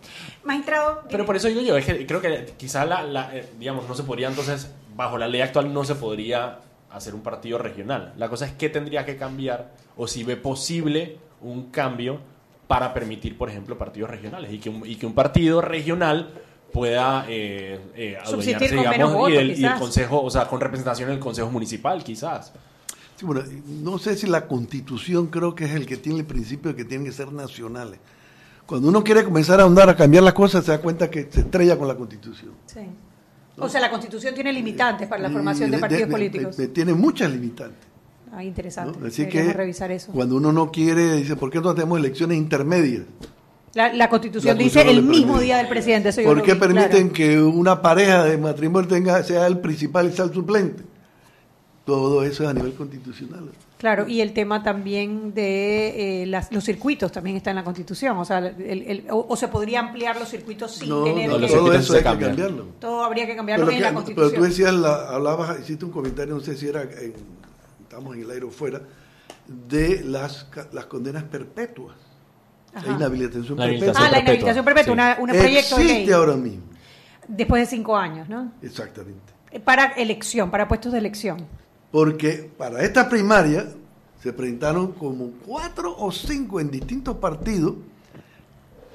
Magistrado, 0.46 1.04
Pero 1.10 1.26
por 1.26 1.36
eso 1.36 1.50
digo 1.50 1.60
yo, 1.60 1.76
es 1.76 1.86
que 1.86 2.08
creo 2.08 2.22
que 2.22 2.54
quizá 2.56 2.86
la, 2.86 3.04
la, 3.04 3.36
eh, 3.36 3.50
digamos, 3.60 3.86
no 3.86 3.94
se 3.94 4.04
podría 4.04 4.30
entonces, 4.30 4.74
bajo 4.96 5.18
la 5.18 5.28
ley 5.28 5.42
actual 5.42 5.74
no 5.74 5.84
se 5.84 5.96
podría 5.96 6.60
hacer 6.90 7.14
un 7.14 7.22
partido 7.22 7.58
regional. 7.58 8.14
La 8.16 8.30
cosa 8.30 8.46
es 8.46 8.54
que 8.54 8.70
tendría 8.70 9.06
que 9.06 9.18
cambiar 9.18 9.74
o 9.98 10.08
si 10.08 10.24
ve 10.24 10.38
posible 10.38 11.18
un 11.42 11.72
cambio 11.72 12.22
para 12.68 12.94
permitir, 12.94 13.38
por 13.38 13.50
ejemplo, 13.50 13.78
partidos 13.78 14.10
regionales 14.10 14.54
y 14.54 14.60
que 14.60 14.70
un, 14.70 14.86
y 14.86 14.96
que 14.96 15.06
un 15.06 15.14
partido 15.14 15.60
regional 15.60 16.30
pueda 16.74 17.26
eh, 17.30 17.80
eh, 17.96 18.18
Subsistir 18.26 18.56
adueñarse, 18.56 18.76
con 18.76 18.84
menos 18.90 18.94
digamos, 18.98 19.14
votos, 19.14 19.34
y, 19.34 19.38
el, 19.38 19.48
y 19.48 19.52
el 19.52 19.56
quizás. 19.58 19.80
consejo, 19.80 20.22
o 20.24 20.30
sea, 20.30 20.48
con 20.48 20.60
representación 20.60 21.10
en 21.10 21.16
el 21.16 21.20
consejo 21.22 21.50
municipal, 21.52 22.04
quizás. 22.04 22.52
Sí, 23.16 23.26
bueno, 23.26 23.44
no 23.68 24.00
sé 24.00 24.18
si 24.18 24.26
la 24.28 24.48
constitución 24.48 25.28
creo 25.28 25.54
que 25.54 25.66
es 25.66 25.72
el 25.72 25.86
que 25.86 25.98
tiene 25.98 26.20
el 26.20 26.26
principio 26.26 26.72
de 26.72 26.76
que 26.78 26.84
tienen 26.86 27.06
que 27.06 27.14
ser 27.14 27.32
nacionales. 27.32 28.00
Cuando 28.66 28.88
uno 28.90 29.04
quiere 29.04 29.24
comenzar 29.24 29.60
a 29.60 29.64
ahondar, 29.64 29.88
a 29.90 29.96
cambiar 29.96 30.24
las 30.24 30.34
cosas, 30.34 30.66
se 30.66 30.72
da 30.72 30.80
cuenta 30.80 31.10
que 31.12 31.30
se 31.32 31.42
estrella 31.42 31.78
con 31.78 31.88
la 31.88 31.96
constitución. 31.96 32.52
Sí. 32.66 32.80
O 33.60 33.70
sea, 33.70 33.80
la 33.82 33.92
Constitución 33.92 34.34
tiene 34.34 34.52
limitantes 34.52 35.08
para 35.08 35.22
la 35.22 35.30
formación 35.30 35.70
de 35.70 35.78
partidos 35.78 36.08
de- 36.08 36.12
políticos. 36.12 36.58
de- 36.58 36.70
tiene 36.70 36.94
muchas 36.94 37.30
limitantes. 37.32 37.78
Ah, 38.32 38.44
interesante. 38.44 38.98
¿no? 39.00 39.06
Así 39.06 39.22
Deberíamos 39.22 39.52
que 39.52 39.58
revisar 39.60 39.92
eso. 39.92 40.12
cuando 40.12 40.38
uno 40.38 40.52
no 40.52 40.72
quiere, 40.72 41.18
dice, 41.18 41.36
¿por 41.36 41.52
qué 41.52 41.62
no 41.62 41.76
tenemos 41.76 42.00
elecciones 42.00 42.36
intermedias? 42.36 43.04
La, 43.74 43.92
la 43.94 44.08
Constitución 44.10 44.56
La 44.58 44.64
dice 44.64 44.82
el 44.82 45.02
mismo 45.02 45.40
día 45.40 45.58
del 45.58 45.68
presidente. 45.68 46.10
Eso 46.10 46.22
¿Por 46.24 46.44
qué 46.44 46.54
vi, 46.54 46.60
permiten 46.60 47.10
claro. 47.10 47.14
que 47.14 47.40
una 47.42 47.82
pareja 47.82 48.24
de 48.26 48.38
matrimonio 48.38 48.88
tenga, 48.88 49.24
sea 49.24 49.48
el 49.48 49.60
principal 49.60 50.10
y 50.10 50.14
sea 50.14 50.26
el 50.26 50.34
suplente? 50.34 50.84
Todo 51.86 52.24
eso 52.24 52.44
es 52.44 52.50
a 52.50 52.54
nivel 52.54 52.74
constitucional. 52.76 53.50
Claro, 53.78 54.08
y 54.08 54.22
el 54.22 54.32
tema 54.32 54.64
también 54.64 55.34
de 55.34 56.22
eh, 56.24 56.26
las- 56.28 56.50
los 56.54 56.64
circuitos 56.64 57.12
también 57.12 57.36
está 57.36 57.50
en 57.50 57.58
la 57.58 57.64
Constitución. 57.66 58.16
O 58.18 58.24
sea, 58.24 58.38
el- 58.38 58.84
el- 58.84 59.06
o, 59.10 59.26
o 59.28 59.36
se 59.36 59.50
podría 59.50 59.82
ampliar 59.82 60.18
los 60.18 60.30
circuitos 60.30 60.72
sin 60.76 60.88
No, 60.88 61.04
tener 61.04 61.30
no, 61.30 61.40
que... 61.40 61.48
todo 61.48 61.74
eso 61.74 61.94
hay 61.94 62.00
que 62.00 62.04
cambiarlo. 62.06 62.68
Todo 62.80 63.04
habría 63.04 63.26
que 63.26 63.36
cambiarlo 63.36 63.66
Pero, 63.66 63.72
en 63.76 63.78
que- 63.80 63.82
la 63.84 63.90
pero 63.90 63.96
Constitución. 63.98 64.36
tú 64.36 64.44
decías, 64.48 64.74
la- 64.74 65.10
hablabas, 65.10 65.60
hiciste 65.60 65.84
un 65.84 65.92
comentario, 65.92 66.36
no 66.36 66.40
sé 66.40 66.56
si 66.56 66.68
era, 66.68 66.84
en, 66.84 67.14
estamos 67.82 68.16
en 68.16 68.22
el 68.22 68.32
aire 68.32 68.46
o 68.46 68.50
fuera, 68.52 68.82
de 69.68 70.04
las, 70.06 70.46
ca- 70.46 70.70
las 70.72 70.86
condenas 70.86 71.24
perpetuas. 71.24 71.98
Ajá. 72.74 72.88
La 72.88 72.94
inhabilitación 72.96 73.58
La 73.58 73.66
perpetua. 73.66 73.94
Ah, 73.98 74.10
la 74.12 74.20
inhabilitación 74.20 74.66
perpetua, 74.66 74.94
una, 74.94 75.18
una 75.20 75.34
proyecto 75.34 75.76
de 75.78 75.82
Existe 75.84 76.06
ley. 76.06 76.12
ahora 76.12 76.36
mismo. 76.36 76.64
Después 77.28 77.62
de 77.62 77.66
cinco 77.68 77.96
años, 77.96 78.28
¿no? 78.30 78.52
Exactamente. 78.62 79.22
Eh, 79.52 79.60
Para 79.60 79.86
elección, 79.94 80.50
para 80.52 80.68
puestos 80.68 80.92
de 80.92 80.98
elección. 80.98 81.46
Porque 81.92 82.52
para 82.58 82.82
esta 82.84 83.08
primaria 83.08 83.68
se 84.22 84.34
presentaron 84.34 84.94
como 84.94 85.30
cuatro 85.46 85.96
o 85.98 86.12
cinco 86.12 86.60
en 86.60 86.72
distintos 86.72 87.18
partidos 87.18 87.76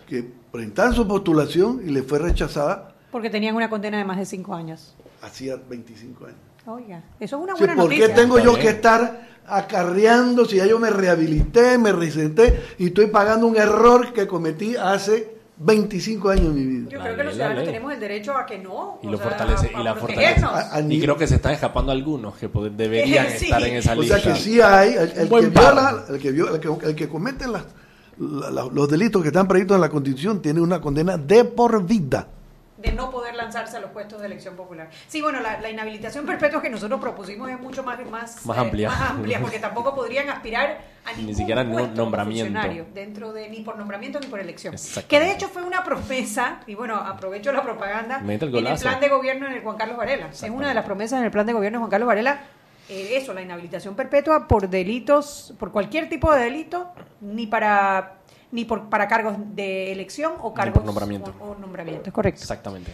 que 0.09 0.29
presentaron 0.51 0.95
su 0.95 1.07
postulación 1.07 1.81
y 1.87 1.91
le 1.91 2.03
fue 2.03 2.18
rechazada 2.18 2.95
Porque 3.12 3.31
tenían 3.31 3.55
una 3.55 3.68
condena 3.70 3.99
de 3.99 4.05
más 4.05 4.16
de 4.18 4.24
cinco 4.26 4.55
años. 4.55 4.95
hacía 5.22 5.57
25 5.57 6.24
años. 6.26 6.39
Oiga, 6.69 7.03
eso 7.19 7.37
es 7.39 7.43
una 7.43 7.55
Sí, 7.55 7.61
buena 7.64 7.77
¿Por 7.81 7.89
qué 7.91 7.99
noticia. 8.01 8.14
tengo 8.14 8.39
yo 8.39 8.55
que 8.55 8.69
estar 8.69 9.27
acarreando 9.47 10.45
si 10.45 10.57
ya 10.57 10.66
yo 10.66 10.79
me 10.79 10.91
rehabilité, 10.91 11.79
me 11.79 11.93
resenté 11.93 12.61
y 12.79 12.89
estoy 12.89 13.07
pagando 13.07 13.47
un 13.47 13.57
error 13.57 14.12
que 14.12 14.27
cometí 14.27 14.77
hace 14.77 15.39
25 15.57 16.29
años 16.29 16.47
en 16.47 16.55
mi 16.55 16.66
vida? 16.66 16.91
Yo 16.91 16.99
La 16.99 17.05
creo 17.05 17.16
que 17.16 17.25
los 17.25 17.33
ciudadanos 17.35 17.62
ley. 17.64 17.66
tenemos 17.73 17.93
el 17.95 18.01
derecho 18.01 18.37
a 18.37 18.45
que 18.45 18.59
no. 18.59 18.99
Y 19.03 19.07
lo 19.07 19.16
sea, 19.16 19.29
fortalece. 19.29 19.71
a 19.75 19.81
Y 19.81 19.85
la 19.85 19.95
fortalece. 19.95 20.45
A- 20.45 20.75
a 20.77 20.81
Y 20.83 21.01
creo 21.01 21.16
que 21.16 21.27
se 21.27 21.37
están 21.37 21.53
escapando 21.53 21.91
algunos 21.91 22.37
que 22.37 22.53
pod- 22.53 22.71
deberían 22.77 23.27
Sí. 23.39 23.47
estar 23.47 23.62
en 23.62 23.77
esa 23.77 23.93
O 23.99 24.03
sea 24.03 24.16
lista. 24.16 24.33
que 24.35 24.39
sí 24.39 24.61
hay, 24.61 24.93
el, 24.95 25.12
que, 25.29 25.47
viola, 25.49 26.05
el 26.11 26.19
que 26.19 26.31
viola- 26.33 26.53
el 26.57 26.61
que, 26.61 26.87
el 26.89 26.95
que 26.95 27.09
comete 27.09 27.49
las- 27.49 27.64
la- 28.19 28.51
la- 28.51 28.69
los 28.71 28.89
delitos 28.91 29.23
que 29.23 29.29
están 29.29 29.49
previstos 29.49 29.75
en 29.77 29.81
la 29.81 29.89
Constitución 29.89 30.43
tiene 30.43 30.61
una 30.61 30.81
condena 30.83 31.16
de 31.16 31.45
por 31.45 31.83
vida. 31.85 32.29
De 32.79 32.93
no 32.93 33.11
poder 33.11 33.35
lanzarse 33.35 33.76
a 33.76 33.81
los 33.81 33.91
puestos 33.91 34.20
de 34.20 34.26
elección 34.26 34.55
popular. 34.55 34.89
Sí, 35.09 35.20
bueno, 35.20 35.41
la, 35.41 35.61
la 35.61 35.68
inhabilitación 35.68 36.24
perpetua 36.24 36.62
que 36.62 36.70
nosotros 36.70 37.01
propusimos 37.01 37.51
es 37.51 37.59
mucho 37.61 37.83
más, 37.83 37.99
más, 38.09 38.47
Más 38.47 38.57
eh, 38.57 38.61
amplia. 38.61 38.89
más 38.89 39.11
amplia, 39.11 39.41
porque 39.41 39.59
tampoco 39.59 39.95
podrían 39.97 40.31
aspirar 40.31 40.79
a 41.05 41.11
Ni 41.12 41.18
ningún 41.18 41.35
siquiera 41.35 41.64
no- 41.64 41.72
puesto 41.72 41.95
nombramiento. 41.97 42.45
funcionario, 42.53 42.87
dentro 42.95 43.33
de 43.33 43.49
ni 43.49 43.62
por 43.62 43.76
nombramiento 43.76 44.20
ni 44.20 44.29
por 44.29 44.39
elección. 44.39 44.76
Que 45.09 45.18
de 45.18 45.33
hecho 45.33 45.49
fue 45.49 45.64
una 45.64 45.83
promesa, 45.83 46.61
y 46.68 46.76
bueno, 46.76 46.95
aprovecho 46.95 47.51
la 47.51 47.62
propaganda, 47.62 48.18
el 48.24 48.31
en 48.31 48.66
el 48.66 48.79
plan 48.79 49.01
de 49.01 49.09
gobierno 49.09 49.47
en 49.49 49.55
el 49.55 49.62
Juan 49.62 49.76
Carlos 49.76 49.97
Varela. 49.97 50.29
Es 50.31 50.43
una 50.43 50.68
de 50.68 50.74
las 50.74 50.85
promesas 50.85 51.18
en 51.18 51.24
el 51.24 51.31
plan 51.33 51.47
de 51.47 51.53
gobierno 51.55 51.79
de 51.79 51.81
Juan 51.81 51.91
Carlos 51.91 52.07
Varela, 52.07 52.41
eh, 52.89 53.16
eso, 53.16 53.35
la 53.35 53.43
inhabilitación 53.43 53.97
perpetua 53.97 54.47
por 54.47 54.68
delitos, 54.68 55.53
por 55.59 55.72
cualquier 55.72 56.09
tipo 56.09 56.33
de 56.33 56.43
delito, 56.45 56.93
ni 57.20 57.47
para 57.49 58.18
ni 58.53 58.65
por 58.65 58.89
para 58.89 59.07
cargos 59.09 59.37
de 59.55 59.93
elección 59.93 60.33
o 60.43 60.55
cargos 60.55 60.79
por 60.79 60.85
nombramiento. 60.87 61.35
o, 61.41 61.51
o 61.51 61.55
nombramiento, 61.55 62.09
es 62.09 62.13
correcto. 62.13 62.41
Exactamente. 62.41 62.93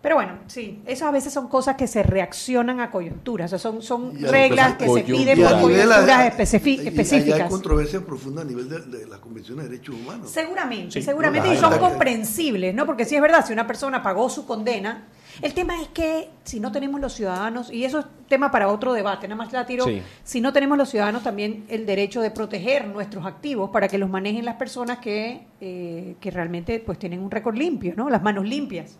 Pero 0.00 0.16
bueno, 0.16 0.32
sí, 0.48 0.82
eso 0.84 1.06
a 1.06 1.10
veces 1.10 1.32
son 1.32 1.48
cosas 1.48 1.76
que 1.76 1.86
se 1.86 2.02
reaccionan 2.02 2.78
a 2.80 2.90
coyunturas, 2.90 3.50
o 3.50 3.58
sea, 3.58 3.58
son, 3.58 3.80
son 3.80 4.14
reglas 4.20 4.74
que 4.76 4.86
se 4.86 5.02
piden 5.02 5.38
por 5.42 5.60
coyunturas 5.62 6.36
especifi- 6.36 6.66
y- 6.66 6.74
y 6.74 6.80
hay 6.80 6.88
específicas. 6.88 7.48
controversia 7.50 8.00
profunda 8.02 8.42
a 8.42 8.44
nivel 8.44 8.68
de, 8.68 8.80
de 8.80 9.06
la 9.06 9.16
Convención 9.18 9.56
de 9.56 9.64
Derechos 9.64 9.94
Humanos. 9.94 10.30
Seguramente, 10.30 10.90
Sí, 10.92 11.00
seguramente, 11.02 11.48
no, 11.48 11.54
y 11.54 11.56
son 11.56 11.78
comprensibles, 11.78 12.74
¿no? 12.74 12.84
Porque 12.84 13.06
sí 13.06 13.16
es 13.16 13.22
verdad, 13.22 13.46
si 13.46 13.54
una 13.54 13.66
persona 13.66 14.02
pagó 14.02 14.28
su 14.28 14.44
condena, 14.46 15.04
el 15.42 15.54
tema 15.54 15.80
es 15.80 15.88
que 15.88 16.28
si 16.44 16.60
no 16.60 16.70
tenemos 16.72 17.00
los 17.00 17.12
ciudadanos, 17.12 17.70
y 17.72 17.84
eso 17.84 18.00
es 18.00 18.06
tema 18.28 18.50
para 18.50 18.68
otro 18.68 18.92
debate, 18.92 19.26
nada 19.28 19.36
más 19.42 19.52
la 19.52 19.66
tiro, 19.66 19.84
Sí. 19.84 20.02
si 20.22 20.40
no 20.40 20.52
tenemos 20.52 20.76
los 20.78 20.88
ciudadanos 20.88 21.22
también 21.22 21.64
el 21.68 21.86
derecho 21.86 22.20
de 22.20 22.30
proteger 22.30 22.86
nuestros 22.86 23.24
activos 23.26 23.70
para 23.70 23.88
que 23.88 23.98
los 23.98 24.08
manejen 24.10 24.44
las 24.44 24.56
personas 24.56 24.98
que, 24.98 25.42
eh, 25.60 26.16
que 26.20 26.30
realmente 26.30 26.80
pues 26.80 26.98
tienen 26.98 27.20
un 27.20 27.30
récord 27.30 27.56
limpio, 27.56 27.94
¿no? 27.96 28.08
Las 28.10 28.22
manos 28.22 28.44
limpias. 28.46 28.96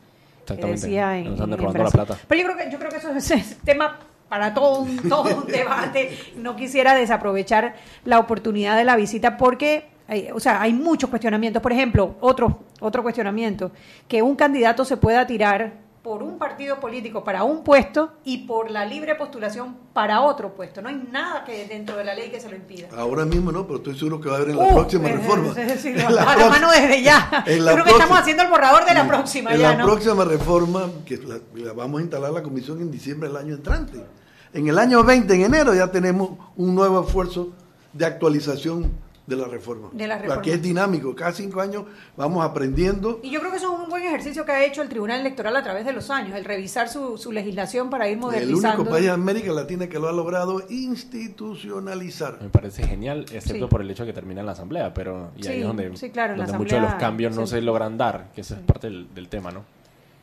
que 0.47 0.53
Exactamente. 0.53 0.81
decía 0.87 1.17
en- 1.19 1.25
Nos 1.25 1.41
andan 1.41 1.53
en 1.53 1.59
robando 1.59 1.79
la 1.79 1.91
Brasil. 1.91 2.01
plata. 2.07 2.21
Pero 2.29 2.41
yo 2.43 2.47
creo 2.53 2.59
que 2.67 2.71
yo 2.73 2.79
creo 2.79 2.91
que 2.91 2.97
eso 2.99 3.11
es, 3.13 3.31
es 3.31 3.57
tema 3.65 3.99
para 4.29 4.53
todo 4.53 4.81
un, 4.81 4.97
todo 5.09 5.37
un 5.39 5.47
debate. 5.47 6.11
No 6.37 6.55
quisiera 6.55 6.95
desaprovechar 6.95 7.75
la 8.05 8.19
oportunidad 8.19 8.77
de 8.77 8.85
la 8.85 8.95
visita 8.97 9.39
porque 9.39 9.87
hay, 10.07 10.29
o 10.35 10.41
sea, 10.41 10.61
hay 10.61 10.75
muchos 10.75 11.09
cuestionamientos. 11.09 11.63
Por 11.63 11.73
ejemplo, 11.73 12.17
otro 12.21 12.61
otro 12.81 13.03
cuestionamiento 13.03 13.73
que 14.07 14.21
un 14.21 14.37
candidato 14.37 14.85
se 14.85 14.99
pueda 14.99 15.27
tirar 15.27 15.73
por 16.05 16.23
un 16.23 16.37
partido 16.37 16.79
político 16.81 17.25
para 17.25 17.45
un 17.45 17.65
puesto 17.65 18.13
y 18.25 18.47
por 18.47 18.71
la 18.71 18.85
libre 18.85 19.15
postulación 19.15 19.75
para 19.95 20.21
otro 20.21 20.55
puesto. 20.55 20.83
No 20.83 20.91
hay 20.91 21.03
nada 21.11 21.45
que 21.45 21.67
dentro 21.67 21.97
de 21.97 22.05
la 22.05 22.15
ley 22.15 22.31
que 22.31 22.39
se 22.39 22.51
lo 22.51 22.57
impida. 22.57 22.89
Ahora 22.95 23.25
mismo 23.25 23.51
no, 23.51 23.67
pero 23.67 23.79
estoy 23.79 23.97
seguro 23.99 24.21
que 24.21 24.29
va 24.29 24.35
a 24.35 24.39
haber 24.41 24.51
en 24.51 24.59
la 24.59 24.65
Uh, 24.65 24.75
próxima 24.75 25.09
es- 25.09 25.17
reforma. 25.17 25.49
es 25.59 25.67
decir, 25.67 25.99
En 25.99 26.05
a 26.07 26.11
la 26.11 26.51
mano 26.51 26.71
desde 26.71 27.03
ya. 27.03 27.43
en 27.47 27.57
Yo 27.57 27.63
la 27.65 27.73
creo 27.73 27.85
que 27.85 27.91
estamos 27.93 28.19
haciendo 28.19 28.43
el 28.43 28.51
borrador 28.51 28.85
de 28.85 28.93
la 28.93 29.09
próxima 29.09 29.55
en 29.55 29.61
ya, 29.61 29.71
la 29.71 29.77
¿no? 29.79 29.87
próxima 29.87 30.25
reforma, 30.27 30.91
que 31.07 31.17
la, 31.17 31.39
la 31.55 31.73
vamos 31.73 32.01
a 32.01 32.03
instalar 32.03 32.33
la 32.33 32.43
comisión 32.43 32.83
en 32.83 32.91
diciembre 32.91 33.29
del 33.31 33.39
año 33.39 33.55
entrante. 33.55 34.05
En 34.53 34.69
el 34.69 34.79
año 34.79 35.03
20, 35.05 35.33
en 35.35 35.41
enero, 35.41 35.75
ya 35.75 35.91
tenemos 35.91 36.33
un 36.57 36.75
nuevo 36.75 37.03
esfuerzo 37.03 37.49
de 37.95 38.05
actualización 38.05 38.93
de 39.27 39.37
la 39.37 39.47
reforma. 39.47 39.89
De 39.93 40.07
la 40.07 40.19
reforma. 40.19 40.43
que 40.43 40.53
es 40.55 40.61
dinámico. 40.63 41.15
Cada 41.15 41.33
cinco 41.33 41.61
años 41.61 41.85
vamos 42.17 42.45
aprendiendo. 42.45 43.21
Y 43.23 43.31
yo 43.31 43.41
creo 43.41 43.51
que 43.51 43.57
eso 43.57 43.73
es 43.75 43.81
un 43.81 43.89
buen 43.89 44.03
ejercicio 44.05 44.45
que 44.45 44.53
ha 44.53 44.65
hecho 44.65 44.83
el 44.83 44.89
Tribunal 44.91 45.21
Electoral 45.21 45.57
a 45.57 45.63
través 45.63 45.87
de 45.87 45.93
los 45.95 46.11
años, 46.11 46.37
el 46.37 46.45
revisar 46.45 46.89
su, 46.91 47.17
su 47.17 47.33
legislación 47.33 47.89
para 47.89 48.07
ir 48.09 48.15
El 48.15 48.21
modernizando. 48.21 48.83
único 48.83 48.91
país 48.95 49.07
de 49.07 49.11
América 49.13 49.53
Latina 49.53 49.89
que 49.89 49.99
lo 49.99 50.09
ha 50.09 50.13
logrado 50.13 50.63
institucionalizar. 50.69 52.39
Me 52.43 52.49
parece 52.49 52.87
genial, 52.87 53.21
excepto 53.33 53.65
Sí. 53.67 53.71
por 53.71 53.81
el 53.81 53.91
hecho 53.91 54.05
de 54.05 54.09
que 54.11 54.15
termina 54.15 54.41
en 54.41 54.47
la 54.47 54.53
asamblea, 54.53 54.93
pero 54.93 55.31
y 55.37 55.47
ahí 55.47 55.55
Sí, 55.55 55.61
es 55.61 55.67
donde, 55.67 55.97
sí, 55.97 56.11
claro, 56.11 56.33
en 56.35 56.39
la 56.41 56.45
donde 56.47 56.59
muchos 56.59 56.81
de 56.81 56.87
los 56.87 56.95
cambios 56.95 57.35
no 57.35 57.47
sí. 57.47 57.53
se 57.53 57.63
logran 57.63 57.97
dar, 57.97 58.31
que 58.35 58.41
esa 58.43 58.55
es 58.57 58.61
parte 58.61 58.89
del, 58.89 59.13
del 59.15 59.29
tema, 59.29 59.51
¿no? 59.51 59.65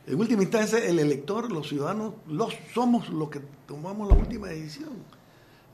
En 0.06 0.18
última 0.18 0.42
instancia, 0.42 0.78
el 0.78 0.98
elector, 0.98 1.50
los 1.52 1.68
ciudadanos, 1.68 2.14
los 2.28 2.54
somos 2.74 3.08
los 3.08 3.30
que 3.30 3.40
tomamos 3.66 4.08
la 4.08 4.14
última 4.16 4.48
decisión. 4.48 4.90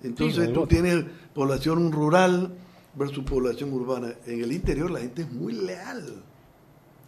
Entonces 0.03 0.49
el 0.49 0.53
tú 0.53 0.67
tienes 0.67 1.05
población 1.35 1.91
rural 1.91 2.53
versus 2.95 3.25
población 3.25 3.73
urbana. 3.73 4.15
En 4.27 4.43
el 4.43 4.53
interior 4.53 4.91
la 4.91 5.01
gente 5.01 5.23
es 5.23 5.33
muy 5.33 5.53
leal 5.53 6.23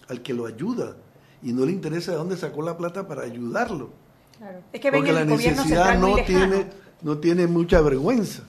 al 0.09 0.23
que 0.23 0.35
lo 0.35 0.47
ayuda 0.47 0.97
y 1.43 1.53
no 1.53 1.65
le 1.65 1.73
interesa 1.73 2.13
de 2.13 2.19
dónde 2.19 2.37
sacó 2.37 2.63
la 2.63 2.77
plata 2.77 3.07
para 3.07 3.23
ayudarlo. 3.23 3.91
Claro. 4.39 4.59
Es 4.73 4.81
que 4.81 4.91
ven 4.91 5.01
Porque 5.01 5.13
la 5.13 5.25
necesidad 5.25 5.99
no 5.99 6.17
tiene, 6.25 6.67
no 7.03 7.19
tiene 7.19 7.47
mucha 7.47 7.81
vergüenza. 7.81 8.43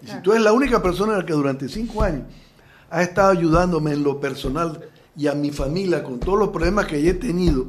Y 0.00 0.06
Claro. 0.06 0.18
si 0.18 0.22
tú 0.22 0.32
eres 0.32 0.44
la 0.44 0.52
única 0.52 0.82
persona 0.82 1.24
que 1.24 1.32
durante 1.32 1.68
cinco 1.68 2.02
años 2.02 2.24
ha 2.90 3.02
estado 3.02 3.30
ayudándome 3.30 3.92
en 3.92 4.02
lo 4.02 4.20
personal 4.20 4.88
y 5.16 5.26
a 5.28 5.34
mi 5.34 5.50
familia 5.50 6.02
con 6.02 6.18
todos 6.18 6.38
los 6.38 6.48
problemas 6.48 6.86
que 6.86 7.02
yo 7.02 7.10
he 7.10 7.14
tenido, 7.14 7.66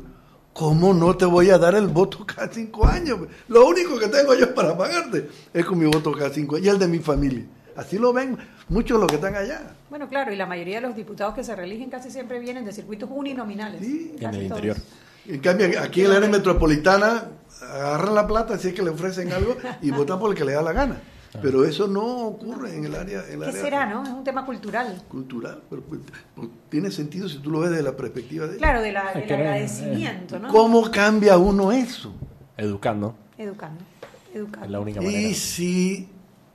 ¿cómo 0.52 0.94
no 0.94 1.16
te 1.16 1.26
voy 1.26 1.50
a 1.52 1.58
dar 1.58 1.76
el 1.76 1.88
voto 1.88 2.26
cada 2.26 2.52
cinco 2.52 2.86
años? 2.88 3.20
Lo 3.48 3.68
único 3.68 3.98
que 4.00 4.08
tengo 4.08 4.34
yo 4.34 4.54
para 4.54 4.78
pagarte 4.78 5.30
es 5.54 5.66
con 5.66 5.78
mi 5.80 5.86
voto 5.86 6.12
cada 6.12 6.30
cinco 6.32 6.56
años 6.56 6.66
y 6.68 6.70
el 6.70 6.80
de 6.80 6.88
mi 6.88 7.00
familia. 7.00 7.46
Así 7.76 7.98
lo 7.98 8.14
ven 8.14 8.38
muchos 8.70 8.98
de 8.98 9.02
los 9.02 9.08
que 9.10 9.16
están 9.16 9.36
allá. 9.36 9.76
Bueno, 9.90 10.08
claro, 10.10 10.32
y 10.34 10.36
la 10.36 10.46
mayoría 10.46 10.76
de 10.76 10.82
los 10.88 10.96
diputados 10.96 11.34
que 11.36 11.44
se 11.44 11.56
reeligen 11.56 11.90
casi 11.90 12.10
siempre 12.12 12.40
vienen 12.40 12.66
de 12.66 12.72
circuitos 12.72 13.10
uninominales. 13.12 13.82
Sí. 13.82 14.16
Casi 14.20 14.26
En 14.38 14.42
el 14.44 14.48
todos. 14.50 14.60
interior. 14.64 14.78
En 15.26 15.40
cambio, 15.40 15.68
aquí 15.82 16.02
en 16.02 16.10
la 16.10 16.18
área 16.18 16.30
metropolitana 16.30 17.26
agarran 17.62 18.16
la 18.16 18.28
plata 18.28 18.58
si 18.58 18.70
es 18.70 18.74
que 18.74 18.82
le 18.82 18.90
ofrecen 18.90 19.32
algo 19.32 19.56
y 19.82 19.92
votan 19.92 20.20
por 20.20 20.32
el 20.32 20.38
que 20.38 20.44
le 20.46 20.54
da 20.54 20.62
la 20.62 20.74
gana. 20.74 21.02
Pero 21.42 21.66
eso 21.66 21.88
no 21.88 22.28
ocurre 22.28 22.76
en 22.76 22.86
el 22.86 22.94
área, 22.94 23.24
en 23.28 23.34
el 23.34 23.40
¿Qué 23.40 23.46
área 23.48 23.62
será, 23.62 23.86
no? 23.88 24.04
Es 24.04 24.10
un 24.10 24.24
tema 24.24 24.46
cultural. 24.46 25.02
cultural. 25.08 25.64
Pero, 25.68 25.82
pues, 25.82 26.02
tiene 26.70 26.92
sentido 26.92 27.28
si 27.28 27.40
tú 27.40 27.50
lo 27.50 27.62
ves 27.62 27.72
desde 27.72 27.82
la 27.84 27.98
perspectiva 27.98 28.46
de 28.46 28.58
Claro, 28.58 28.82
de 28.84 28.92
la- 28.92 29.12
del 29.14 29.28
no- 29.28 29.34
agradecimiento, 29.36 30.38
¿no? 30.38 30.50
¿Cómo 30.50 30.92
cambia 30.92 31.38
uno 31.40 31.72
eso? 31.72 32.14
Educando, 32.56 33.16
Educando. 33.38 33.84
Educando. 34.32 34.66
es 34.66 34.72
la 34.72 34.80
única 34.80 35.02
manera. 35.02 35.20
Y 35.22 35.34
si, 35.34 36.08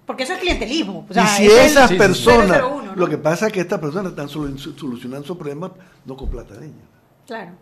Porque 0.08 0.24
eso 0.24 0.32
es 0.32 0.40
clientelismo. 0.40 1.06
O 1.08 1.12
sea, 1.14 1.22
y 1.22 1.26
si 1.36 1.46
es 1.46 1.70
esas 1.72 1.92
personas, 1.92 2.60
001, 2.62 2.82
¿no? 2.82 2.96
lo 2.96 3.08
que 3.08 3.18
pasa 3.18 3.46
es 3.46 3.52
que 3.52 3.60
estas 3.60 3.78
personas 3.78 4.10
están 4.12 4.26
solu- 4.26 4.58
solucionando 4.76 5.24
sus 5.26 5.36
problemas 5.36 5.70
no 6.06 6.16
con 6.16 6.28
plata 6.30 6.54
de 6.54 6.66
ellos. 6.66 6.78
Claro. 7.26 7.52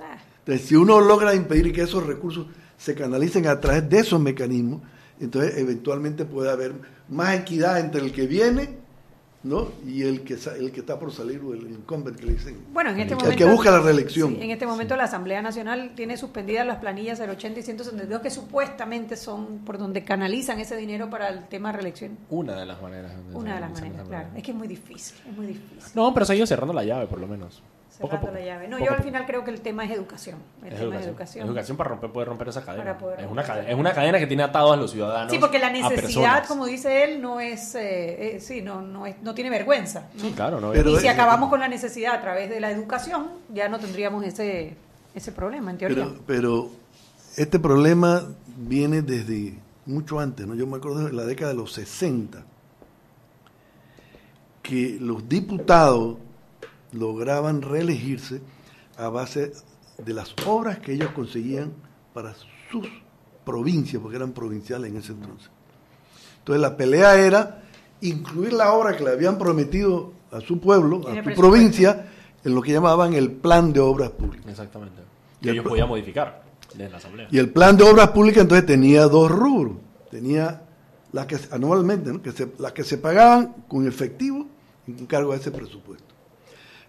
Ah, 0.00 0.16
Entonces, 0.38 0.66
si 0.66 0.74
uno 0.76 0.98
logra 1.00 1.34
impedir 1.34 1.72
que 1.74 1.82
esos 1.82 2.04
recursos 2.04 2.46
se 2.78 2.94
canalicen 2.94 3.46
a 3.46 3.60
través 3.60 3.88
de 3.88 3.98
esos 3.98 4.18
mecanismos, 4.18 4.80
entonces 5.20 5.58
eventualmente 5.58 6.24
puede 6.24 6.50
haber 6.50 6.72
más 7.10 7.34
equidad 7.38 7.78
entre 7.78 8.00
el 8.00 8.10
que 8.12 8.26
viene 8.26 8.79
¿no? 9.42 9.68
y 9.86 10.02
el 10.02 10.22
que, 10.22 10.36
sa- 10.36 10.54
el 10.56 10.70
que 10.70 10.80
está 10.80 10.98
por 10.98 11.12
salir 11.12 11.40
o 11.42 11.54
el 11.54 11.62
incumbent 11.70 12.18
que 12.18 12.26
le 12.26 12.32
dicen. 12.34 12.58
Bueno, 12.72 12.90
en 12.90 13.00
este 13.00 13.14
el 13.14 13.20
momento. 13.20 13.36
que 13.38 13.44
busca 13.50 13.70
la 13.70 13.80
reelección. 13.80 14.34
Sí, 14.36 14.42
en 14.42 14.50
este 14.50 14.66
momento 14.66 14.96
la 14.96 15.04
Asamblea 15.04 15.40
Nacional 15.40 15.92
tiene 15.96 16.16
suspendidas 16.16 16.66
las 16.66 16.76
planillas 16.78 17.18
del 17.18 17.30
80 17.30 17.60
y 17.60 17.62
162 17.62 18.20
que 18.20 18.30
supuestamente 18.30 19.16
son 19.16 19.60
por 19.60 19.78
donde 19.78 20.04
canalizan 20.04 20.60
ese 20.60 20.76
dinero 20.76 21.08
para 21.08 21.28
el 21.28 21.48
tema 21.48 21.72
reelección. 21.72 22.18
Una 22.28 22.54
de 22.60 22.66
las 22.66 22.80
maneras. 22.82 23.12
Una 23.32 23.54
de 23.54 23.60
las 23.60 23.72
maneras, 23.72 24.06
claro. 24.08 24.28
Es 24.36 24.42
que 24.42 24.50
es 24.50 24.56
muy 24.56 24.68
difícil, 24.68 25.16
es 25.28 25.36
muy 25.36 25.46
difícil. 25.46 25.92
No, 25.94 26.12
pero 26.12 26.26
se 26.26 26.32
ha 26.34 26.36
ido 26.36 26.46
cerrando 26.46 26.74
la 26.74 26.84
llave, 26.84 27.06
por 27.06 27.18
lo 27.20 27.26
menos. 27.26 27.62
Poco 28.00 28.14
a 28.16 28.18
Cerrando 28.18 28.26
poco. 28.38 28.38
la 28.40 28.44
llave. 28.54 28.68
No, 28.68 28.78
Poco 28.78 28.88
yo 28.90 28.96
al 28.96 29.02
final 29.02 29.26
creo 29.26 29.44
que 29.44 29.50
el 29.50 29.60
tema 29.60 29.84
es 29.84 29.90
educación. 29.90 30.38
El 30.62 30.72
Es 30.72 30.78
tema 30.78 30.82
educación. 30.84 31.00
es 31.02 31.06
educación. 31.08 31.46
Educación 31.48 31.76
para 31.76 31.90
romper, 31.90 32.10
poder 32.10 32.28
romper 32.28 32.48
esa 32.48 32.62
cadena. 32.64 32.84
Para 32.84 32.98
poder 32.98 33.20
es, 33.20 33.30
una 33.30 33.42
cadena, 33.42 33.68
es 33.70 33.74
una 33.78 33.92
cadena 33.92 34.18
que 34.18 34.26
tiene 34.26 34.42
atados 34.42 34.72
a 34.72 34.76
los 34.76 34.90
ciudadanos. 34.90 35.30
Sí, 35.32 35.38
porque 35.38 35.58
la 35.58 35.70
necesidad, 35.70 36.46
como 36.46 36.64
dice 36.66 37.04
él, 37.04 37.20
no 37.20 37.40
es, 37.40 37.74
eh, 37.74 38.36
eh, 38.36 38.40
sí, 38.40 38.62
no, 38.62 38.80
no, 38.80 39.06
es, 39.06 39.20
no 39.22 39.34
tiene 39.34 39.50
vergüenza. 39.50 40.08
¿no? 40.14 40.20
Sí, 40.22 40.32
claro, 40.32 40.60
no. 40.60 40.72
Pero 40.72 40.90
y 40.92 40.96
si 41.00 41.06
es- 41.08 41.12
acabamos 41.12 41.50
con 41.50 41.60
la 41.60 41.68
necesidad 41.68 42.14
a 42.14 42.20
través 42.22 42.48
de 42.48 42.58
la 42.60 42.70
educación, 42.70 43.28
ya 43.52 43.68
no 43.68 43.78
tendríamos 43.78 44.24
ese, 44.24 44.74
ese 45.14 45.32
problema, 45.32 45.70
en 45.70 45.78
teoría. 45.78 45.96
Pero, 46.04 46.20
pero 46.26 46.70
este 47.36 47.58
problema 47.58 48.22
viene 48.56 49.02
desde 49.02 49.58
mucho 49.84 50.20
antes, 50.20 50.46
¿no? 50.46 50.54
Yo 50.54 50.66
me 50.66 50.78
acuerdo 50.78 51.04
de 51.04 51.12
la 51.12 51.24
década 51.24 51.50
de 51.50 51.56
los 51.58 51.72
60, 51.74 52.44
que 54.62 54.98
los 55.00 55.28
diputados 55.28 56.16
lograban 56.92 57.62
reelegirse 57.62 58.40
a 58.96 59.08
base 59.08 59.52
de 59.98 60.14
las 60.14 60.34
obras 60.46 60.78
que 60.78 60.92
ellos 60.92 61.10
conseguían 61.12 61.72
para 62.12 62.34
sus 62.70 62.86
provincias, 63.44 64.02
porque 64.02 64.16
eran 64.16 64.32
provinciales 64.32 64.90
en 64.90 64.96
ese 64.96 65.12
entonces. 65.12 65.50
Entonces 66.38 66.60
la 66.60 66.76
pelea 66.76 67.16
era 67.16 67.62
incluir 68.00 68.52
la 68.52 68.72
obra 68.72 68.96
que 68.96 69.04
le 69.04 69.10
habían 69.10 69.38
prometido 69.38 70.12
a 70.30 70.40
su 70.40 70.60
pueblo, 70.60 71.02
a 71.08 71.22
su 71.22 71.34
provincia, 71.34 72.06
en 72.42 72.54
lo 72.54 72.62
que 72.62 72.72
llamaban 72.72 73.12
el 73.14 73.30
plan 73.30 73.72
de 73.72 73.80
obras 73.80 74.10
públicas. 74.10 74.46
Exactamente. 74.48 75.02
Y 75.40 75.44
Que 75.44 75.50
el 75.50 75.56
ellos 75.56 75.68
podían 75.68 75.88
modificar 75.88 76.42
desde 76.72 76.90
la 76.90 76.96
asamblea. 76.96 77.28
Y 77.30 77.38
el 77.38 77.50
plan 77.50 77.76
de 77.76 77.84
obras 77.84 78.10
públicas 78.10 78.42
entonces 78.42 78.66
tenía 78.66 79.06
dos 79.06 79.30
rubros. 79.30 79.76
Tenía 80.10 80.62
las 81.12 81.26
que 81.26 81.38
anualmente, 81.50 82.12
¿no? 82.12 82.22
que 82.22 82.32
se, 82.32 82.48
las 82.58 82.72
que 82.72 82.84
se 82.84 82.98
pagaban 82.98 83.64
con 83.68 83.86
efectivo 83.86 84.46
en 84.86 85.06
cargo 85.06 85.32
a 85.32 85.36
ese 85.36 85.50
presupuesto. 85.50 86.09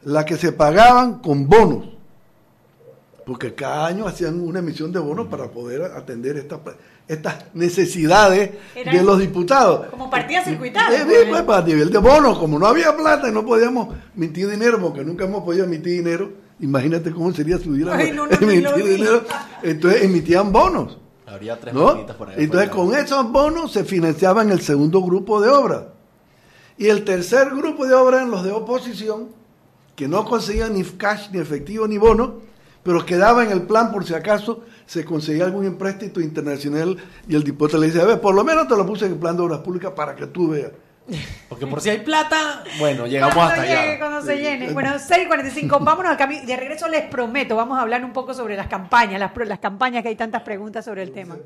Las 0.04 0.26
que 0.26 0.38
se 0.38 0.52
pagaban 0.52 1.20
con 1.20 1.48
bonos, 1.48 1.86
porque 3.26 3.54
cada 3.54 3.88
año 3.88 4.08
hacían 4.08 4.42
una 4.42 4.60
emisión 4.60 4.92
de 4.92 5.00
bonos 5.00 5.28
para 5.28 5.50
poder 5.50 5.84
atender 5.84 6.38
estas 6.38 6.60
estas 7.08 7.54
necesidades 7.54 8.52
Eran 8.74 8.96
de 8.96 9.04
los 9.04 9.20
diputados. 9.20 9.88
Como 9.88 10.10
partidas 10.10 10.46
circuitadas. 10.46 10.94
Eh, 10.94 11.06
pues. 11.30 11.42
pues, 11.42 11.58
a 11.58 11.62
nivel 11.62 11.92
de 11.92 11.98
bonos, 11.98 12.40
como 12.40 12.58
no 12.58 12.66
había 12.66 12.96
plata 12.96 13.28
y 13.28 13.34
no 13.34 13.46
podíamos 13.46 13.96
emitir 14.16 14.50
dinero, 14.50 14.80
porque 14.80 15.04
nunca 15.04 15.26
hemos 15.26 15.44
podido 15.44 15.66
emitir 15.66 15.94
dinero, 15.94 16.32
Imagínate 16.62 17.12
cómo 17.12 17.34
sería 17.34 17.58
si 17.58 17.70
hubiera 17.70 17.96
Ay, 17.96 18.12
no, 18.12 18.28
no, 18.28 18.38
dinero. 18.38 19.24
Entonces 19.64 20.04
emitían 20.04 20.52
bonos. 20.52 20.98
Habría 21.26 21.60
tres 21.60 21.74
¿no? 21.74 22.06
por 22.18 22.30
ahí 22.30 22.36
Entonces 22.38 22.70
con 22.70 22.94
esos 22.94 23.32
bonos 23.32 23.72
se 23.72 23.84
financiaban 23.84 24.52
el 24.52 24.62
segundo 24.62 25.02
grupo 25.02 25.42
de 25.42 25.50
obras. 25.50 25.84
Y 26.78 26.88
el 26.88 27.04
tercer 27.04 27.50
grupo 27.50 27.86
de 27.86 27.94
obras 27.94 28.22
eran 28.22 28.32
los 28.32 28.44
de 28.44 28.52
oposición, 28.52 29.30
que 29.96 30.08
no 30.08 30.26
conseguían 30.26 30.74
ni 30.74 30.84
cash, 30.84 31.30
ni 31.32 31.40
efectivo, 31.40 31.88
ni 31.88 31.98
bono, 31.98 32.36
pero 32.84 33.06
quedaba 33.06 33.44
en 33.44 33.52
el 33.52 33.64
plan 33.64 33.92
por 33.92 34.06
si 34.06 34.14
acaso 34.14 34.64
se 34.86 35.06
conseguía 35.06 35.46
algún 35.46 35.66
empréstito 35.66 36.20
internacional 36.20 36.98
y 37.28 37.36
el 37.36 37.44
diputado 37.44 37.80
le 37.80 37.88
dice, 37.88 38.02
a 38.02 38.06
ver, 38.06 38.20
por 38.20 38.34
lo 38.34 38.44
menos 38.44 38.68
te 38.68 38.76
lo 38.76 38.86
puse 38.86 39.06
en 39.06 39.14
el 39.14 39.20
plan 39.20 39.36
de 39.38 39.44
obras 39.44 39.60
públicas 39.60 39.92
para 39.96 40.16
que 40.16 40.28
tú 40.28 40.50
veas. 40.50 40.72
Porque 41.50 41.68
por 41.68 41.82
si 41.82 41.90
hay 41.90 42.00
plata, 42.00 42.64
bueno, 42.80 43.06
llegamos 43.08 43.36
Cuando 43.36 43.54
hasta 43.54 43.66
llegue, 43.66 43.80
allá. 43.80 44.00
cuando 44.00 44.22
se 44.22 44.38
llene. 44.38 44.72
Bueno, 44.74 44.92
6.45, 44.92 45.70
vámonos 45.84 46.12
al 46.12 46.18
camino. 46.18 46.46
De 46.46 46.56
regreso 46.56 46.88
les 46.88 47.04
prometo, 47.10 47.56
vamos 47.56 47.78
a 47.78 47.82
hablar 47.82 48.04
un 48.06 48.14
poco 48.14 48.34
sobre 48.34 48.56
las 48.56 48.68
campañas, 48.68 49.20
las, 49.20 49.32
las 49.48 49.60
campañas 49.60 50.04
que 50.04 50.10
hay 50.10 50.16
tantas 50.16 50.42
preguntas 50.44 50.86
sobre 50.86 51.04
el 51.04 51.12
tema. 51.12 51.38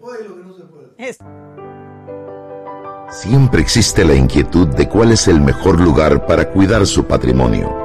Es- 0.98 1.18
Siempre 3.10 3.62
existe 3.62 4.04
la 4.04 4.16
inquietud 4.16 4.68
de 4.68 4.90
cuál 4.90 5.12
es 5.12 5.28
el 5.28 5.40
mejor 5.40 5.80
lugar 5.80 6.26
para 6.26 6.50
cuidar 6.50 6.86
su 6.88 7.06
patrimonio. 7.06 7.85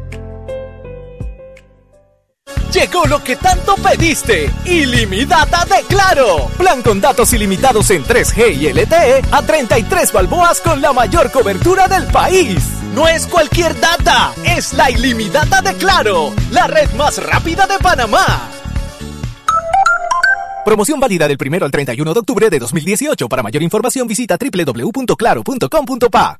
Llegó 2.73 3.05
lo 3.05 3.23
que 3.23 3.35
tanto 3.35 3.75
pediste. 3.75 4.49
Ilimitada 4.65 5.65
de 5.65 5.83
Claro. 5.87 6.49
Plan 6.57 6.81
con 6.81 6.99
datos 7.01 7.33
ilimitados 7.33 7.91
en 7.91 8.05
3G 8.05 8.55
y 8.55 8.71
LTE 8.71 9.21
a 9.31 9.41
33 9.41 10.13
balboas 10.13 10.61
con 10.61 10.81
la 10.81 10.93
mayor 10.93 11.29
cobertura 11.31 11.89
del 11.89 12.07
país. 12.07 12.63
No 12.93 13.07
es 13.07 13.27
cualquier 13.27 13.79
data, 13.79 14.33
es 14.45 14.73
la 14.73 14.89
ilimitada 14.89 15.61
de 15.61 15.75
Claro, 15.75 16.33
la 16.51 16.65
red 16.67 16.89
más 16.93 17.23
rápida 17.23 17.67
de 17.67 17.77
Panamá. 17.79 18.49
Promoción 20.63 20.99
válida 20.99 21.27
del 21.27 21.37
1 21.43 21.65
al 21.65 21.71
31 21.71 22.13
de 22.13 22.19
octubre 22.19 22.47
de 22.49 22.59
2018. 22.59 23.27
Para 23.27 23.43
mayor 23.43 23.63
información 23.63 24.07
visita 24.07 24.37
www.claro.com.pa. 24.37 26.39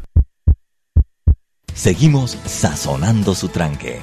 Seguimos 1.73 2.31
sazonando 2.45 3.33
su 3.33 3.47
tranque. 3.47 4.01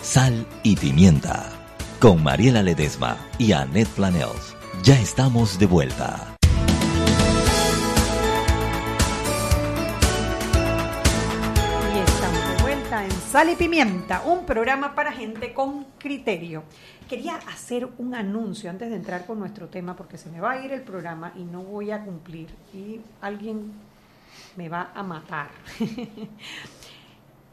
Sal 0.00 0.46
y 0.62 0.74
pimienta. 0.74 1.52
Con 2.00 2.22
Mariela 2.22 2.62
Ledesma 2.62 3.18
y 3.38 3.52
Annette 3.52 3.90
Planels. 3.90 4.56
Ya 4.82 4.98
estamos 4.98 5.58
de 5.58 5.66
vuelta. 5.66 6.34
Y 11.94 11.98
estamos 11.98 12.56
de 12.56 12.62
vuelta 12.62 13.04
en 13.04 13.10
Sal 13.10 13.50
y 13.50 13.56
Pimienta, 13.56 14.22
un 14.22 14.46
programa 14.46 14.94
para 14.94 15.12
gente 15.12 15.52
con 15.52 15.84
criterio. 15.98 16.64
Quería 17.06 17.36
hacer 17.36 17.86
un 17.98 18.14
anuncio 18.14 18.70
antes 18.70 18.88
de 18.88 18.96
entrar 18.96 19.26
con 19.26 19.38
nuestro 19.38 19.68
tema, 19.68 19.94
porque 19.94 20.16
se 20.16 20.30
me 20.30 20.40
va 20.40 20.52
a 20.52 20.64
ir 20.64 20.72
el 20.72 20.82
programa 20.82 21.32
y 21.36 21.44
no 21.44 21.62
voy 21.62 21.90
a 21.90 22.02
cumplir. 22.02 22.48
Y 22.72 23.00
alguien 23.20 23.72
me 24.56 24.68
va 24.70 24.90
a 24.94 25.02
matar. 25.02 25.50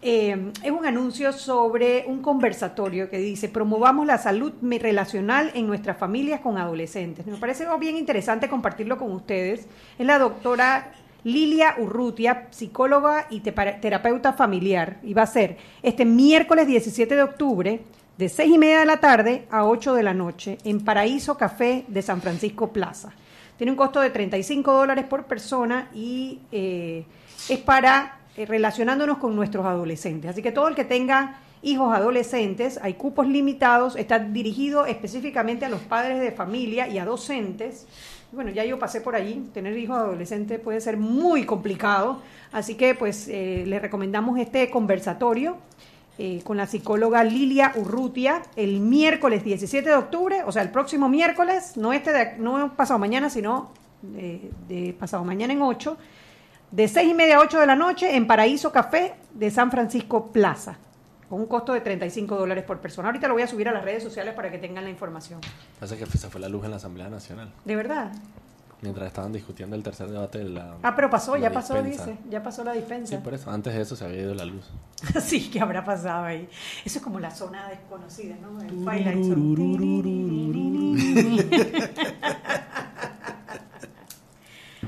Eh, 0.02 0.52
es 0.62 0.72
un 0.72 0.86
anuncio 0.86 1.34
sobre 1.34 2.06
un 2.06 2.22
conversatorio 2.22 3.10
que 3.10 3.18
dice 3.18 3.50
promovamos 3.50 4.06
la 4.06 4.20
salud 4.20 4.54
relacional 4.62 5.52
en 5.56 5.66
nuestras 5.66 5.98
familias 5.98 6.42
con 6.42 6.58
adolescentes. 6.58 7.26
Me 7.26 7.38
parece 7.38 7.66
bien 7.80 7.98
interesante 7.98 8.48
compartirlo 8.48 8.98
con 8.98 9.12
ustedes. 9.12 9.68
Es 9.98 10.06
la 10.06 10.20
doctora 10.20 10.92
Lilia 11.24 11.76
Urrutia, 11.80 12.48
psicóloga 12.52 13.28
y 13.30 13.40
terapeuta 13.42 14.34
familiar, 14.34 14.98
y 15.04 15.14
va 15.14 15.24
a 15.24 15.28
ser 15.28 15.58
este 15.82 16.06
miércoles 16.06 16.68
17 16.68 17.16
de 17.16 17.24
octubre 17.24 17.82
de 18.18 18.30
6 18.30 18.54
y 18.54 18.58
media 18.58 18.80
de 18.80 18.86
la 18.86 18.98
tarde 18.98 19.48
a 19.50 19.66
8 19.66 19.94
de 19.96 20.04
la 20.04 20.14
noche 20.14 20.58
en 20.64 20.86
Paraíso 20.86 21.38
Café 21.38 21.86
de 21.88 22.02
San 22.02 22.22
Francisco 22.22 22.72
Plaza. 22.72 23.12
Tiene 23.58 23.72
un 23.72 23.78
costo 23.78 24.00
de 24.00 24.12
35 24.12 24.72
dólares 24.72 25.06
por 25.06 25.26
persona 25.26 25.90
y 25.94 26.40
eh, 26.52 27.06
es 27.50 27.60
para 27.60 28.20
eh, 28.38 28.46
relacionándonos 28.46 29.18
con 29.18 29.36
nuestros 29.36 29.66
adolescentes. 29.66 30.30
Así 30.30 30.44
que 30.44 30.52
todo 30.52 30.68
el 30.68 30.76
que 30.76 30.86
tenga 30.86 31.40
hijos 31.64 31.92
adolescentes, 31.92 32.80
hay 32.84 32.94
cupos 32.94 33.28
limitados, 33.28 33.96
está 33.96 34.20
dirigido 34.20 34.86
específicamente 34.86 35.66
a 35.66 35.70
los 35.70 35.82
padres 35.82 36.20
de 36.22 36.32
familia 36.32 36.88
y 36.88 37.00
a 37.00 37.06
docentes. 37.06 37.88
Bueno, 38.32 38.52
ya 38.52 38.64
yo 38.64 38.78
pasé 38.78 39.02
por 39.02 39.16
allí, 39.16 39.50
tener 39.56 39.76
hijos 39.76 39.98
adolescentes 39.98 40.60
puede 40.60 40.82
ser 40.82 40.98
muy 40.98 41.46
complicado, 41.46 42.22
así 42.52 42.76
que 42.76 42.94
pues 42.94 43.28
eh, 43.28 43.64
le 43.66 43.80
recomendamos 43.80 44.38
este 44.38 44.70
conversatorio 44.70 45.58
eh, 46.20 46.42
con 46.44 46.58
la 46.58 46.68
psicóloga 46.68 47.24
Lilia 47.24 47.72
Urrutia 47.76 48.44
el 48.56 48.82
miércoles 48.82 49.44
17 49.44 49.90
de 49.90 49.96
octubre, 49.96 50.44
o 50.46 50.52
sea, 50.52 50.62
el 50.62 50.70
próximo 50.70 51.10
miércoles, 51.10 51.76
no 51.76 51.92
este 51.92 52.12
de, 52.12 52.38
no 52.38 52.76
pasado 52.76 53.00
mañana, 53.00 53.32
sino 53.32 53.72
de, 54.04 54.52
de 54.68 54.94
pasado 54.94 55.24
mañana 55.24 55.54
en 55.54 55.64
8, 55.64 55.98
de 56.72 56.88
6 56.88 57.12
y 57.12 57.14
media 57.14 57.38
a 57.38 57.40
8 57.40 57.60
de 57.60 57.66
la 57.66 57.76
noche 57.76 58.16
en 58.16 58.28
Paraíso 58.28 58.72
Café 58.72 59.16
de 59.34 59.50
San 59.52 59.72
Francisco 59.72 60.32
Plaza, 60.32 60.78
con 61.30 61.40
un 61.40 61.48
costo 61.48 61.74
de 61.74 61.82
35 61.82 62.36
dólares 62.36 62.64
por 62.64 62.80
persona. 62.80 63.08
Ahorita 63.08 63.28
lo 63.28 63.36
voy 63.36 63.44
a 63.44 63.48
subir 63.48 63.70
a 63.70 63.72
las 63.72 63.84
redes 63.84 64.04
sociales 64.04 64.34
para 64.34 64.52
que 64.52 64.58
tengan 64.58 64.84
la 64.84 64.90
información. 64.90 65.40
Pasa 65.80 65.96
que 65.96 66.06
se 66.06 66.30
fue 66.30 66.42
la 66.42 66.50
luz 66.50 66.66
en 66.66 66.72
la 66.72 66.78
Asamblea 66.78 67.10
Nacional. 67.10 67.52
¿De 67.64 67.76
verdad? 67.76 68.12
Mientras 68.82 69.08
estaban 69.08 69.34
discutiendo 69.34 69.76
el 69.76 69.82
tercer 69.82 70.08
debate 70.08 70.38
de 70.38 70.50
la. 70.50 70.76
Ah, 70.84 70.96
pero 70.96 71.10
pasó, 71.10 71.36
ya 71.36 71.52
pasó, 71.52 71.82
dice, 71.82 72.16
ya 72.30 72.44
pasó 72.44 72.64
la 72.64 72.74
dispensa. 72.74 73.16
Sí, 73.16 73.22
por 73.24 73.34
eso. 73.34 73.50
Antes 73.50 73.74
de 73.74 73.82
eso 73.82 73.96
se 73.96 74.06
había 74.06 74.22
ido 74.22 74.36
la 74.36 74.46
luz. 74.46 74.70
sí, 75.24 75.50
¿qué 75.50 75.60
habrá 75.60 75.84
pasado 75.84 76.26
ahí? 76.26 76.48
Eso 76.86 77.00
es 77.00 77.04
como 77.04 77.20
la 77.20 77.32
zona 77.32 77.70
desconocida, 77.70 78.36
¿no? 78.40 78.62
El. 78.62 78.78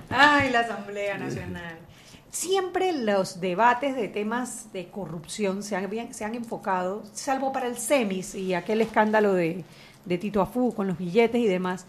Ay, 0.10 0.50
la 0.50 0.62
Asamblea 0.62 1.18
Nacional. 1.18 1.78
Siempre 2.32 2.94
los 2.94 3.40
debates 3.42 3.96
de 3.96 4.08
temas 4.08 4.72
de 4.74 4.88
corrupción 4.90 5.64
se 5.64 5.76
han, 5.76 6.14
se 6.14 6.26
han 6.26 6.36
enfocado, 6.36 7.04
salvo 7.14 7.52
para 7.52 7.68
el 7.68 7.78
CEMIS 7.78 8.36
y 8.36 8.54
aquel 8.54 8.82
escándalo 8.82 9.34
de, 9.34 9.64
de 10.06 10.18
Tito 10.18 10.42
Afú 10.42 10.74
con 10.74 10.88
los 10.88 10.98
billetes 10.98 11.42
y 11.42 11.48
demás, 11.48 11.86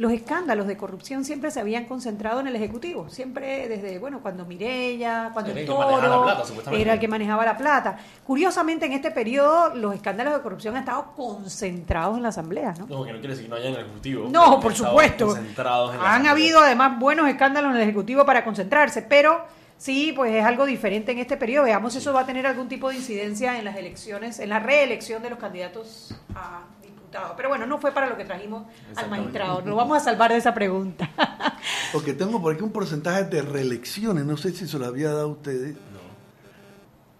los 0.00 0.12
escándalos 0.12 0.66
de 0.66 0.78
corrupción 0.78 1.26
siempre 1.26 1.50
se 1.50 1.60
habían 1.60 1.84
concentrado 1.84 2.40
en 2.40 2.46
el 2.46 2.56
Ejecutivo. 2.56 3.10
Siempre 3.10 3.68
desde, 3.68 3.98
bueno, 3.98 4.20
cuando 4.22 4.46
Mirella, 4.46 5.28
cuando 5.34 5.50
Era 5.50 5.60
el 5.60 5.66
Toro, 5.66 6.22
plata, 6.22 6.44
era 6.72 6.94
el 6.94 6.98
que 6.98 7.06
manejaba 7.06 7.44
la 7.44 7.54
plata. 7.58 7.98
Curiosamente, 8.26 8.86
en 8.86 8.92
este 8.92 9.10
periodo, 9.10 9.74
los 9.74 9.94
escándalos 9.94 10.32
de 10.32 10.40
corrupción 10.40 10.74
han 10.74 10.84
estado 10.84 11.12
concentrados 11.14 12.16
en 12.16 12.22
la 12.22 12.30
Asamblea, 12.30 12.72
¿no? 12.78 12.86
No, 12.86 13.04
que 13.04 13.12
no 13.12 13.18
quiere 13.18 13.28
decir 13.34 13.44
que 13.44 13.50
no 13.50 13.56
haya 13.56 13.68
en 13.68 13.74
el 13.74 13.80
Ejecutivo. 13.82 14.28
No, 14.30 14.58
por 14.58 14.74
supuesto. 14.74 15.26
concentrados 15.26 15.92
en 15.94 15.98
la 16.00 16.02
Han 16.04 16.10
Asamblea. 16.12 16.32
habido 16.32 16.60
además 16.60 16.98
buenos 16.98 17.28
escándalos 17.28 17.70
en 17.72 17.76
el 17.76 17.82
Ejecutivo 17.82 18.24
para 18.24 18.42
concentrarse, 18.42 19.02
pero 19.02 19.44
sí, 19.76 20.14
pues 20.16 20.32
es 20.34 20.46
algo 20.46 20.64
diferente 20.64 21.12
en 21.12 21.18
este 21.18 21.36
periodo. 21.36 21.64
Veamos 21.66 21.92
si 21.92 21.98
eso 21.98 22.14
va 22.14 22.20
a 22.22 22.26
tener 22.26 22.46
algún 22.46 22.68
tipo 22.70 22.88
de 22.88 22.96
incidencia 22.96 23.58
en 23.58 23.66
las 23.66 23.76
elecciones, 23.76 24.38
en 24.38 24.48
la 24.48 24.60
reelección 24.60 25.22
de 25.22 25.28
los 25.28 25.38
candidatos 25.38 26.14
a 26.34 26.62
diputados. 27.10 27.32
Pero 27.36 27.48
bueno, 27.48 27.66
no 27.66 27.78
fue 27.78 27.92
para 27.92 28.08
lo 28.08 28.16
que 28.16 28.24
trajimos 28.24 28.64
al 28.96 29.10
magistrado. 29.10 29.62
Nos 29.62 29.76
vamos 29.76 29.96
a 29.96 30.00
salvar 30.00 30.30
de 30.30 30.38
esa 30.38 30.54
pregunta. 30.54 31.10
Porque 31.92 32.12
tengo 32.12 32.40
por 32.40 32.54
aquí 32.54 32.62
un 32.62 32.72
porcentaje 32.72 33.24
de 33.24 33.42
reelecciones, 33.42 34.24
no 34.24 34.36
sé 34.36 34.52
si 34.52 34.66
se 34.66 34.78
lo 34.78 34.86
había 34.86 35.08
dado 35.08 35.22
a 35.22 35.26
ustedes. 35.26 35.76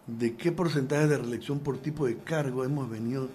¿De 0.06 0.34
qué 0.36 0.50
porcentaje 0.50 1.06
de 1.06 1.18
reelección 1.18 1.60
por 1.60 1.78
tipo 1.78 2.06
de 2.06 2.16
cargo 2.18 2.64
hemos 2.64 2.90
venido 2.90 3.28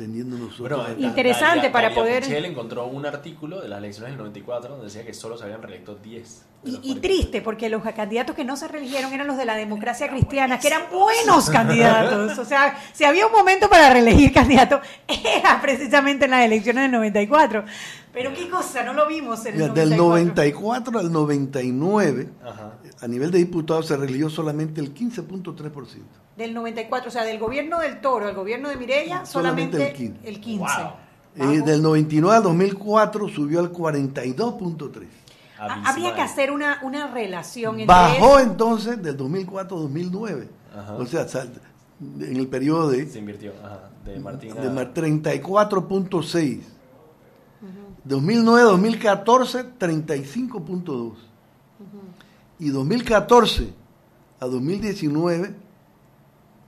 teniendo 0.00 0.38
nosotros? 0.38 0.86
Bueno, 0.86 1.06
Interesante 1.06 1.68
para 1.68 1.92
poder- 1.94 2.22
Puchel 2.22 2.46
encontró 2.46 2.86
un 2.86 3.04
artículo 3.04 3.60
de 3.60 3.68
las 3.68 3.78
elecciones 3.80 4.12
del 4.12 4.18
94 4.18 4.70
donde 4.70 4.86
decía 4.86 5.04
que 5.04 5.12
solo 5.12 5.36
se 5.36 5.44
habían 5.44 5.60
reelecto 5.60 5.94
10. 5.96 6.46
Y, 6.64 6.78
y 6.82 6.94
triste, 6.96 7.40
porque 7.42 7.68
los 7.68 7.82
candidatos 7.82 8.34
que 8.36 8.44
no 8.44 8.56
se 8.56 8.68
reeligieron 8.68 9.12
eran 9.12 9.26
los 9.26 9.36
de 9.36 9.44
la 9.44 9.56
democracia 9.56 10.08
cristiana, 10.08 10.58
que 10.58 10.68
eran 10.68 10.82
buenos 10.90 11.48
candidatos. 11.50 12.38
O 12.38 12.44
sea, 12.44 12.78
si 12.94 13.04
había 13.04 13.26
un 13.26 13.32
momento 13.32 13.68
para 13.68 13.90
reelegir 13.92 14.32
candidatos, 14.32 14.80
era 15.06 15.60
precisamente 15.60 16.24
en 16.24 16.30
las 16.32 16.44
elecciones 16.44 16.84
del 16.84 16.92
94. 16.92 17.64
Pero 18.12 18.32
qué 18.34 18.48
cosa, 18.50 18.82
no 18.82 18.92
lo 18.94 19.06
vimos 19.06 19.44
en 19.46 19.54
el 19.54 19.60
Mira, 19.70 19.72
del 19.74 19.96
94. 19.96 20.92
94 20.92 20.98
al 20.98 21.12
99, 21.12 22.28
Ajá. 22.44 22.72
a 23.00 23.06
nivel 23.06 23.30
de 23.30 23.38
diputados 23.38 23.86
se 23.86 23.96
religió 23.96 24.28
solamente 24.28 24.80
el 24.80 24.92
15.3%. 24.92 25.72
Del 26.40 26.54
94, 26.54 27.08
o 27.08 27.12
sea, 27.12 27.24
del 27.24 27.38
gobierno 27.38 27.78
del 27.80 28.00
Toro 28.00 28.26
al 28.26 28.34
gobierno 28.34 28.70
de 28.70 28.76
Mirella, 28.76 29.26
Solamente 29.26 29.76
solamente, 29.76 29.88
el 29.90 29.94
15. 30.14 30.28
el 30.28 30.40
15. 30.40 30.72
Eh, 31.36 31.62
del 31.66 31.82
99 31.82 32.36
al 32.38 32.42
2004 32.42 33.28
subió 33.28 33.60
al 33.60 33.70
42.3. 33.70 35.06
Ha- 35.58 35.90
Habría 35.90 36.14
que 36.14 36.22
hacer 36.22 36.50
una, 36.50 36.80
una 36.82 37.08
relación 37.08 37.74
entre 37.80 37.86
Bajó 37.94 38.38
eso. 38.38 38.40
entonces 38.40 39.02
del 39.02 39.16
2004 39.18 39.76
al 39.76 39.82
2009. 39.82 40.48
Ajá. 40.74 40.94
O 40.94 41.04
sea, 41.04 41.26
en 42.00 42.36
el 42.36 42.48
periodo 42.48 42.88
de, 42.88 43.06
Se 43.06 43.18
invirtió. 43.18 43.52
Ajá. 43.62 43.90
De 44.04 44.18
Martín. 44.18 44.54
de 44.54 44.66
a- 44.66 44.70
mar- 44.70 44.94
34.6. 44.94 46.60
2009 48.04 48.62
2014 48.62 49.64
35.2. 49.78 51.12
Y 52.58 52.70
2014 52.70 53.74
a 54.40 54.46
2019 54.46 55.54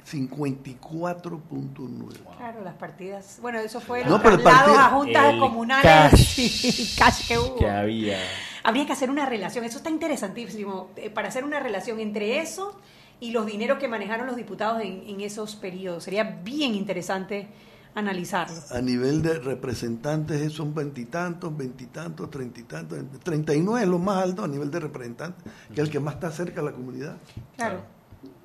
54.9. 0.06 2.36
Claro, 2.36 2.64
las 2.64 2.74
partidas. 2.74 3.38
Bueno, 3.40 3.58
eso 3.58 3.80
fue 3.80 4.04
No, 4.04 4.18
los 4.18 4.46
a 4.46 4.90
juntas 4.90 5.34
El 5.34 5.40
comunales 5.40 6.10
cash. 6.10 6.38
y 6.38 6.94
cash 6.96 7.28
que 7.28 7.38
hubo. 7.38 7.56
que 7.56 7.68
había. 7.68 8.18
Habría 8.64 8.86
que 8.86 8.92
hacer 8.92 9.10
una 9.10 9.26
relación, 9.26 9.64
eso 9.64 9.78
está 9.78 9.90
interesantísimo, 9.90 10.90
eh, 10.96 11.10
para 11.10 11.28
hacer 11.28 11.44
una 11.44 11.58
relación 11.58 11.98
entre 11.98 12.40
eso 12.40 12.78
y 13.18 13.32
los 13.32 13.44
dineros 13.46 13.78
que 13.78 13.88
manejaron 13.88 14.26
los 14.26 14.36
diputados 14.36 14.82
en, 14.82 15.02
en 15.06 15.20
esos 15.20 15.56
periodos. 15.56 16.04
Sería 16.04 16.22
bien 16.44 16.74
interesante 16.74 17.48
analizarlo. 17.94 18.56
A 18.70 18.80
nivel 18.80 19.22
de 19.22 19.38
representantes 19.38 20.52
son 20.52 20.74
veintitantos, 20.74 21.56
veintitantos, 21.56 22.30
treinta 22.30 22.60
y 22.60 22.62
tantos. 22.64 22.98
39 23.22 23.82
es 23.82 23.88
lo 23.88 23.98
más 23.98 24.22
alto 24.22 24.44
a 24.44 24.48
nivel 24.48 24.70
de 24.70 24.80
representantes, 24.80 25.42
que 25.68 25.74
es 25.80 25.86
el 25.86 25.90
que 25.90 26.00
más 26.00 26.14
está 26.14 26.30
cerca 26.30 26.60
de 26.60 26.66
la 26.70 26.72
comunidad. 26.72 27.16
Claro. 27.56 27.80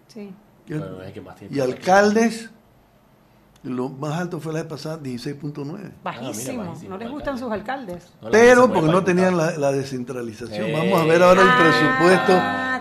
Sí. 0.07 0.31
Y 0.67 0.73
el- 0.73 0.79
Bueno, 0.79 1.01
es 1.03 1.13
que 1.13 1.21
más 1.21 1.35
y 1.49 1.59
alcaldes, 1.59 2.49
lo 3.63 3.89
más 3.89 4.19
alto 4.19 4.39
fue 4.39 4.53
la 4.53 4.59
vez 4.59 4.67
pasada, 4.69 4.97
16.9. 5.01 5.91
Bajísimo. 6.03 6.63
bajísimo, 6.65 6.89
no 6.91 6.97
les 6.97 7.09
gustan 7.09 7.37
sus 7.37 7.51
alcaldes. 7.51 8.03
No, 8.21 8.29
Pero 8.31 8.61
porque 8.67 8.81
mueve 8.81 8.91
no 8.93 9.03
tenían 9.03 9.35
la, 9.37 9.57
la 9.57 9.71
descentralización. 9.71 10.67
Eh. 10.67 10.73
Vamos 10.73 11.01
a 11.01 11.05
ver 11.05 11.23
ahora 11.23 11.41
el 11.41 11.49
Ah, 11.49 11.57
presupuesto 11.59 12.33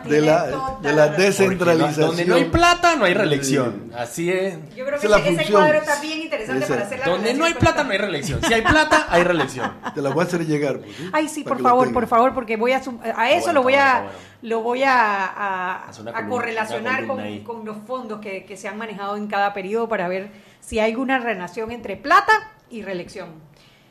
de 0.08 0.20
la, 0.20 0.46
de 0.82 0.92
la 0.92 1.08
descentralización. 1.08 2.06
Donde 2.08 2.24
no 2.24 2.34
hay 2.36 2.44
plata, 2.46 2.96
no 2.96 3.04
hay 3.04 3.14
reelección. 3.14 3.90
Así 3.96 4.30
es. 4.30 4.56
Yo 4.74 4.84
creo 4.86 4.98
que 4.98 5.06
es 5.06 5.10
la 5.10 5.18
ese, 5.18 5.52
cuadro 5.52 5.78
está 5.78 6.00
bien 6.00 6.22
interesante 6.22 6.64
Esa. 6.64 6.74
para 6.74 6.86
hacer 6.86 6.98
la 7.00 7.06
Donde 7.06 7.34
no 7.34 7.44
hay 7.44 7.54
plata, 7.54 7.76
la- 7.78 7.84
no 7.84 7.90
hay 7.92 7.98
reelección. 7.98 8.40
Si 8.42 8.54
hay 8.54 8.62
plata, 8.62 9.06
hay 9.08 9.22
reelección. 9.22 9.72
Te 9.94 10.02
la 10.02 10.10
voy 10.10 10.24
a 10.24 10.26
hacer 10.26 10.46
llegar. 10.46 10.78
pues, 10.78 10.96
¿sí? 10.96 11.10
Ay, 11.12 11.28
sí, 11.28 11.42
Para 11.44 11.56
por 11.56 11.62
favor, 11.62 11.92
por 11.92 12.06
favor, 12.06 12.34
porque 12.34 12.56
voy 12.56 12.72
a 12.72 12.76
a 12.76 13.30
eso 13.30 13.44
bueno, 13.46 13.52
lo 13.52 13.62
voy 13.62 13.74
a 13.74 13.92
bueno, 14.02 14.10
lo 14.42 14.60
voy 14.62 14.82
a, 14.82 15.24
a- 15.26 15.88
Hace 15.88 16.02
una 16.02 16.10
a 16.10 16.14
columna, 16.14 16.30
correlacionar 16.30 17.06
con, 17.06 17.38
con 17.40 17.64
los 17.64 17.76
fondos 17.86 18.20
que, 18.20 18.44
que 18.44 18.56
se 18.56 18.68
han 18.68 18.78
manejado 18.78 19.16
en 19.16 19.26
cada 19.26 19.52
periodo 19.52 19.88
para 19.88 20.08
ver 20.08 20.30
si 20.60 20.78
hay 20.78 20.90
alguna 20.92 21.18
relación 21.18 21.70
entre 21.72 21.96
plata 21.96 22.32
y 22.70 22.82
reelección. 22.82 23.28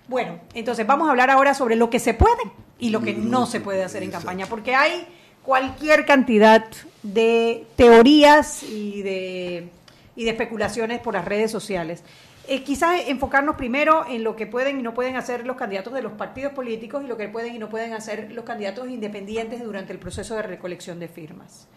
Bueno, 0.07 0.39
entonces 0.53 0.86
vamos 0.86 1.07
a 1.07 1.11
hablar 1.11 1.32
ahora 1.32 1.53
sobre 1.55 1.76
lo 1.76 1.89
que 1.89 1.99
se 1.99 2.13
puede 2.13 2.41
y 2.78 2.89
lo 2.89 3.01
que 3.01 3.13
no 3.13 3.45
se 3.47 3.59
puede 3.59 3.84
hacer 3.84 4.03
en 4.03 4.11
campaña, 4.11 4.45
porque 4.45 4.76
hay 4.76 5.07
cualquier 5.46 6.06
cantidad 6.06 6.66
de 7.04 7.68
teorías 7.76 8.64
y 8.64 9.02
de, 9.04 9.70
y 10.16 10.24
de 10.24 10.30
especulaciones 10.32 11.00
por 11.00 11.14
las 11.14 11.26
redes 11.26 11.52
sociales. 11.52 12.04
Eh, 12.48 12.64
quizás 12.64 13.02
enfocarnos 13.08 13.56
primero 13.56 14.06
en 14.08 14.24
lo 14.24 14.36
que 14.36 14.46
pueden 14.46 14.80
y 14.80 14.84
no 14.84 14.93
pueden 14.93 15.16
hacer 15.16 15.46
los 15.48 15.56
candidatos 15.56 15.93
de 15.93 16.02
los 16.02 16.14
partidos 16.14 16.54
políticos 16.54 17.04
y 17.04 17.08
lo 17.08 17.18
que 17.18 17.28
pueden 17.28 17.56
y 17.56 17.60
no 17.60 17.70
pueden 17.70 17.93
hacer 17.93 18.32
los 18.32 18.46
candidatos 18.46 18.88
independientes 18.89 19.64
durante 19.64 19.93
el 19.93 20.00
proceso 20.00 20.36
de 20.36 20.43
recolección 20.43 21.00
de 21.00 21.08
firmas. 21.08 21.68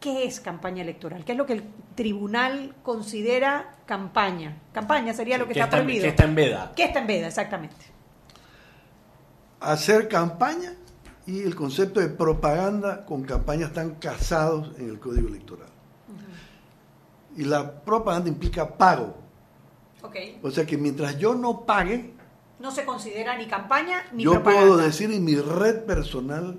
¿Qué 0.00 0.24
es 0.24 0.38
campaña 0.40 0.82
electoral? 0.82 1.24
¿Qué 1.24 1.32
es 1.32 1.38
lo 1.38 1.44
que 1.46 1.54
el 1.54 1.64
tribunal 1.94 2.74
considera 2.82 3.74
campaña? 3.84 4.56
Campaña 4.72 5.12
sería 5.12 5.38
lo 5.38 5.48
que 5.48 5.54
Que 5.54 5.60
está 5.60 5.76
prohibido. 5.78 6.02
que 6.04 6.08
está 6.10 6.24
en 6.24 6.34
veda. 6.34 6.72
¿Qué 6.76 6.84
está 6.84 7.00
en 7.00 7.06
veda, 7.06 7.26
exactamente? 7.26 7.76
Hacer 9.60 10.08
campaña 10.08 10.72
y 11.28 11.42
el 11.42 11.54
concepto 11.54 12.00
de 12.00 12.08
propaganda 12.08 13.04
con 13.04 13.22
campaña 13.22 13.66
están 13.66 13.96
casados 13.96 14.70
en 14.78 14.88
el 14.88 14.98
Código 14.98 15.28
Electoral. 15.28 15.68
Y 17.36 17.44
la 17.44 17.70
propaganda 17.82 18.28
implica 18.30 18.66
pago. 18.76 19.14
Ok. 20.02 20.16
O 20.42 20.50
sea 20.50 20.64
que 20.64 20.76
mientras 20.78 21.18
yo 21.18 21.34
no 21.34 21.66
pague, 21.66 22.14
No 22.58 22.70
se 22.72 22.84
considera 22.84 23.36
ni 23.36 23.46
campaña 23.46 24.04
ni 24.12 24.24
yo 24.24 24.32
propaganda. 24.32 24.66
puedo 24.66 24.76
decir 24.78 25.12
en 25.12 25.22
mi 25.24 25.36
red 25.36 25.84
personal, 25.84 26.58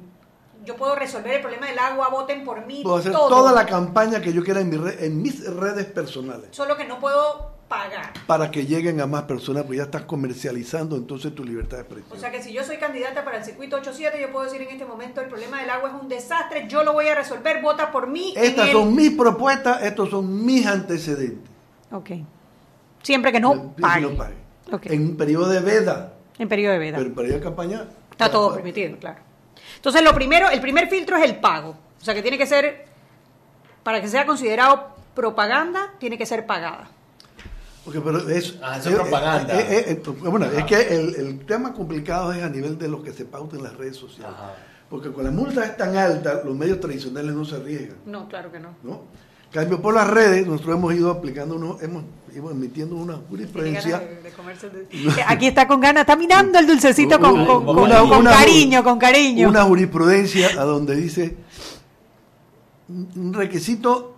Yo 0.65 0.75
puedo 0.75 0.93
resolver 0.95 1.33
el 1.33 1.41
problema 1.41 1.65
del 1.67 1.79
agua, 1.79 2.09
voten 2.09 2.45
por 2.45 2.65
mí. 2.65 2.81
puedo 2.83 2.97
hacer 2.97 3.11
todo. 3.11 3.27
toda 3.27 3.51
la 3.51 3.65
campaña 3.65 4.21
que 4.21 4.31
yo 4.31 4.43
quiera 4.43 4.59
en, 4.61 4.69
mi 4.69 4.77
red- 4.77 5.01
en 5.03 5.21
mis 5.21 5.43
redes 5.45 5.85
personales 5.87 6.49
Solo 6.51 6.77
que 6.77 6.85
no 6.85 6.99
puedo 6.99 7.51
pagar. 7.69 8.11
para 8.27 8.49
que 8.51 8.65
lleguen 8.65 8.99
a 8.99 9.05
más 9.07 9.23
personas, 9.23 9.63
porque 9.63 9.77
ya 9.77 9.83
estás 9.83 10.01
comercializando 10.03 10.95
entonces 10.97 11.33
tu 11.35 11.43
libertad 11.45 11.77
de 11.77 11.83
expresión. 11.83 12.17
O 12.17 12.19
sea 12.19 12.31
que 12.31 12.41
si 12.43 12.51
yo 12.51 12.63
soy 12.63 12.77
candidata 12.77 13.23
para 13.23 13.37
el 13.37 13.43
circuito 13.45 13.75
87, 13.77 14.19
yo 14.19 14.31
puedo 14.31 14.45
decir 14.45 14.61
en 14.61 14.69
este 14.69 14.85
momento 14.85 15.21
el 15.21 15.27
problema 15.27 15.61
del 15.61 15.69
agua 15.69 15.89
es 15.89 16.01
un 16.01 16.09
desastre, 16.09 16.67
yo 16.67 16.83
lo 16.83 16.93
voy 16.93 17.07
a 17.07 17.15
resolver, 17.15 17.61
vota 17.61 17.91
por 17.91 18.07
mí. 18.07 18.33
en 18.35 18.43
Estas 18.43 18.67
el- 18.67 18.73
son 18.73 18.95
mis 18.95 19.11
propuestas, 19.11 19.83
estos 19.83 20.09
son 20.09 20.43
mis 20.45 20.65
antecedentes. 20.65 21.49
Ok. 21.91 22.09
Siempre 23.03 23.31
que 23.31 23.39
no 23.39 23.53
Siempre 23.53 23.75
que 23.75 23.81
pague. 23.81 24.01
no 24.01 24.17
pague. 24.17 24.35
Ok. 24.71 24.85
En 24.87 25.01
un 25.09 25.15
periodo 25.17 25.47
de 25.49 25.59
veda, 25.61 26.13
En 26.37 26.49
periodo 26.49 26.73
de 26.73 26.79
veda. 26.79 26.97
pero 26.97 27.09
en 27.09 27.15
periodo 27.15 27.37
de 27.37 27.43
campaña 27.43 27.85
Está 28.11 28.29
todo 28.29 28.53
permitido, 28.55 28.97
claro. 28.99 29.19
Entonces, 29.75 30.01
lo 30.03 30.13
primero, 30.13 30.49
el 30.49 30.59
primer 30.59 30.89
filtro 30.89 31.15
es 31.15 31.23
el 31.23 31.37
pago. 31.39 31.77
O 32.01 32.03
sea, 32.03 32.13
que 32.13 32.21
tiene 32.21 32.37
que 32.37 32.45
ser, 32.45 32.85
para 33.83 34.01
que 34.01 34.07
sea 34.09 34.25
considerado 34.25 34.89
propaganda, 35.15 35.93
tiene 35.99 36.17
que 36.17 36.25
ser 36.25 36.45
pagada. 36.45 36.89
Porque, 37.85 38.01
pero 38.01 38.27
es, 38.29 38.55
Ah, 38.61 38.77
eso 38.77 38.89
es 38.89 38.95
propaganda. 38.95 39.59
eh, 39.59 39.67
eh, 39.89 40.01
eh, 40.05 40.11
bueno, 40.29 40.45
Ajá. 40.45 40.57
es 40.59 40.65
que 40.65 40.81
el, 40.95 41.15
el 41.15 41.45
tema 41.45 41.73
complicado 41.73 42.31
es 42.33 42.43
a 42.43 42.49
nivel 42.49 42.77
de 42.77 42.87
lo 42.87 43.01
que 43.01 43.13
se 43.13 43.25
pauta 43.25 43.55
en 43.55 43.63
las 43.63 43.75
redes 43.77 43.95
sociales. 43.97 44.35
Porque 44.89 45.11
con 45.11 45.23
la 45.23 45.31
multa 45.31 45.63
es 45.65 45.77
tan 45.77 45.95
alta, 45.95 46.41
los 46.43 46.55
medios 46.55 46.79
tradicionales 46.79 47.33
no 47.33 47.45
se 47.45 47.55
arriesgan. 47.55 47.97
No, 48.05 48.27
claro 48.27 48.51
que 48.51 48.59
no. 48.59 48.69
¿no? 48.83 49.03
En 49.45 49.51
Cambio 49.53 49.81
por 49.81 49.93
las 49.95 50.07
redes, 50.07 50.45
nosotros 50.45 50.75
hemos 50.75 50.93
ido 50.93 51.09
aplicando, 51.09 51.55
unos, 51.55 51.81
hemos 51.81 52.03
ido 52.35 52.51
emitiendo 52.51 52.95
una 52.95 53.15
jurisprudencia. 53.29 54.01
Aquí 55.27 55.47
está 55.47 55.67
con 55.67 55.79
ganas, 55.79 56.01
está 56.01 56.15
mirando 56.15 56.59
el 56.59 56.67
dulcecito 56.67 57.19
con, 57.19 57.45
con- 57.45 57.65
con- 57.65 57.79
Una- 57.79 57.99
con 58.01 58.11
una- 58.19 58.31
cariño, 58.31 58.83
con 58.83 58.99
cariño. 58.99 59.47
Una 59.49 59.63
jurisprudencia 59.63 60.49
a 60.59 60.63
donde 60.65 60.95
dice 60.95 61.35
un 62.87 63.33
requisito 63.33 64.15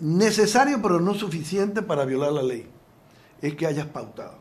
necesario 0.00 0.80
pero 0.82 1.00
no 1.00 1.14
suficiente 1.14 1.82
para 1.82 2.04
violar 2.04 2.32
la 2.32 2.42
ley 2.42 2.68
es 3.40 3.54
que 3.54 3.66
hayas 3.66 3.86
pautado. 3.86 4.36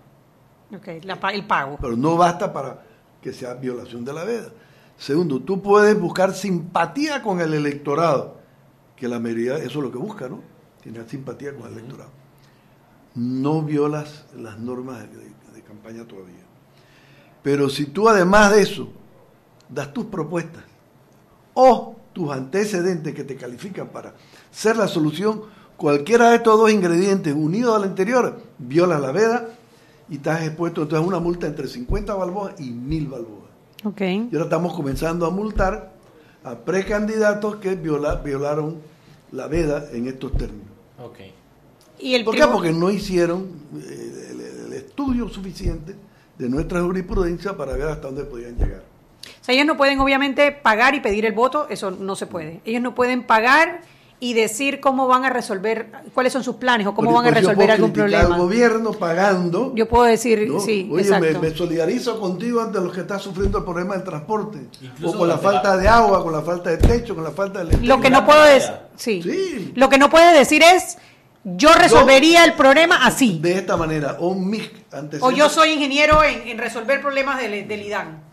Ok, 0.76 0.88
la 1.04 1.20
pa- 1.20 1.32
el 1.34 1.46
pago. 1.46 1.78
Pero 1.82 1.96
no 1.96 2.18
basta 2.18 2.52
para 2.52 2.84
que 3.22 3.32
sea 3.34 3.54
violación 3.54 4.04
de 4.04 4.14
la 4.14 4.24
veda. 4.24 4.50
Segundo, 4.98 5.40
tú 5.42 5.62
puedes 5.62 6.00
buscar 6.00 6.34
simpatía 6.34 7.22
con 7.22 7.40
el 7.40 7.54
electorado, 7.54 8.38
que 8.96 9.08
la 9.08 9.20
mayoría 9.20 9.58
eso 9.58 9.80
es 9.80 9.86
lo 9.86 9.92
que 9.92 9.98
busca, 9.98 10.28
¿no? 10.28 10.42
Tener 10.84 11.08
simpatía 11.08 11.54
con 11.56 11.68
el 11.72 11.74
electorado. 11.78 12.10
No 13.16 13.62
violas 13.62 14.26
las 14.36 14.58
normas 14.60 15.00
de, 15.02 15.08
de- 15.08 15.32
de 15.56 15.62
campaña 15.64 16.04
todavía. 16.06 16.44
Pero 17.44 17.70
si 17.70 17.86
tú 17.86 18.10
además 18.10 18.52
de 18.52 18.62
eso 18.62 18.90
das 19.70 19.94
tus 19.94 20.06
propuestas 20.06 20.64
o 21.54 21.96
tus 22.14 22.32
antecedentes 22.32 23.14
que 23.14 23.24
te 23.24 23.36
califican 23.36 23.88
para 23.90 24.14
ser 24.52 24.76
la 24.78 24.88
solución, 24.88 25.44
cualquiera 25.78 26.30
de 26.32 26.38
estos 26.38 26.58
dos 26.60 26.72
ingredientes 26.72 27.34
unidos 27.34 27.76
al 27.76 27.84
anterior 27.84 28.40
viola 28.58 29.00
la 29.00 29.12
veda 29.12 29.50
y 30.10 30.16
estás 30.16 30.44
expuesto 30.44 30.82
entonces 30.84 31.04
a 31.06 31.08
una 31.08 31.20
multa 31.20 31.48
entre 31.48 31.68
50 31.68 32.14
balboas 32.16 32.60
y 32.60 32.72
1000 32.72 33.08
balboas. 33.08 33.48
Ok. 33.84 34.02
Y 34.02 34.30
ahora 34.34 34.44
estamos 34.46 34.74
comenzando 34.74 35.26
a 35.26 35.30
multar 35.30 35.94
a 36.44 36.56
precandidatos 36.56 37.58
que 37.58 37.76
viola- 37.76 38.16
violaron 38.16 38.78
la 39.32 39.48
veda 39.48 39.86
en 39.92 40.08
estos 40.08 40.32
términos. 40.34 40.68
Ok. 41.04 41.18
Y 42.00 42.14
el 42.16 42.24
¿Por 42.24 42.36
qué? 42.36 42.48
Porque 42.48 42.72
no 42.72 42.90
hicieron 42.90 43.48
eh, 43.78 44.30
el, 44.32 44.42
el 44.68 44.74
estudio 44.74 45.28
suficiente 45.30 45.96
de 46.38 46.50
nuestra 46.50 46.82
jurisprudencia 46.82 47.58
para 47.58 47.74
ver 47.74 47.88
hasta 47.88 48.08
dónde 48.08 48.24
podían 48.24 48.56
llegar. 48.58 48.84
O 49.42 49.44
sea, 49.44 49.54
ellos 49.56 49.66
no 49.68 49.76
pueden 49.78 50.00
obviamente 50.00 50.52
pagar 50.52 50.96
y 50.96 51.02
pedir 51.02 51.26
el 51.26 51.34
voto, 51.34 51.68
eso 51.70 51.92
no 51.92 52.16
se 52.16 52.28
puede. 52.28 52.62
Ellos 52.66 52.82
no 52.82 52.96
pueden 52.96 53.24
pagar 53.24 53.82
y 54.20 54.34
decir 54.34 54.80
cómo 54.80 55.08
van 55.08 55.26
a 55.26 55.30
resolver, 55.30 55.92
cuáles 56.14 56.34
son 56.34 56.44
sus 56.44 56.56
planes 56.56 56.88
o 56.88 56.96
cómo 56.96 57.14
van 57.14 57.26
a 57.26 57.30
yo 57.30 57.36
resolver 57.36 57.56
puedo 57.58 57.72
algún 57.74 57.94
problema. 57.94 58.24
al 58.24 58.42
gobierno 58.42 58.92
pagando. 58.94 59.74
Yo 59.76 59.88
puedo 59.88 60.06
decir, 60.06 60.48
¿no? 60.48 60.60
sí, 60.60 60.90
Oye, 60.92 61.04
me, 61.04 61.18
exacto. 61.18 61.40
me 61.40 61.56
solidarizo 61.56 62.20
contigo 62.20 62.62
ante 62.62 62.80
los 62.80 62.92
que 62.94 63.02
están 63.02 63.20
sufriendo 63.20 63.60
el 63.60 63.64
problema 63.64 63.94
del 63.94 64.04
transporte. 64.04 64.58
Incluso 64.82 65.16
o 65.16 65.20
con 65.20 65.28
la 65.28 65.38
falta 65.38 65.78
de 65.78 65.88
agua, 65.88 66.24
con 66.24 66.34
la 66.34 66.42
falta 66.42 66.72
de 66.72 66.78
techo, 66.78 67.14
con 67.14 67.24
la 67.24 67.32
falta 67.32 67.64
de... 67.64 67.78
Lo 67.86 68.02
que 68.02 68.10
no 68.10 68.26
puedo 68.26 68.44
decir, 68.44 68.72
sí. 68.96 69.22
Sí. 69.22 69.74
Lo 69.76 69.88
que 69.88 70.00
no 70.00 70.10
puede 70.10 70.36
decir 70.36 70.64
es, 70.64 70.98
yo 71.44 71.74
resolvería 71.76 72.44
el 72.44 72.54
problema 72.54 73.06
así. 73.06 73.38
De 73.40 73.54
esta 73.54 73.78
manera, 73.78 74.18
o 74.20 74.34
mis 74.34 74.64
antecedentes. 74.92 75.22
O 75.22 75.32
yo 75.32 75.48
soy 75.48 75.74
ingeniero 75.74 76.24
en, 76.24 76.48
en 76.48 76.58
resolver 76.58 77.02
problemas 77.02 77.40
del, 77.40 77.68
del 77.68 77.82
IDAN. 77.84 78.27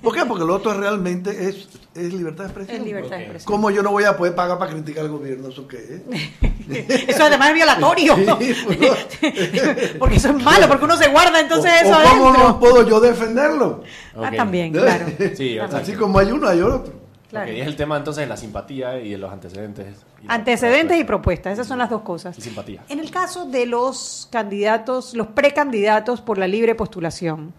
¿Por 0.00 0.14
qué? 0.14 0.24
Porque 0.24 0.44
lo 0.44 0.54
otro 0.54 0.74
realmente 0.74 1.48
es, 1.48 1.68
es 1.94 2.12
libertad 2.12 2.44
de 2.44 2.50
expresión. 2.50 2.76
Es 2.76 2.84
libertad 2.84 3.16
de 3.16 3.22
expresión. 3.22 3.52
¿Cómo 3.52 3.70
yo 3.70 3.82
no 3.82 3.90
voy 3.90 4.04
a 4.04 4.16
poder 4.16 4.34
pagar 4.34 4.58
para 4.58 4.72
criticar 4.72 5.04
al 5.04 5.10
gobierno? 5.10 5.48
¿Eso 5.48 5.66
qué 5.66 5.76
es? 5.76 7.08
Eso 7.08 7.24
además 7.24 7.50
es 7.50 7.54
violatorio. 7.54 8.16
Sí, 8.42 8.54
pues, 8.66 8.80
no. 8.80 8.88
porque 9.98 10.16
eso 10.16 10.28
es 10.30 10.42
malo, 10.42 10.68
porque 10.68 10.84
uno 10.84 10.96
se 10.96 11.08
guarda 11.08 11.40
entonces 11.40 11.70
o, 11.84 11.86
eso 11.86 11.90
o 11.90 12.02
¿Cómo 12.02 12.28
adentro. 12.28 12.48
no 12.48 12.60
puedo 12.60 12.88
yo 12.88 13.00
defenderlo? 13.00 13.82
Ah, 14.16 14.30
también, 14.34 14.72
claro. 14.72 15.06
Sí. 15.36 15.58
Así 15.58 15.92
como 15.94 16.18
hay 16.18 16.32
uno, 16.32 16.48
hay 16.48 16.60
otro. 16.60 17.02
Claro. 17.30 17.52
Y 17.52 17.60
es 17.60 17.66
el 17.66 17.76
tema 17.76 17.96
entonces 17.96 18.22
de 18.22 18.28
la 18.28 18.36
simpatía 18.36 19.00
y 19.00 19.10
de 19.10 19.18
los 19.18 19.32
antecedentes. 19.32 19.86
y 20.22 20.26
Antecedentes 20.28 20.98
y 20.98 21.04
propuestas, 21.04 21.54
esas 21.54 21.66
son 21.66 21.78
las 21.78 21.88
dos 21.88 22.02
cosas. 22.02 22.36
Y 22.38 22.42
simpatía. 22.42 22.84
En 22.88 23.00
el 23.00 23.10
caso 23.10 23.46
de 23.46 23.66
los 23.66 24.28
candidatos, 24.30 25.14
los 25.14 25.28
precandidatos 25.28 26.20
por 26.20 26.38
la 26.38 26.46
libre 26.46 26.74
postulación, 26.74 27.54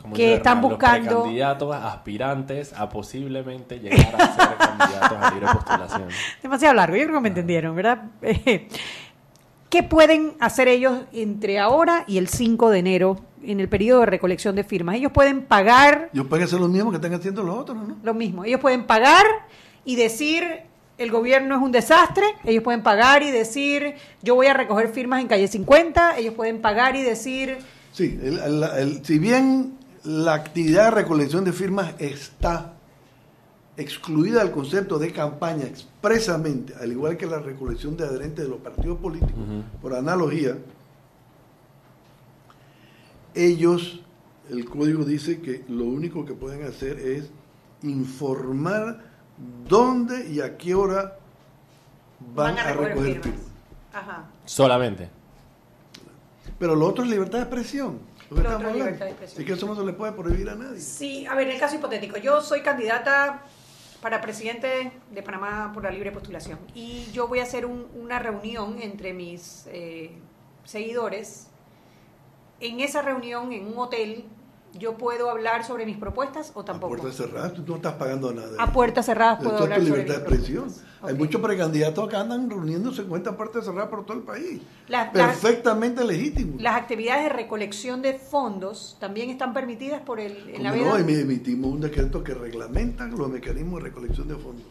Como 0.00 0.14
que 0.14 0.34
están 0.34 0.58
Hernán, 0.58 0.70
buscando- 0.70 1.10
Los 1.14 1.22
candidatos 1.24 1.74
aspirantes 1.76 2.72
a 2.72 2.88
posiblemente 2.88 3.78
llegar 3.80 4.14
a 4.20 4.34
ser 4.34 4.56
candidatos 4.58 5.18
a 5.20 5.30
libre 5.34 5.46
postulación. 5.52 6.08
demasiado 6.42 6.74
largo, 6.74 6.96
yo 6.96 7.02
creo 7.04 7.14
que 7.16 7.20
me 7.22 7.28
entendieron, 7.28 7.76
¿verdad? 7.76 8.02
¿Qué 9.68 9.82
pueden 9.84 10.32
hacer 10.40 10.66
ellos 10.68 10.98
entre 11.12 11.58
ahora 11.60 12.04
y 12.08 12.18
el 12.18 12.26
5 12.28 12.70
de 12.70 12.78
enero 12.80 13.20
en 13.44 13.60
el 13.60 13.68
periodo 13.68 14.00
de 14.00 14.06
recolección 14.06 14.56
de 14.56 14.64
firmas? 14.64 14.96
Ellos 14.96 15.12
pueden 15.12 15.42
pagar 15.42 16.10
Yo 16.12 16.28
pueden 16.28 16.44
hacer 16.46 16.58
lo 16.60 16.66
mismo 16.68 16.90
que 16.90 16.96
están 16.96 17.14
haciendo 17.14 17.42
los 17.44 17.56
otros, 17.56 17.76
¿no? 17.86 17.96
lo 18.02 18.14
mismo, 18.14 18.44
ellos 18.44 18.60
pueden 18.60 18.84
pagar 18.84 19.24
y 19.84 19.94
decir 19.96 20.44
el 20.98 21.10
gobierno 21.12 21.54
es 21.56 21.62
un 21.62 21.70
desastre, 21.72 22.24
ellos 22.44 22.64
pueden 22.64 22.82
pagar 22.82 23.22
y 23.22 23.30
decir 23.30 23.94
yo 24.22 24.34
voy 24.34 24.48
a 24.48 24.54
recoger 24.54 24.88
firmas 24.88 25.20
en 25.20 25.28
calle 25.28 25.46
50, 25.46 26.18
ellos 26.18 26.34
pueden 26.34 26.60
pagar 26.60 26.96
y 26.96 27.02
decir 27.02 27.58
Sí, 27.92 28.18
el- 28.22 28.38
el- 28.38 28.62
el- 28.78 29.04
si 29.04 29.18
bien 29.18 29.74
la 30.04 30.34
actividad 30.34 30.84
de 30.84 30.90
recolección 30.92 31.44
de 31.44 31.52
firmas 31.52 31.94
está 31.98 32.74
excluida 33.76 34.40
del 34.40 34.50
concepto 34.50 34.98
de 34.98 35.12
campaña 35.12 35.64
expresamente, 35.64 36.74
al 36.74 36.92
igual 36.92 37.16
que 37.16 37.26
la 37.26 37.38
recolección 37.38 37.96
de 37.96 38.04
adherentes 38.04 38.44
de 38.44 38.50
los 38.50 38.60
partidos 38.60 38.98
políticos, 38.98 39.34
por 39.80 39.94
analogía, 39.94 40.56
ellos, 43.34 44.00
el 44.50 44.64
código 44.64 45.04
dice 45.04 45.40
que 45.40 45.64
lo 45.68 45.84
único 45.84 46.24
que 46.24 46.34
pueden 46.34 46.66
hacer 46.66 46.98
es 46.98 47.30
informar 47.82 49.04
dónde 49.68 50.30
y 50.30 50.40
a 50.40 50.56
qué 50.58 50.74
hora 50.74 51.16
van, 52.34 52.58
a 52.58 52.72
recoger, 52.72 53.22
firmas. 53.22 53.40
Ajá. 53.92 54.24
Solamente. 54.44 55.08
Pero 56.58 56.74
lo 56.74 56.86
otro 56.86 57.04
es 57.04 57.10
libertad 57.10 57.38
de 57.38 57.44
expresión. 57.44 58.09
Lo 58.30 58.36
que 58.36 58.42
Lo 58.42 58.48
estamos 58.48 58.54
otro 58.54 58.56
es 58.56 58.64
hablando. 58.64 58.84
libertad 58.84 59.04
de 59.06 59.10
expresión. 59.10 59.36
Así 59.38 59.44
que 59.46 59.52
eso 59.54 59.66
no 59.66 59.74
se 59.76 59.84
le 59.84 59.92
puede 59.92 60.12
prohibir 60.12 60.48
a 60.48 60.54
nadie. 60.54 60.80
Sí, 60.80 61.26
a 61.26 61.34
ver, 61.34 61.48
en 61.48 61.54
el 61.54 61.60
caso 61.60 61.74
hipotético, 61.76 62.16
yo 62.18 62.40
soy 62.40 62.62
candidata 62.62 63.42
para 64.00 64.20
presidente 64.20 64.92
de 65.10 65.22
Panamá 65.22 65.72
por 65.74 65.82
la 65.82 65.90
libre 65.90 66.10
postulación 66.12 66.58
y 66.74 67.10
yo 67.12 67.28
voy 67.28 67.40
a 67.40 67.42
hacer 67.42 67.66
un- 67.66 67.86
una 67.94 68.18
reunión 68.18 68.80
entre 68.80 69.12
mis 69.12 69.66
eh, 69.72 70.12
seguidores. 70.64 71.48
En 72.60 72.80
esa 72.80 73.02
reunión, 73.02 73.52
en 73.52 73.66
un 73.66 73.78
hotel, 73.78 74.24
yo 74.78 74.94
puedo 74.96 75.30
hablar 75.30 75.64
sobre 75.64 75.84
mis 75.86 75.96
propuestas 75.96 76.52
o 76.54 76.60
A 76.60 76.64
tampoco. 76.64 76.96
puertas 76.96 77.16
cerradas, 77.16 77.54
tú 77.54 77.64
no 77.66 77.76
estás 77.76 77.94
pagando 77.94 78.32
nada. 78.32 78.50
A 78.58 78.72
puertas 78.72 79.06
cerradas 79.06 79.38
puedo 79.38 79.50
Esto 79.52 79.64
es 79.64 79.64
hablar 79.64 79.80
tu 79.80 79.86
sobre 79.86 80.00
libertad 80.02 80.20
mis 80.22 80.28
de 80.30 80.34
expresión. 80.36 80.64
propuestas. 80.64 80.90
Hay 81.02 81.14
muchos 81.14 81.40
precandidatos 81.40 82.08
que 82.10 82.16
andan 82.16 82.50
reuniéndose 82.50 83.02
en 83.02 83.08
cuentas 83.08 83.34
puertas 83.34 83.64
cerradas 83.64 83.88
por 83.88 84.04
todo 84.04 84.18
el 84.18 84.22
país. 84.22 84.60
Las- 84.88 85.10
Perfectamente 85.10 86.04
legítimo. 86.04 86.56
Las 86.60 86.76
actividades 86.76 87.24
de 87.24 87.28
recolección 87.30 88.02
de 88.02 88.14
fondos 88.18 88.96
también 89.00 89.30
están 89.30 89.54
permitidas 89.54 90.02
por 90.02 90.20
el 90.20 90.50
en 90.50 90.62
la 90.62 90.70
no, 90.70 90.76
veda. 90.76 90.98
Emi- 91.00 91.20
emitimos 91.22 91.72
un 91.72 91.80
decreto 91.80 92.22
que 92.22 92.34
reglamenta 92.34 93.06
los 93.06 93.28
mecanismos 93.30 93.82
de 93.82 93.88
recolección 93.88 94.28
de 94.28 94.34
fondos. 94.36 94.66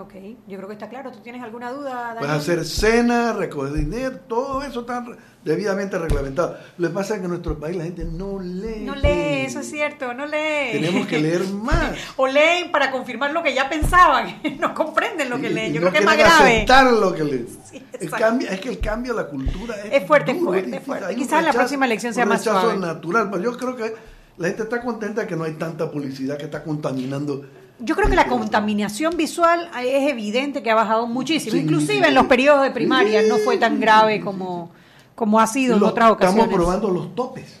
Ok, 0.00 0.14
yo 0.46 0.56
creo 0.56 0.66
que 0.66 0.72
está 0.74 0.88
claro. 0.88 1.10
¿Tú 1.12 1.20
tienes 1.20 1.42
alguna 1.42 1.70
duda, 1.72 2.14
Puedes 2.18 2.28
Daniel? 2.28 2.40
hacer 2.40 2.64
cena, 2.64 3.32
recoger 3.34 3.72
dinero, 3.74 4.18
todo 4.28 4.62
eso 4.62 4.80
está 4.80 5.04
debidamente 5.44 5.98
reglamentado. 5.98 6.56
Lo 6.78 6.88
que 6.88 6.94
pasa 6.94 7.14
es 7.14 7.20
que 7.20 7.24
en 7.26 7.30
nuestro 7.30 7.58
país 7.60 7.76
la 7.76 7.84
gente 7.84 8.04
no 8.04 8.38
lee. 8.40 8.80
No 8.84 8.94
lee, 8.94 9.44
eso 9.46 9.60
es 9.60 9.68
cierto, 9.70 10.14
no 10.14 10.24
lee. 10.26 10.72
Tenemos 10.72 11.06
que 11.06 11.18
leer 11.18 11.44
más. 11.52 11.92
o 12.16 12.26
leen 12.26 12.70
para 12.72 12.90
confirmar 12.90 13.32
lo 13.32 13.42
que 13.42 13.52
ya 13.54 13.68
pensaban, 13.68 14.40
no 14.58 14.74
comprenden 14.74 15.28
lo 15.28 15.38
que 15.40 15.50
leen. 15.50 15.72
Yo 15.74 15.80
no 15.80 15.90
creo 15.90 15.92
que 15.92 15.98
es 15.98 16.04
más 16.04 16.16
grave. 16.16 16.54
aceptar 16.56 16.92
lo 16.92 17.12
que 17.14 17.24
leen. 17.24 17.48
Sí, 17.70 17.80
El 18.00 18.10
cambio, 18.10 18.48
es 18.48 18.58
que 18.60 18.68
el 18.70 18.80
cambio 18.80 19.12
a 19.12 19.16
la 19.16 19.26
cultura 19.28 19.76
es, 19.84 19.92
Es 20.02 20.06
fuerte, 20.08 20.32
es 20.32 20.38
duro, 20.38 20.50
fuerte, 20.52 20.66
difícil. 20.70 20.86
fuerte. 20.86 21.14
Quizás 21.14 21.44
la 21.44 21.52
próxima 21.52 21.86
elección 21.86 22.12
sea 22.14 22.24
un 22.24 22.30
más 22.30 22.42
suave. 22.42 22.76
natural, 22.78 23.28
pero 23.30 23.42
yo 23.44 23.56
creo 23.56 23.76
que 23.76 23.94
la 24.38 24.48
gente 24.48 24.62
está 24.64 24.80
contenta 24.80 25.24
que 25.26 25.36
no 25.36 25.44
hay 25.44 25.52
tanta 25.52 25.88
publicidad 25.90 26.36
que 26.36 26.46
está 26.46 26.64
contaminando. 26.64 27.44
Yo 27.82 27.96
creo 27.96 28.08
que 28.08 28.16
la 28.16 28.26
contaminación 28.26 29.16
visual 29.16 29.70
es 29.82 30.10
evidente 30.10 30.62
que 30.62 30.70
ha 30.70 30.74
bajado 30.74 31.06
muchísimo. 31.06 31.52
Sí, 31.52 31.60
Inclusive 31.60 32.08
en 32.08 32.14
los 32.14 32.26
periodos 32.26 32.62
de 32.62 32.70
primaria 32.70 33.22
no 33.22 33.38
fue 33.38 33.56
tan 33.58 33.80
grave 33.80 34.20
como, 34.20 34.70
como 35.14 35.40
ha 35.40 35.46
sido 35.46 35.76
en 35.76 35.82
otras 35.82 36.10
ocasiones. 36.10 36.44
Estamos 36.44 36.64
probando 36.64 36.90
los 36.90 37.14
topes. 37.14 37.58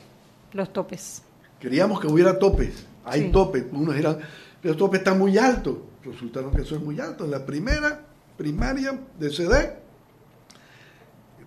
Los 0.52 0.72
topes. 0.72 1.22
Queríamos 1.58 2.00
que 2.00 2.06
hubiera 2.06 2.38
topes. 2.38 2.86
Hay 3.04 3.22
Sí. 3.22 3.30
topes. 3.32 3.64
Unos 3.72 3.94
dirán, 3.94 4.18
los 4.62 4.76
topes 4.76 5.00
están 5.00 5.18
muy 5.18 5.38
altos. 5.38 5.76
Resultaron 6.04 6.50
que 6.52 6.62
eso 6.62 6.76
es 6.76 6.82
muy 6.82 6.98
alto. 7.00 7.24
En 7.24 7.30
la 7.30 7.44
primera 7.44 8.00
primaria 8.36 8.98
de 9.18 9.30
CD, 9.30 9.76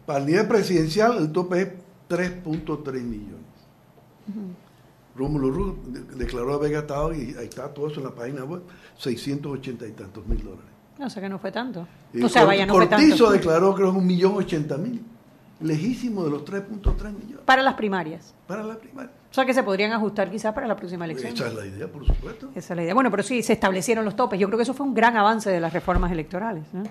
para 0.06 0.20
el 0.20 0.26
nivel 0.26 0.48
presidencial, 0.48 1.18
el 1.18 1.32
tope 1.32 1.62
es 1.62 1.68
3.3 2.08 3.04
millones. 3.04 3.40
Rómulo 5.16 5.50
Ruz 5.52 5.76
de- 5.88 6.16
declaró 6.16 6.54
haber 6.56 6.72
gastado, 6.72 7.14
y 7.14 7.36
ahí 7.40 7.46
está 7.46 7.68
todo 7.74 7.88
eso 7.88 8.00
en 8.00 8.06
la 8.08 8.12
página 8.16 8.44
web, 8.44 8.62
680 8.98 9.88
y 9.88 9.92
tantos 9.92 10.26
mil 10.28 10.40
dólares. 10.44 10.66
O 11.00 11.10
sea 11.10 11.22
que 11.22 11.30
no 11.30 11.40
fue 11.40 11.52
tanto. 11.52 11.88
Y 12.14 12.24
o 12.24 12.30
sea, 12.30 12.46
vaya, 12.46 12.66
no 12.66 12.74
fue 12.76 12.88
Cortizo 12.88 13.16
tanto. 13.26 13.32
declaró 13.32 13.74
creo 13.76 13.92
un 13.92 14.06
millón 14.06 14.34
ochenta 14.36 14.78
mil. 14.78 15.02
Lejísimo 15.62 16.26
de 16.26 16.32
los 16.32 16.44
3.3 16.44 17.14
millones 17.14 17.40
Para 17.46 17.62
las 17.62 17.76
primarias. 17.76 18.34
para 18.48 18.64
la 18.64 18.76
primaria. 18.78 19.12
O 19.32 19.34
sea 19.34 19.46
que 19.46 19.54
se 19.54 19.64
podrían 19.64 19.92
ajustar 19.94 20.30
quizás 20.30 20.54
para 20.54 20.68
la 20.68 20.76
próxima 20.76 21.06
elección. 21.06 21.34
Esa 21.34 21.48
es 21.48 21.54
la 21.56 21.66
idea, 21.66 21.88
por 21.88 22.06
supuesto. 22.06 22.50
Esa 22.54 22.74
es 22.74 22.78
la 22.78 22.84
idea. 22.84 22.94
Bueno, 22.94 23.10
pero 23.10 23.24
sí, 23.24 23.42
se 23.42 23.54
establecieron 23.54 24.04
los 24.04 24.16
topes. 24.16 24.40
Yo 24.40 24.48
creo 24.48 24.58
que 24.58 24.64
eso 24.64 24.74
fue 24.74 24.86
un 24.86 24.94
gran 24.94 25.16
avance 25.16 25.50
de 25.50 25.60
las 25.60 25.72
reformas 25.72 26.12
electorales. 26.12 26.66
¿no? 26.74 26.84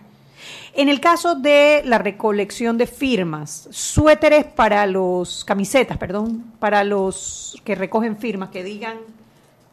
En 0.74 0.88
el 0.88 1.00
caso 1.00 1.34
de 1.34 1.82
la 1.84 1.98
recolección 1.98 2.78
de 2.78 2.86
firmas, 2.86 3.68
suéteres 3.70 4.44
para 4.44 4.86
los, 4.86 5.44
camisetas, 5.44 5.98
perdón, 5.98 6.52
para 6.58 6.82
los 6.84 7.60
que 7.64 7.74
recogen 7.74 8.16
firmas, 8.16 8.50
que 8.50 8.64
digan 8.64 8.98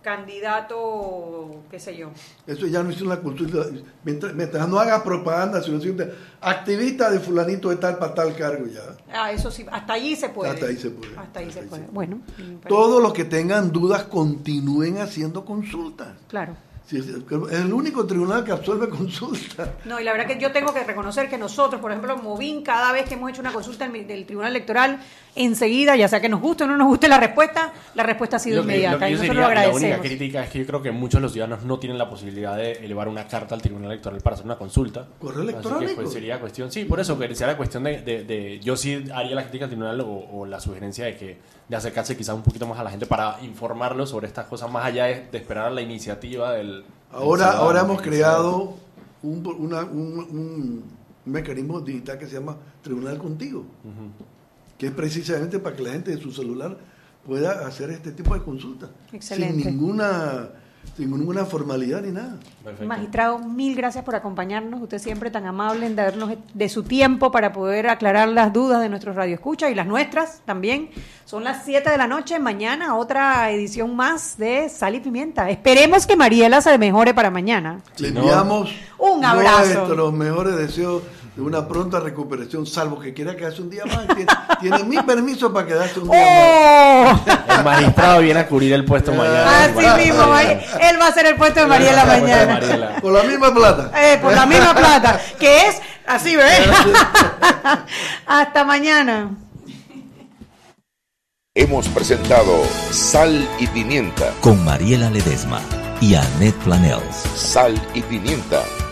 candidato, 0.02 1.62
qué 1.70 1.80
sé 1.80 1.96
yo. 1.96 2.10
Eso 2.48 2.68
ya 2.68 2.82
no 2.84 2.90
es 2.90 3.02
una 3.02 3.18
cultura. 3.18 3.66
Mientras, 4.04 4.34
mientras 4.34 4.68
no 4.68 4.80
hagas 4.80 5.02
propaganda, 5.02 5.62
sino 5.62 5.80
siempre 5.80 6.12
activista 6.42 7.10
de 7.10 7.20
fulanito 7.20 7.70
de 7.70 7.76
tal 7.78 7.98
para 7.98 8.14
tal 8.14 8.36
cargo 8.36 8.66
ya. 8.68 8.82
Ah, 9.14 9.32
eso 9.32 9.52
sí, 9.52 9.66
hasta 9.72 9.94
allí 9.94 10.16
se 10.16 10.30
puede. 10.30 10.52
Hasta 10.52 10.68
ahí 10.68 10.78
se 10.78 10.90
puede. 10.92 11.18
Hasta 11.18 11.40
ahí 11.40 11.48
Hasta 11.48 11.60
se 11.60 11.66
ahí 11.66 11.70
puede. 11.70 11.86
se 11.86 11.92
Bueno, 11.92 12.16
me 12.38 12.44
parece- 12.58 12.70
Todos 12.70 13.02
los 13.02 13.14
que 13.14 13.26
tengan 13.26 13.72
dudas 13.72 14.04
continúen 14.04 15.00
haciendo 15.00 15.44
consultas. 15.46 16.10
Claro. 16.28 16.56
Sí, 16.90 17.02
sí, 17.04 17.24
Es 17.52 17.60
el 17.60 17.72
único 17.72 18.08
tribunal 18.08 18.44
que 18.44 18.52
absuelve 18.52 18.90
consulta. 18.90 19.74
No, 19.86 20.00
y 20.00 20.04
la 20.04 20.12
verdad 20.12 20.26
que 20.26 20.40
yo 20.40 20.52
tengo 20.52 20.74
que 20.74 20.84
reconocer 20.84 21.30
que 21.30 21.38
nosotros, 21.38 21.80
por 21.80 21.92
ejemplo, 21.92 22.18
Movin, 22.18 22.64
cada 22.64 22.92
vez 22.92 23.08
que 23.08 23.14
hemos 23.14 23.30
hecho 23.30 23.42
una 23.42 23.52
consulta 23.54 23.88
del, 23.88 24.08
del 24.08 24.26
Tribunal 24.26 24.50
Electoral, 24.52 25.00
enseguida, 25.36 25.96
ya 25.96 26.08
sea 26.08 26.20
que 26.20 26.30
nos 26.30 26.42
guste 26.42 26.64
o 26.64 26.68
no 26.68 26.76
nos 26.78 26.88
guste 26.88 27.08
la 27.08 27.20
respuesta, 27.20 27.72
la 27.94 28.02
respuesta 28.04 28.38
ha 28.38 28.40
sido 28.40 28.58
Lo 28.58 28.62
que- 28.64 28.68
lo 28.70 28.74
inmediata. 28.74 29.06
que 29.06 29.12
y 29.12 29.14
yo 29.14 29.18
nosotros 29.20 29.38
diría, 29.38 29.48
lo 29.50 29.54
La 29.54 29.68
única 29.70 29.72
agradecemos. 29.78 30.06
crítica 30.08 30.44
es 30.44 30.50
que 30.50 30.60
yo 30.60 30.66
creo 30.66 30.82
que 30.82 30.92
muchos 30.92 31.20
de 31.20 31.22
los 31.22 31.32
ciudadanos 31.32 31.64
no 31.64 31.78
tienen 31.78 31.98
la 32.00 32.10
posibilidad 32.10 32.58
de 32.58 32.72
elevar 32.72 33.08
una 33.08 33.28
carta 33.28 33.54
al 33.54 33.62
Tribunal 33.62 33.92
Electoral 33.92 34.20
para 34.22 34.34
hacer 34.34 34.46
una 34.48 34.58
consulta. 34.58 35.08
Correo 35.20 35.42
Así 35.42 35.50
electrónico. 35.52 35.90
que 35.92 36.02
pues, 36.02 36.12
sería 36.14 36.40
cuestión, 36.40 36.72
sí, 36.72 36.86
por 36.86 37.00
eso 37.00 37.20
que 37.20 37.36
sería 37.36 37.56
cuestión 37.56 37.84
de, 37.84 38.02
de- 38.02 38.24
de- 38.24 38.60
yo 38.62 38.76
sí 38.76 39.06
haría 39.14 39.36
la 39.36 39.44
crítica 39.44 39.66
al 39.66 39.70
tribunal 39.70 40.02
o, 40.02 40.08
o 40.08 40.46
la 40.48 40.60
sugerencia 40.60 41.06
de 41.06 41.16
que 41.16 41.38
de 41.70 41.76
acercarse 41.76 42.18
quizás 42.18 42.34
un 42.34 42.42
poquito 42.42 42.66
más 42.66 42.80
a 42.80 42.84
la 42.84 42.90
gente 42.90 43.06
para 43.06 43.38
informarlos 43.44 44.10
sobre 44.10 44.26
estas 44.26 44.48
cosas 44.48 44.72
más 44.72 44.84
allá 44.86 45.06
de, 45.06 45.28
de 45.32 45.38
esperar 45.38 45.68
a 45.68 45.70
la 45.70 45.82
iniciativa 45.82 46.54
del. 46.54 46.79
Ahora, 47.12 47.52
ahora 47.54 47.82
hemos 47.82 48.02
creado 48.02 48.76
un, 49.24 49.46
una- 49.60 49.84
un- 49.84 50.20
un 50.30 50.84
mecanismo 51.26 51.82
digital 51.82 52.18
que 52.20 52.28
se 52.28 52.34
llama 52.34 52.56
Tribunal 52.82 53.18
Contigo, 53.18 53.66
que 54.78 54.88
es 54.88 54.92
precisamente 54.94 55.60
para 55.60 55.76
que 55.76 55.84
la 55.84 55.92
gente 55.92 56.12
de 56.16 56.22
su 56.22 56.32
celular 56.32 56.78
pueda 57.26 57.68
hacer 57.68 57.90
este 57.92 58.12
tipo 58.12 58.34
de 58.34 58.44
consultas. 58.44 58.90
Excelente. 59.12 59.64
Sin 59.64 59.72
ninguna, 59.72 60.50
sin 60.98 61.10
ninguna 61.12 61.46
formalidad 61.46 62.02
ni 62.02 62.12
nada. 62.12 62.38
Magistrado, 62.86 63.40
mil 63.40 63.76
gracias 63.76 64.04
por 64.04 64.16
acompañarnos. 64.16 64.82
Usted 64.82 65.00
siempre 65.00 65.32
tan 65.32 65.46
amable 65.46 65.86
en 65.86 65.96
darnos 65.96 66.34
de 66.54 66.70
su 66.70 66.84
tiempo 66.84 67.32
para 67.32 67.54
poder 67.54 67.88
aclarar 67.88 68.28
las 68.30 68.52
dudas 68.52 68.82
de 68.82 68.90
nuestros 68.90 69.16
radioescuchas 69.16 69.72
y 69.72 69.76
las 69.76 69.88
nuestras 69.88 70.42
también. 70.46 70.90
Son 71.26 71.44
las 71.44 71.64
7 71.64 71.90
de 71.90 71.98
la 71.98 72.08
noche. 72.08 72.38
Mañana 72.40 72.98
otra 72.98 73.50
edición 73.52 73.96
más 73.96 74.38
de 74.38 74.68
Sal 74.68 74.96
y 74.96 75.00
Pimienta. 75.00 75.50
Esperemos 75.50 76.06
que 76.06 76.16
Mariela 76.18 76.60
se 76.62 76.78
mejore 76.78 77.14
para 77.14 77.30
mañana. 77.32 77.80
Le 77.98 78.10
enviamos 78.10 78.70
Un 78.98 79.24
abrazo. 79.24 79.74
nuestros 79.86 80.14
mejores 80.14 80.58
deseos 80.58 81.02
de 81.40 81.46
una 81.46 81.66
pronta 81.66 82.02
recuperación, 82.02 82.68
salvo 82.68 83.00
que 83.00 83.14
quiera 83.14 83.34
quedarse 83.34 83.62
un 83.62 83.70
día 83.70 83.86
más. 83.86 84.06
Tiene, 84.08 84.26
tiene 84.60 84.84
mi 84.84 85.02
permiso 85.02 85.54
para 85.54 85.66
quedarse 85.66 86.02
un 86.02 86.10
día 86.10 86.20
¡Oh! 86.22 87.14
más. 87.14 87.58
El 87.58 87.64
magistrado 87.64 88.20
viene 88.20 88.40
a 88.42 88.48
cubrir 88.48 88.74
el 88.74 88.84
puesto 88.84 89.14
mañana. 89.14 89.64
Así 89.64 90.06
mismo, 90.06 90.24
él 90.82 91.02
va 91.02 91.08
a 91.08 91.14
ser 91.14 91.28
el 91.28 91.36
puesto 91.36 91.62
de 91.62 91.68
Mariela 91.68 92.06
mañana. 92.06 92.60
Por 93.02 93.14
la 93.14 93.24
misma 93.24 93.54
plata. 93.54 93.92
Eh, 93.96 94.18
por 94.22 94.34
la 94.34 94.46
misma 94.46 94.76
plata, 94.76 95.20
que 95.40 95.68
es 95.68 95.82
así, 96.06 96.36
¿ves? 96.36 96.68
Hasta 98.28 98.66
mañana. 98.66 99.30
Hemos 101.56 101.88
presentado 101.88 102.66
Sal 102.92 103.48
y 103.60 103.68
Pimienta. 103.68 104.34
Con 104.42 104.64
Mariela 104.66 105.10
Ledesma 105.10 105.62
y 106.02 106.16
Annette 106.16 106.58
Planels. 106.66 107.16
Sal 107.36 107.82
y 107.94 108.02
Pimienta. 108.02 108.62